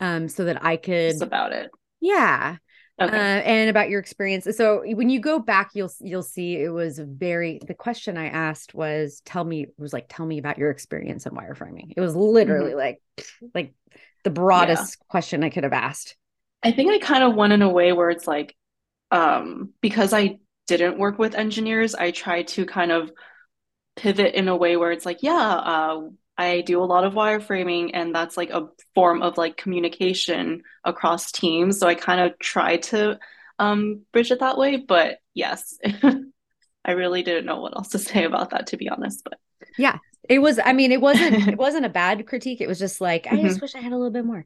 um 0.00 0.28
so 0.28 0.44
that 0.44 0.64
I 0.64 0.76
could 0.76 1.12
just 1.12 1.22
about 1.22 1.52
it. 1.52 1.70
Yeah. 2.00 2.56
Okay. 3.00 3.16
Uh, 3.16 3.20
and 3.42 3.70
about 3.70 3.88
your 3.88 3.98
experience. 3.98 4.46
So 4.56 4.84
when 4.94 5.10
you 5.10 5.18
go 5.18 5.40
back, 5.40 5.70
you'll 5.74 5.90
you'll 6.00 6.22
see 6.22 6.56
it 6.56 6.68
was 6.68 6.98
very. 6.98 7.60
The 7.66 7.74
question 7.74 8.16
I 8.16 8.28
asked 8.28 8.72
was, 8.72 9.20
"Tell 9.24 9.42
me," 9.42 9.66
was 9.76 9.92
like, 9.92 10.06
"Tell 10.08 10.24
me 10.24 10.38
about 10.38 10.58
your 10.58 10.70
experience 10.70 11.26
in 11.26 11.32
wireframing." 11.32 11.94
It 11.96 12.00
was 12.00 12.14
literally 12.14 12.70
mm-hmm. 12.70 12.78
like, 12.78 13.02
like 13.52 13.74
the 14.22 14.30
broadest 14.30 14.98
yeah. 15.00 15.04
question 15.08 15.42
I 15.42 15.50
could 15.50 15.64
have 15.64 15.72
asked. 15.72 16.16
I 16.62 16.70
think 16.70 16.92
I 16.92 16.98
kind 16.98 17.24
of 17.24 17.34
went 17.34 17.52
in 17.52 17.62
a 17.62 17.68
way 17.68 17.92
where 17.92 18.10
it's 18.10 18.28
like, 18.28 18.56
um, 19.10 19.70
because 19.80 20.12
I 20.12 20.38
didn't 20.66 20.98
work 20.98 21.18
with 21.18 21.34
engineers, 21.34 21.94
I 21.94 22.10
tried 22.10 22.48
to 22.48 22.64
kind 22.64 22.92
of 22.92 23.10
pivot 23.96 24.34
in 24.34 24.48
a 24.48 24.56
way 24.56 24.76
where 24.76 24.92
it's 24.92 25.04
like, 25.04 25.22
yeah, 25.22 25.34
uh, 25.34 26.02
I 26.36 26.62
do 26.62 26.82
a 26.82 26.84
lot 26.84 27.04
of 27.04 27.14
wireframing 27.14 27.90
and 27.94 28.14
that's 28.14 28.36
like 28.36 28.50
a 28.50 28.68
form 28.94 29.22
of 29.22 29.38
like 29.38 29.56
communication 29.56 30.62
across 30.84 31.30
teams. 31.30 31.78
So 31.78 31.86
I 31.86 31.94
kind 31.94 32.20
of 32.20 32.38
try 32.38 32.78
to 32.78 33.18
um, 33.58 34.02
bridge 34.12 34.30
it 34.30 34.40
that 34.40 34.58
way. 34.58 34.76
But 34.76 35.18
yes, 35.32 35.78
I 36.84 36.92
really 36.92 37.22
didn't 37.22 37.46
know 37.46 37.60
what 37.60 37.76
else 37.76 37.88
to 37.90 37.98
say 37.98 38.24
about 38.24 38.50
that, 38.50 38.68
to 38.68 38.76
be 38.76 38.88
honest. 38.88 39.22
But 39.24 39.38
yeah, 39.78 39.98
it 40.28 40.40
was, 40.40 40.58
I 40.62 40.72
mean, 40.72 40.90
it 40.90 41.00
wasn't, 41.00 41.48
it 41.48 41.58
wasn't 41.58 41.86
a 41.86 41.90
bad 41.90 42.26
critique. 42.26 42.60
It 42.60 42.68
was 42.68 42.78
just 42.78 43.00
like, 43.00 43.26
I 43.26 43.36
mm-hmm. 43.36 43.46
just 43.46 43.62
wish 43.62 43.74
I 43.74 43.80
had 43.80 43.92
a 43.92 43.96
little 43.96 44.12
bit 44.12 44.24
more. 44.24 44.44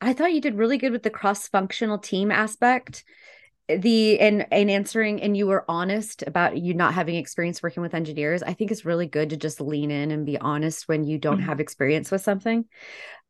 I 0.00 0.12
thought 0.12 0.32
you 0.32 0.40
did 0.40 0.56
really 0.56 0.78
good 0.78 0.92
with 0.92 1.02
the 1.02 1.10
cross 1.10 1.48
functional 1.48 1.98
team 1.98 2.30
aspect 2.30 3.04
the 3.68 4.18
and 4.18 4.46
and 4.50 4.70
answering 4.70 5.20
and 5.20 5.36
you 5.36 5.46
were 5.46 5.64
honest 5.68 6.24
about 6.26 6.56
you 6.56 6.72
not 6.72 6.94
having 6.94 7.16
experience 7.16 7.62
working 7.62 7.82
with 7.82 7.94
engineers 7.94 8.42
i 8.42 8.52
think 8.52 8.70
it's 8.70 8.84
really 8.84 9.06
good 9.06 9.30
to 9.30 9.36
just 9.36 9.60
lean 9.60 9.90
in 9.90 10.10
and 10.10 10.24
be 10.24 10.38
honest 10.38 10.88
when 10.88 11.04
you 11.04 11.18
don't 11.18 11.38
mm-hmm. 11.38 11.46
have 11.46 11.60
experience 11.60 12.10
with 12.10 12.22
something 12.22 12.64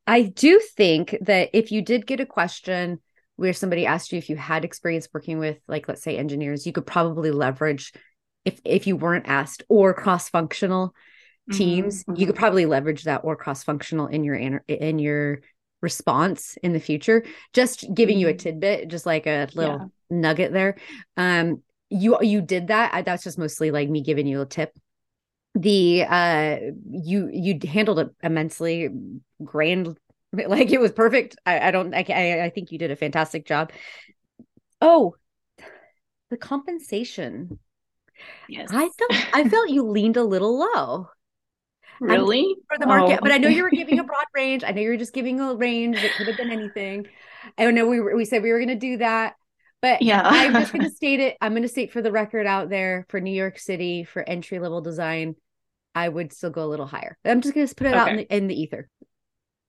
i 0.07 0.21
do 0.21 0.59
think 0.59 1.15
that 1.21 1.49
if 1.53 1.71
you 1.71 1.81
did 1.81 2.07
get 2.07 2.21
a 2.21 2.25
question 2.25 2.99
where 3.35 3.53
somebody 3.53 3.85
asked 3.85 4.13
you 4.13 4.17
if 4.17 4.29
you 4.29 4.37
had 4.37 4.63
experience 4.63 5.09
working 5.13 5.39
with 5.39 5.57
like 5.67 5.87
let's 5.89 6.01
say 6.01 6.17
engineers 6.17 6.65
you 6.65 6.71
could 6.71 6.87
probably 6.87 7.31
leverage 7.31 7.91
if 8.45 8.61
if 8.63 8.87
you 8.87 8.95
weren't 8.95 9.27
asked 9.27 9.63
or 9.67 9.93
cross 9.93 10.29
functional 10.29 10.93
teams 11.51 12.03
mm-hmm. 12.03 12.19
you 12.19 12.25
could 12.25 12.35
probably 12.35 12.65
leverage 12.65 13.03
that 13.03 13.21
or 13.23 13.35
cross 13.35 13.63
functional 13.63 14.07
in 14.07 14.23
your 14.23 14.35
in 14.35 14.99
your 14.99 15.41
response 15.81 16.57
in 16.61 16.73
the 16.73 16.79
future. 16.79 17.25
Just 17.53 17.85
giving 17.93 18.19
you 18.19 18.27
a 18.27 18.31
mm-hmm. 18.31 18.37
tidbit 18.37 18.87
just 18.89 19.05
like 19.05 19.27
a 19.27 19.47
little 19.53 19.79
yeah. 19.79 19.85
nugget 20.09 20.53
there. 20.53 20.77
Um 21.17 21.63
you 21.89 22.17
you 22.21 22.41
did 22.41 22.67
that. 22.67 22.93
I, 22.93 23.01
that's 23.01 23.23
just 23.23 23.37
mostly 23.37 23.71
like 23.71 23.89
me 23.89 24.01
giving 24.01 24.27
you 24.27 24.41
a 24.41 24.45
tip. 24.45 24.77
The 25.55 26.03
uh 26.03 26.57
you 26.89 27.29
you 27.31 27.59
handled 27.67 27.99
it 27.99 28.09
immensely 28.21 28.89
grand 29.43 29.97
like 30.33 30.71
it 30.71 30.79
was 30.79 30.91
perfect. 30.91 31.37
I, 31.45 31.67
I 31.67 31.71
don't 31.71 31.93
I, 31.93 32.43
I 32.43 32.49
think 32.49 32.71
you 32.71 32.77
did 32.77 32.91
a 32.91 32.95
fantastic 32.95 33.45
job. 33.45 33.71
Oh 34.81 35.15
the 36.29 36.37
compensation. 36.37 37.59
Yes. 38.47 38.69
I 38.71 38.89
felt 38.89 39.11
i 39.33 39.47
felt 39.47 39.69
you 39.69 39.83
leaned 39.83 40.17
a 40.17 40.23
little 40.23 40.59
low 40.59 41.09
Really? 41.99 42.55
For 42.67 42.77
the 42.77 42.85
market. 42.85 43.15
Oh. 43.15 43.19
But 43.21 43.31
I 43.31 43.37
know 43.37 43.49
you 43.49 43.63
were 43.63 43.69
giving 43.69 43.99
a 43.99 44.03
broad 44.03 44.25
range. 44.33 44.63
I 44.63 44.71
know 44.71 44.81
you 44.81 44.89
were 44.89 44.97
just 44.97 45.13
giving 45.13 45.39
a 45.39 45.53
range. 45.53 45.97
It 45.97 46.11
could 46.13 46.27
have 46.27 46.37
been 46.37 46.51
anything. 46.51 47.07
I 47.57 47.69
know 47.71 47.87
we 47.87 47.99
were, 47.99 48.15
we 48.15 48.25
said 48.25 48.43
we 48.43 48.51
were 48.51 48.59
going 48.59 48.69
to 48.69 48.75
do 48.75 48.97
that. 48.97 49.35
But 49.81 50.01
yeah, 50.01 50.21
I'm 50.23 50.53
just 50.53 50.73
going 50.73 50.85
to 50.85 50.91
state 50.91 51.19
it. 51.19 51.37
I'm 51.41 51.53
going 51.53 51.63
to 51.63 51.69
state 51.69 51.91
for 51.91 52.01
the 52.01 52.11
record 52.11 52.45
out 52.45 52.69
there 52.69 53.05
for 53.09 53.19
New 53.19 53.33
York 53.33 53.59
City 53.59 54.03
for 54.03 54.27
entry 54.27 54.59
level 54.59 54.81
design, 54.81 55.35
I 55.95 56.07
would 56.07 56.33
still 56.33 56.49
go 56.49 56.63
a 56.63 56.67
little 56.67 56.85
higher. 56.85 57.17
I'm 57.25 57.41
just 57.41 57.53
going 57.53 57.67
to 57.67 57.75
put 57.75 57.87
it 57.87 57.91
okay. 57.91 57.99
out 57.99 58.09
in 58.09 58.17
the, 58.17 58.35
in 58.35 58.47
the 58.47 58.61
ether. 58.61 58.89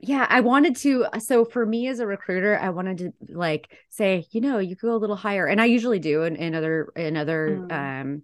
Yeah, 0.02 0.26
I 0.28 0.40
wanted 0.40 0.76
to. 0.76 1.06
So 1.18 1.44
for 1.44 1.64
me 1.64 1.86
as 1.88 2.00
a 2.00 2.06
recruiter, 2.06 2.58
I 2.58 2.70
wanted 2.70 2.98
to 2.98 3.12
like 3.34 3.70
say, 3.90 4.26
you 4.30 4.40
know, 4.40 4.58
you 4.58 4.74
could 4.74 4.88
go 4.88 4.94
a 4.94 4.96
little 4.96 5.16
higher, 5.16 5.46
and 5.46 5.60
I 5.60 5.66
usually 5.66 5.98
do 5.98 6.22
in, 6.22 6.36
in 6.36 6.54
other 6.54 6.90
in 6.96 7.18
other 7.18 7.66
mm. 7.68 7.72
um 7.72 8.22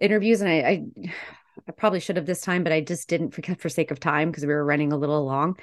interviews. 0.00 0.40
And 0.40 0.50
I, 0.50 0.54
I 0.54 0.84
I 1.68 1.72
probably 1.72 2.00
should 2.00 2.16
have 2.16 2.26
this 2.26 2.40
time, 2.40 2.62
but 2.62 2.72
I 2.72 2.80
just 2.80 3.08
didn't 3.08 3.30
for, 3.32 3.42
for 3.58 3.68
sake 3.68 3.90
of 3.90 4.00
time 4.00 4.30
because 4.30 4.44
we 4.44 4.52
were 4.52 4.64
running 4.64 4.92
a 4.92 4.96
little 4.96 5.24
long. 5.24 5.58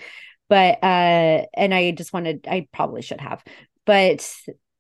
But 0.50 0.84
uh, 0.84 1.46
and 1.54 1.74
I 1.74 1.92
just 1.92 2.14
wanted, 2.14 2.48
I 2.50 2.68
probably 2.72 3.02
should 3.02 3.22
have, 3.22 3.44
but 3.86 4.30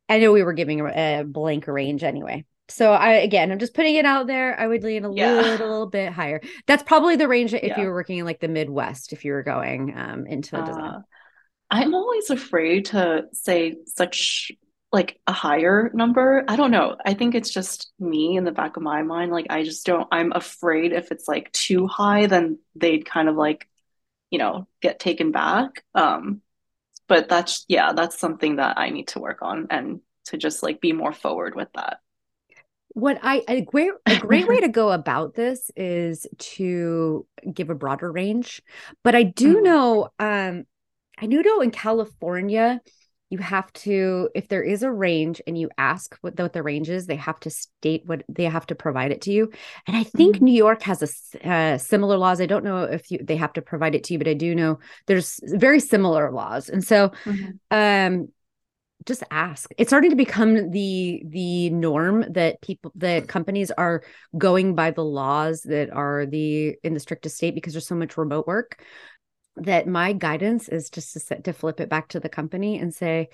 I 0.09 0.19
know 0.19 0.31
we 0.31 0.43
were 0.43 0.53
giving 0.53 0.81
a, 0.81 1.21
a 1.21 1.23
blank 1.23 1.67
range 1.67 2.03
anyway. 2.03 2.45
So 2.69 2.91
I 2.91 3.13
again, 3.13 3.51
I'm 3.51 3.59
just 3.59 3.73
putting 3.73 3.95
it 3.95 4.05
out 4.05 4.27
there. 4.27 4.59
I 4.59 4.67
would 4.67 4.83
lean 4.83 5.05
a 5.05 5.13
yeah. 5.13 5.33
little, 5.33 5.51
little 5.51 5.87
bit 5.87 6.11
higher. 6.11 6.41
That's 6.67 6.83
probably 6.83 7.15
the 7.15 7.27
range 7.27 7.53
if 7.53 7.63
yeah. 7.63 7.79
you 7.79 7.87
were 7.87 7.93
working 7.93 8.19
in 8.19 8.25
like 8.25 8.39
the 8.39 8.47
Midwest, 8.47 9.13
if 9.13 9.25
you 9.25 9.33
were 9.33 9.43
going 9.43 9.93
um, 9.97 10.25
into 10.27 10.57
uh, 10.57 10.65
design. 10.65 11.03
I'm 11.71 11.93
always 11.95 12.29
afraid 12.29 12.85
to 12.85 13.23
say 13.31 13.75
such 13.87 14.51
like 14.93 15.19
a 15.25 15.33
higher 15.33 15.89
number. 15.93 16.45
I 16.47 16.55
don't 16.55 16.69
know. 16.69 16.95
I 17.03 17.15
think 17.15 17.33
it's 17.33 17.49
just 17.49 17.91
me 17.99 18.37
in 18.37 18.43
the 18.43 18.51
back 18.51 18.77
of 18.77 18.83
my 18.83 19.01
mind. 19.01 19.31
Like 19.31 19.47
I 19.49 19.63
just 19.63 19.87
don't 19.87 20.07
I'm 20.11 20.31
afraid 20.31 20.93
if 20.93 21.11
it's 21.11 21.27
like 21.27 21.51
too 21.51 21.87
high, 21.87 22.27
then 22.27 22.59
they'd 22.75 23.03
kind 23.03 23.27
of 23.27 23.35
like, 23.35 23.67
you 24.29 24.37
know, 24.37 24.67
get 24.81 24.99
taken 24.99 25.31
back. 25.31 25.83
Um 25.95 26.41
but 27.07 27.27
that's 27.27 27.65
yeah, 27.67 27.93
that's 27.93 28.19
something 28.19 28.57
that 28.57 28.77
I 28.77 28.91
need 28.91 29.07
to 29.09 29.19
work 29.19 29.39
on 29.41 29.67
and 29.71 29.99
to 30.25 30.37
just 30.37 30.61
like 30.61 30.79
be 30.79 30.93
more 30.93 31.11
forward 31.11 31.55
with 31.55 31.69
that. 31.73 31.97
What 32.89 33.17
I 33.23 33.41
a 33.47 33.61
great 33.61 33.93
a 34.05 34.19
great 34.19 34.47
way 34.47 34.59
to 34.59 34.69
go 34.69 34.91
about 34.91 35.33
this 35.33 35.71
is 35.75 36.27
to 36.37 37.25
give 37.51 37.71
a 37.71 37.75
broader 37.75 38.11
range. 38.11 38.61
But 39.03 39.15
I 39.15 39.23
do 39.23 39.55
mm-hmm. 39.55 39.63
know 39.63 40.09
um 40.19 40.65
I 41.17 41.25
do 41.25 41.41
know 41.41 41.61
in 41.61 41.71
California 41.71 42.79
you 43.33 43.39
have 43.39 43.73
to 43.73 44.29
if 44.35 44.47
there 44.47 44.63
is 44.63 44.83
a 44.83 44.91
range 44.91 45.41
and 45.47 45.57
you 45.57 45.69
ask 45.77 46.15
what 46.21 46.35
the, 46.35 46.43
what 46.43 46.53
the 46.53 46.63
range 46.63 46.89
is 46.89 47.07
they 47.07 47.15
have 47.15 47.39
to 47.41 47.49
state 47.49 48.03
what 48.05 48.23
they 48.29 48.45
have 48.45 48.67
to 48.67 48.75
provide 48.75 49.11
it 49.11 49.21
to 49.21 49.31
you. 49.31 49.51
And 49.87 49.97
i 49.97 50.03
think 50.03 50.35
mm-hmm. 50.35 50.45
new 50.45 50.53
york 50.65 50.83
has 50.83 51.01
a 51.01 51.49
uh, 51.49 51.77
similar 51.77 52.17
laws. 52.17 52.39
I 52.39 52.45
don't 52.45 52.63
know 52.63 52.83
if 52.83 53.09
you, 53.11 53.19
they 53.21 53.37
have 53.37 53.53
to 53.53 53.61
provide 53.61 53.95
it 53.95 54.03
to 54.05 54.13
you 54.13 54.19
but 54.19 54.27
i 54.27 54.33
do 54.33 54.55
know 54.55 54.79
there's 55.07 55.39
very 55.43 55.79
similar 55.79 56.31
laws. 56.31 56.69
And 56.69 56.83
so 56.83 57.11
mm-hmm. 57.25 57.51
um 57.71 58.27
just 59.05 59.23
ask. 59.31 59.71
It's 59.77 59.89
starting 59.89 60.11
to 60.11 60.15
become 60.15 60.71
the 60.71 61.23
the 61.25 61.69
norm 61.71 62.25
that 62.29 62.61
people 62.61 62.91
that 62.95 63.27
companies 63.27 63.71
are 63.71 64.03
going 64.37 64.75
by 64.75 64.91
the 64.91 65.03
laws 65.03 65.63
that 65.63 65.89
are 65.91 66.25
the 66.25 66.75
in 66.83 66.93
the 66.93 66.99
strictest 66.99 67.35
state 67.37 67.55
because 67.55 67.73
there's 67.73 67.87
so 67.87 67.95
much 67.95 68.17
remote 68.17 68.47
work 68.47 68.81
that 69.55 69.87
my 69.87 70.13
guidance 70.13 70.69
is 70.69 70.89
just 70.89 71.13
to 71.13 71.19
set, 71.19 71.43
to 71.43 71.53
flip 71.53 71.79
it 71.79 71.89
back 71.89 72.09
to 72.09 72.19
the 72.19 72.29
company 72.29 72.79
and 72.79 72.93
say 72.93 73.29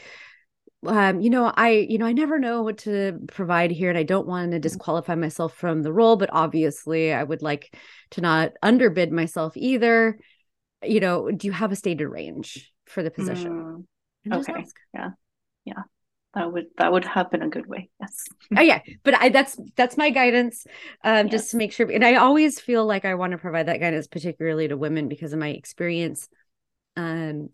um, 0.86 1.20
you 1.20 1.30
know, 1.30 1.52
I, 1.58 1.72
you 1.72 1.98
know, 1.98 2.06
I 2.06 2.14
never 2.14 2.40
know 2.40 2.62
what 2.62 2.78
to 2.80 3.20
provide 3.28 3.70
here, 3.70 3.90
and 3.90 3.98
I 3.98 4.04
don't 4.04 4.26
want 4.26 4.52
to 4.52 4.56
mm-hmm. 4.56 4.62
disqualify 4.62 5.16
myself 5.16 5.54
from 5.54 5.84
the 5.84 5.92
role, 5.92 6.16
but 6.16 6.30
obviously, 6.32 7.12
I 7.12 7.22
would 7.22 7.42
like 7.42 7.76
to 8.12 8.22
not 8.22 8.54
underbid 8.64 9.12
myself 9.12 9.58
either. 9.58 10.18
You 10.82 11.02
know, 11.02 11.32
do 11.32 11.48
you 11.48 11.52
have 11.52 11.74
a 11.74 11.76
stated 11.76 12.08
range 12.08 12.72
for 12.86 13.04
the 13.04 13.12
position? 13.12 13.86
Mm, 14.26 14.40
okay. 14.40 14.64
Yeah 14.94 15.10
yeah 15.70 15.84
that 16.36 16.52
would 16.52 16.66
that 16.78 16.92
would 16.92 17.06
have 17.06 17.32
been 17.32 17.42
a 17.42 17.50
good 17.50 17.66
way 17.66 17.90
yes. 18.00 18.26
Oh 18.58 18.62
yeah. 18.62 18.82
But 19.04 19.16
i 19.22 19.30
that's 19.30 19.60
that's 19.76 19.98
my 19.98 20.10
guidance 20.10 20.66
um 21.04 21.28
yes. 21.28 21.32
just 21.32 21.52
to 21.52 21.58
make 21.58 21.74
sure 21.74 21.90
and 21.92 22.06
i 22.06 22.16
always 22.16 22.60
feel 22.60 22.86
like 22.86 23.06
i 23.06 23.16
want 23.16 23.32
to 23.32 23.38
provide 23.38 23.68
that 23.68 23.80
guidance 23.80 24.08
particularly 24.08 24.68
to 24.68 24.78
women 24.78 25.08
because 25.08 25.34
of 25.34 25.40
my 25.40 25.50
experience 25.50 26.30
um 26.98 27.50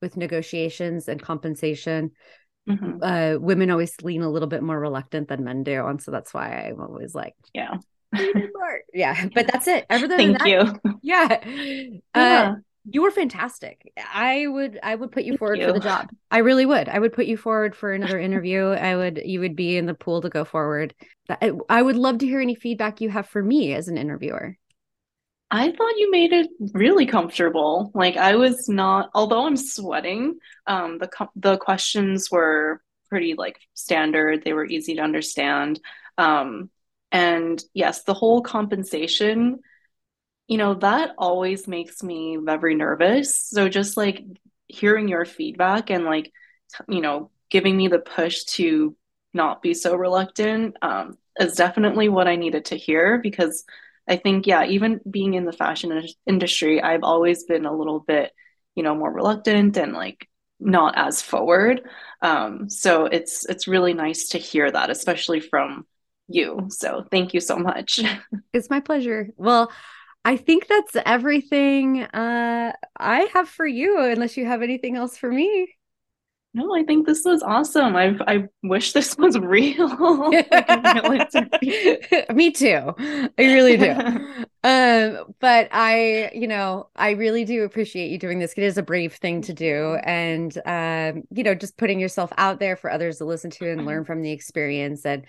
with 0.00 0.16
negotiations 0.16 1.08
and 1.08 1.22
compensation. 1.22 2.12
Mm-hmm. 2.68 2.98
uh 3.02 3.40
women 3.40 3.72
always 3.72 4.00
lean 4.02 4.22
a 4.22 4.30
little 4.30 4.46
bit 4.46 4.62
more 4.62 4.78
reluctant 4.78 5.26
than 5.26 5.42
men 5.42 5.64
do 5.64 5.84
and 5.84 6.00
so 6.00 6.12
that's 6.12 6.32
why 6.32 6.68
i'm 6.68 6.80
always 6.80 7.12
like 7.12 7.34
yeah. 7.52 7.74
Yeah 8.92 9.28
but 9.34 9.46
that's 9.52 9.66
it. 9.66 9.86
Everything 9.90 10.36
thank 10.36 10.38
that, 10.38 10.48
you. 10.48 10.92
yeah, 11.02 11.98
yeah. 12.14 12.50
Uh, 12.52 12.54
you 12.84 13.02
were 13.02 13.10
fantastic. 13.10 13.92
I 14.12 14.46
would 14.46 14.78
I 14.82 14.94
would 14.94 15.12
put 15.12 15.24
you 15.24 15.32
Thank 15.32 15.38
forward 15.38 15.58
you. 15.58 15.66
for 15.66 15.72
the 15.72 15.80
job. 15.80 16.08
I 16.30 16.38
really 16.38 16.66
would. 16.66 16.88
I 16.88 16.98
would 16.98 17.12
put 17.12 17.26
you 17.26 17.36
forward 17.36 17.76
for 17.76 17.92
another 17.92 18.18
interview. 18.18 18.66
I 18.66 18.96
would 18.96 19.20
you 19.24 19.40
would 19.40 19.56
be 19.56 19.76
in 19.76 19.86
the 19.86 19.94
pool 19.94 20.20
to 20.22 20.28
go 20.28 20.44
forward. 20.44 20.94
I, 21.28 21.52
I 21.68 21.82
would 21.82 21.96
love 21.96 22.18
to 22.18 22.26
hear 22.26 22.40
any 22.40 22.54
feedback 22.54 23.00
you 23.00 23.10
have 23.10 23.28
for 23.28 23.42
me 23.42 23.74
as 23.74 23.88
an 23.88 23.98
interviewer. 23.98 24.56
I 25.50 25.70
thought 25.70 25.98
you 25.98 26.10
made 26.10 26.32
it 26.32 26.48
really 26.72 27.06
comfortable. 27.06 27.90
Like 27.94 28.16
I 28.16 28.36
was 28.36 28.68
not 28.68 29.10
although 29.14 29.46
I'm 29.46 29.56
sweating, 29.56 30.38
um 30.66 30.98
the 30.98 31.28
the 31.36 31.58
questions 31.58 32.30
were 32.30 32.82
pretty 33.08 33.34
like 33.34 33.58
standard. 33.74 34.42
They 34.44 34.54
were 34.54 34.66
easy 34.66 34.96
to 34.96 35.02
understand. 35.02 35.80
Um 36.18 36.70
and 37.12 37.62
yes, 37.74 38.04
the 38.04 38.14
whole 38.14 38.40
compensation 38.40 39.60
you 40.48 40.58
know, 40.58 40.74
that 40.74 41.14
always 41.18 41.66
makes 41.68 42.02
me 42.02 42.36
very 42.40 42.74
nervous. 42.74 43.48
So 43.48 43.68
just 43.68 43.96
like 43.96 44.24
hearing 44.68 45.08
your 45.08 45.24
feedback 45.24 45.90
and 45.90 46.04
like, 46.04 46.32
you 46.88 47.00
know, 47.00 47.30
giving 47.50 47.76
me 47.76 47.88
the 47.88 47.98
push 47.98 48.44
to 48.44 48.96
not 49.34 49.62
be 49.62 49.74
so 49.74 49.94
reluctant 49.94 50.76
um, 50.82 51.16
is 51.38 51.54
definitely 51.54 52.08
what 52.08 52.28
I 52.28 52.36
needed 52.36 52.66
to 52.66 52.76
hear 52.76 53.18
because 53.18 53.64
I 54.08 54.16
think, 54.16 54.46
yeah, 54.46 54.64
even 54.64 55.00
being 55.08 55.34
in 55.34 55.44
the 55.44 55.52
fashion 55.52 56.06
industry, 56.26 56.82
I've 56.82 57.04
always 57.04 57.44
been 57.44 57.64
a 57.64 57.74
little 57.74 58.00
bit, 58.00 58.32
you 58.74 58.82
know, 58.82 58.94
more 58.94 59.12
reluctant 59.12 59.76
and 59.76 59.92
like 59.92 60.28
not 60.58 60.94
as 60.96 61.22
forward. 61.22 61.82
Um, 62.20 62.68
so 62.68 63.06
it's 63.06 63.44
it's 63.48 63.68
really 63.68 63.94
nice 63.94 64.28
to 64.30 64.38
hear 64.38 64.70
that, 64.70 64.90
especially 64.90 65.40
from 65.40 65.86
you. 66.28 66.66
So 66.70 67.04
thank 67.10 67.32
you 67.34 67.40
so 67.40 67.56
much. 67.56 68.00
It's 68.52 68.68
my 68.68 68.80
pleasure. 68.80 69.30
Well, 69.36 69.72
I 70.24 70.36
think 70.36 70.68
that's 70.68 70.96
everything 71.04 72.02
uh, 72.02 72.72
I 72.96 73.28
have 73.34 73.48
for 73.48 73.66
you, 73.66 74.00
unless 74.00 74.36
you 74.36 74.46
have 74.46 74.62
anything 74.62 74.96
else 74.96 75.16
for 75.16 75.30
me. 75.30 75.68
No, 76.54 76.74
I 76.74 76.82
think 76.82 77.06
this 77.06 77.22
was 77.24 77.42
awesome. 77.42 77.96
I 77.96 78.14
I 78.26 78.44
wish 78.62 78.92
this 78.92 79.16
was 79.18 79.38
real. 79.38 79.88
Me 82.34 82.50
too. 82.50 82.94
I 82.98 83.32
really 83.38 83.78
do. 83.78 83.90
um, 84.62 85.34
but 85.40 85.68
I, 85.72 86.30
you 86.34 86.46
know, 86.46 86.90
I 86.94 87.12
really 87.12 87.46
do 87.46 87.64
appreciate 87.64 88.10
you 88.10 88.18
doing 88.18 88.38
this. 88.38 88.52
It 88.52 88.64
is 88.64 88.76
a 88.76 88.82
brave 88.82 89.14
thing 89.14 89.40
to 89.42 89.54
do, 89.54 89.96
and 90.04 90.56
um, 90.66 91.22
you 91.34 91.42
know, 91.42 91.54
just 91.54 91.78
putting 91.78 91.98
yourself 91.98 92.30
out 92.36 92.60
there 92.60 92.76
for 92.76 92.90
others 92.90 93.16
to 93.18 93.24
listen 93.24 93.50
to 93.52 93.70
and 93.70 93.86
learn 93.86 94.04
from 94.04 94.20
the 94.20 94.30
experience. 94.30 95.06
And 95.06 95.24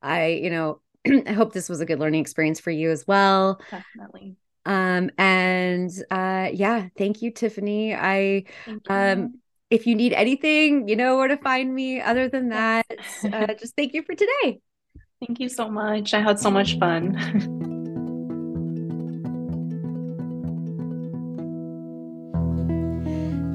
I, 0.00 0.26
you 0.26 0.50
know, 0.50 0.80
I 1.26 1.32
hope 1.32 1.52
this 1.52 1.68
was 1.68 1.80
a 1.80 1.86
good 1.86 1.98
learning 1.98 2.20
experience 2.20 2.60
for 2.60 2.70
you 2.70 2.90
as 2.90 3.06
well. 3.06 3.60
Definitely. 3.70 4.36
Um, 4.64 5.10
and 5.16 5.90
uh, 6.10 6.50
yeah, 6.52 6.88
thank 6.96 7.22
you, 7.22 7.30
Tiffany. 7.30 7.94
I 7.94 8.44
um 8.88 9.40
if 9.70 9.86
you 9.86 9.94
need 9.94 10.12
anything, 10.12 10.88
you 10.88 10.96
know 10.96 11.16
where 11.16 11.28
to 11.28 11.36
find 11.36 11.74
me. 11.74 12.00
Other 12.00 12.28
than 12.28 12.50
that, 12.50 12.86
uh, 13.32 13.54
just 13.54 13.76
thank 13.76 13.94
you 13.94 14.02
for 14.02 14.14
today. 14.14 14.60
Thank 15.26 15.40
you 15.40 15.48
so 15.48 15.68
much. 15.68 16.14
I 16.14 16.20
had 16.20 16.38
so 16.38 16.48
much 16.48 16.78
fun. 16.78 17.48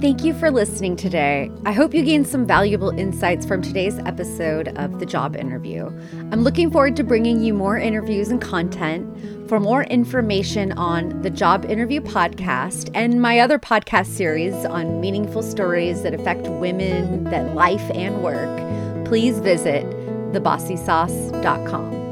Thank 0.03 0.25
you 0.25 0.33
for 0.33 0.51
listening 0.51 0.97
today. 0.97 1.49
I 1.65 1.71
hope 1.71 1.93
you 1.93 2.03
gained 2.03 2.27
some 2.27 2.45
valuable 2.45 2.89
insights 2.89 3.45
from 3.45 3.61
today's 3.61 3.97
episode 3.99 4.77
of 4.77 4.99
The 4.99 5.05
Job 5.05 5.33
Interview. 5.37 5.85
I'm 6.29 6.41
looking 6.41 6.69
forward 6.69 6.97
to 6.97 7.05
bringing 7.05 7.41
you 7.41 7.53
more 7.53 7.77
interviews 7.77 8.27
and 8.27 8.41
content. 8.41 9.47
For 9.47 9.61
more 9.61 9.83
information 9.83 10.73
on 10.73 11.21
the 11.21 11.29
Job 11.29 11.63
Interview 11.63 12.01
podcast 12.01 12.91
and 12.93 13.21
my 13.21 13.39
other 13.39 13.57
podcast 13.57 14.07
series 14.07 14.53
on 14.65 14.99
meaningful 14.99 15.41
stories 15.41 16.03
that 16.03 16.13
affect 16.13 16.49
women, 16.49 17.23
that 17.23 17.55
life 17.55 17.89
and 17.93 18.21
work, 18.21 19.05
please 19.05 19.39
visit 19.39 19.85
thebossysauce.com. 20.33 22.02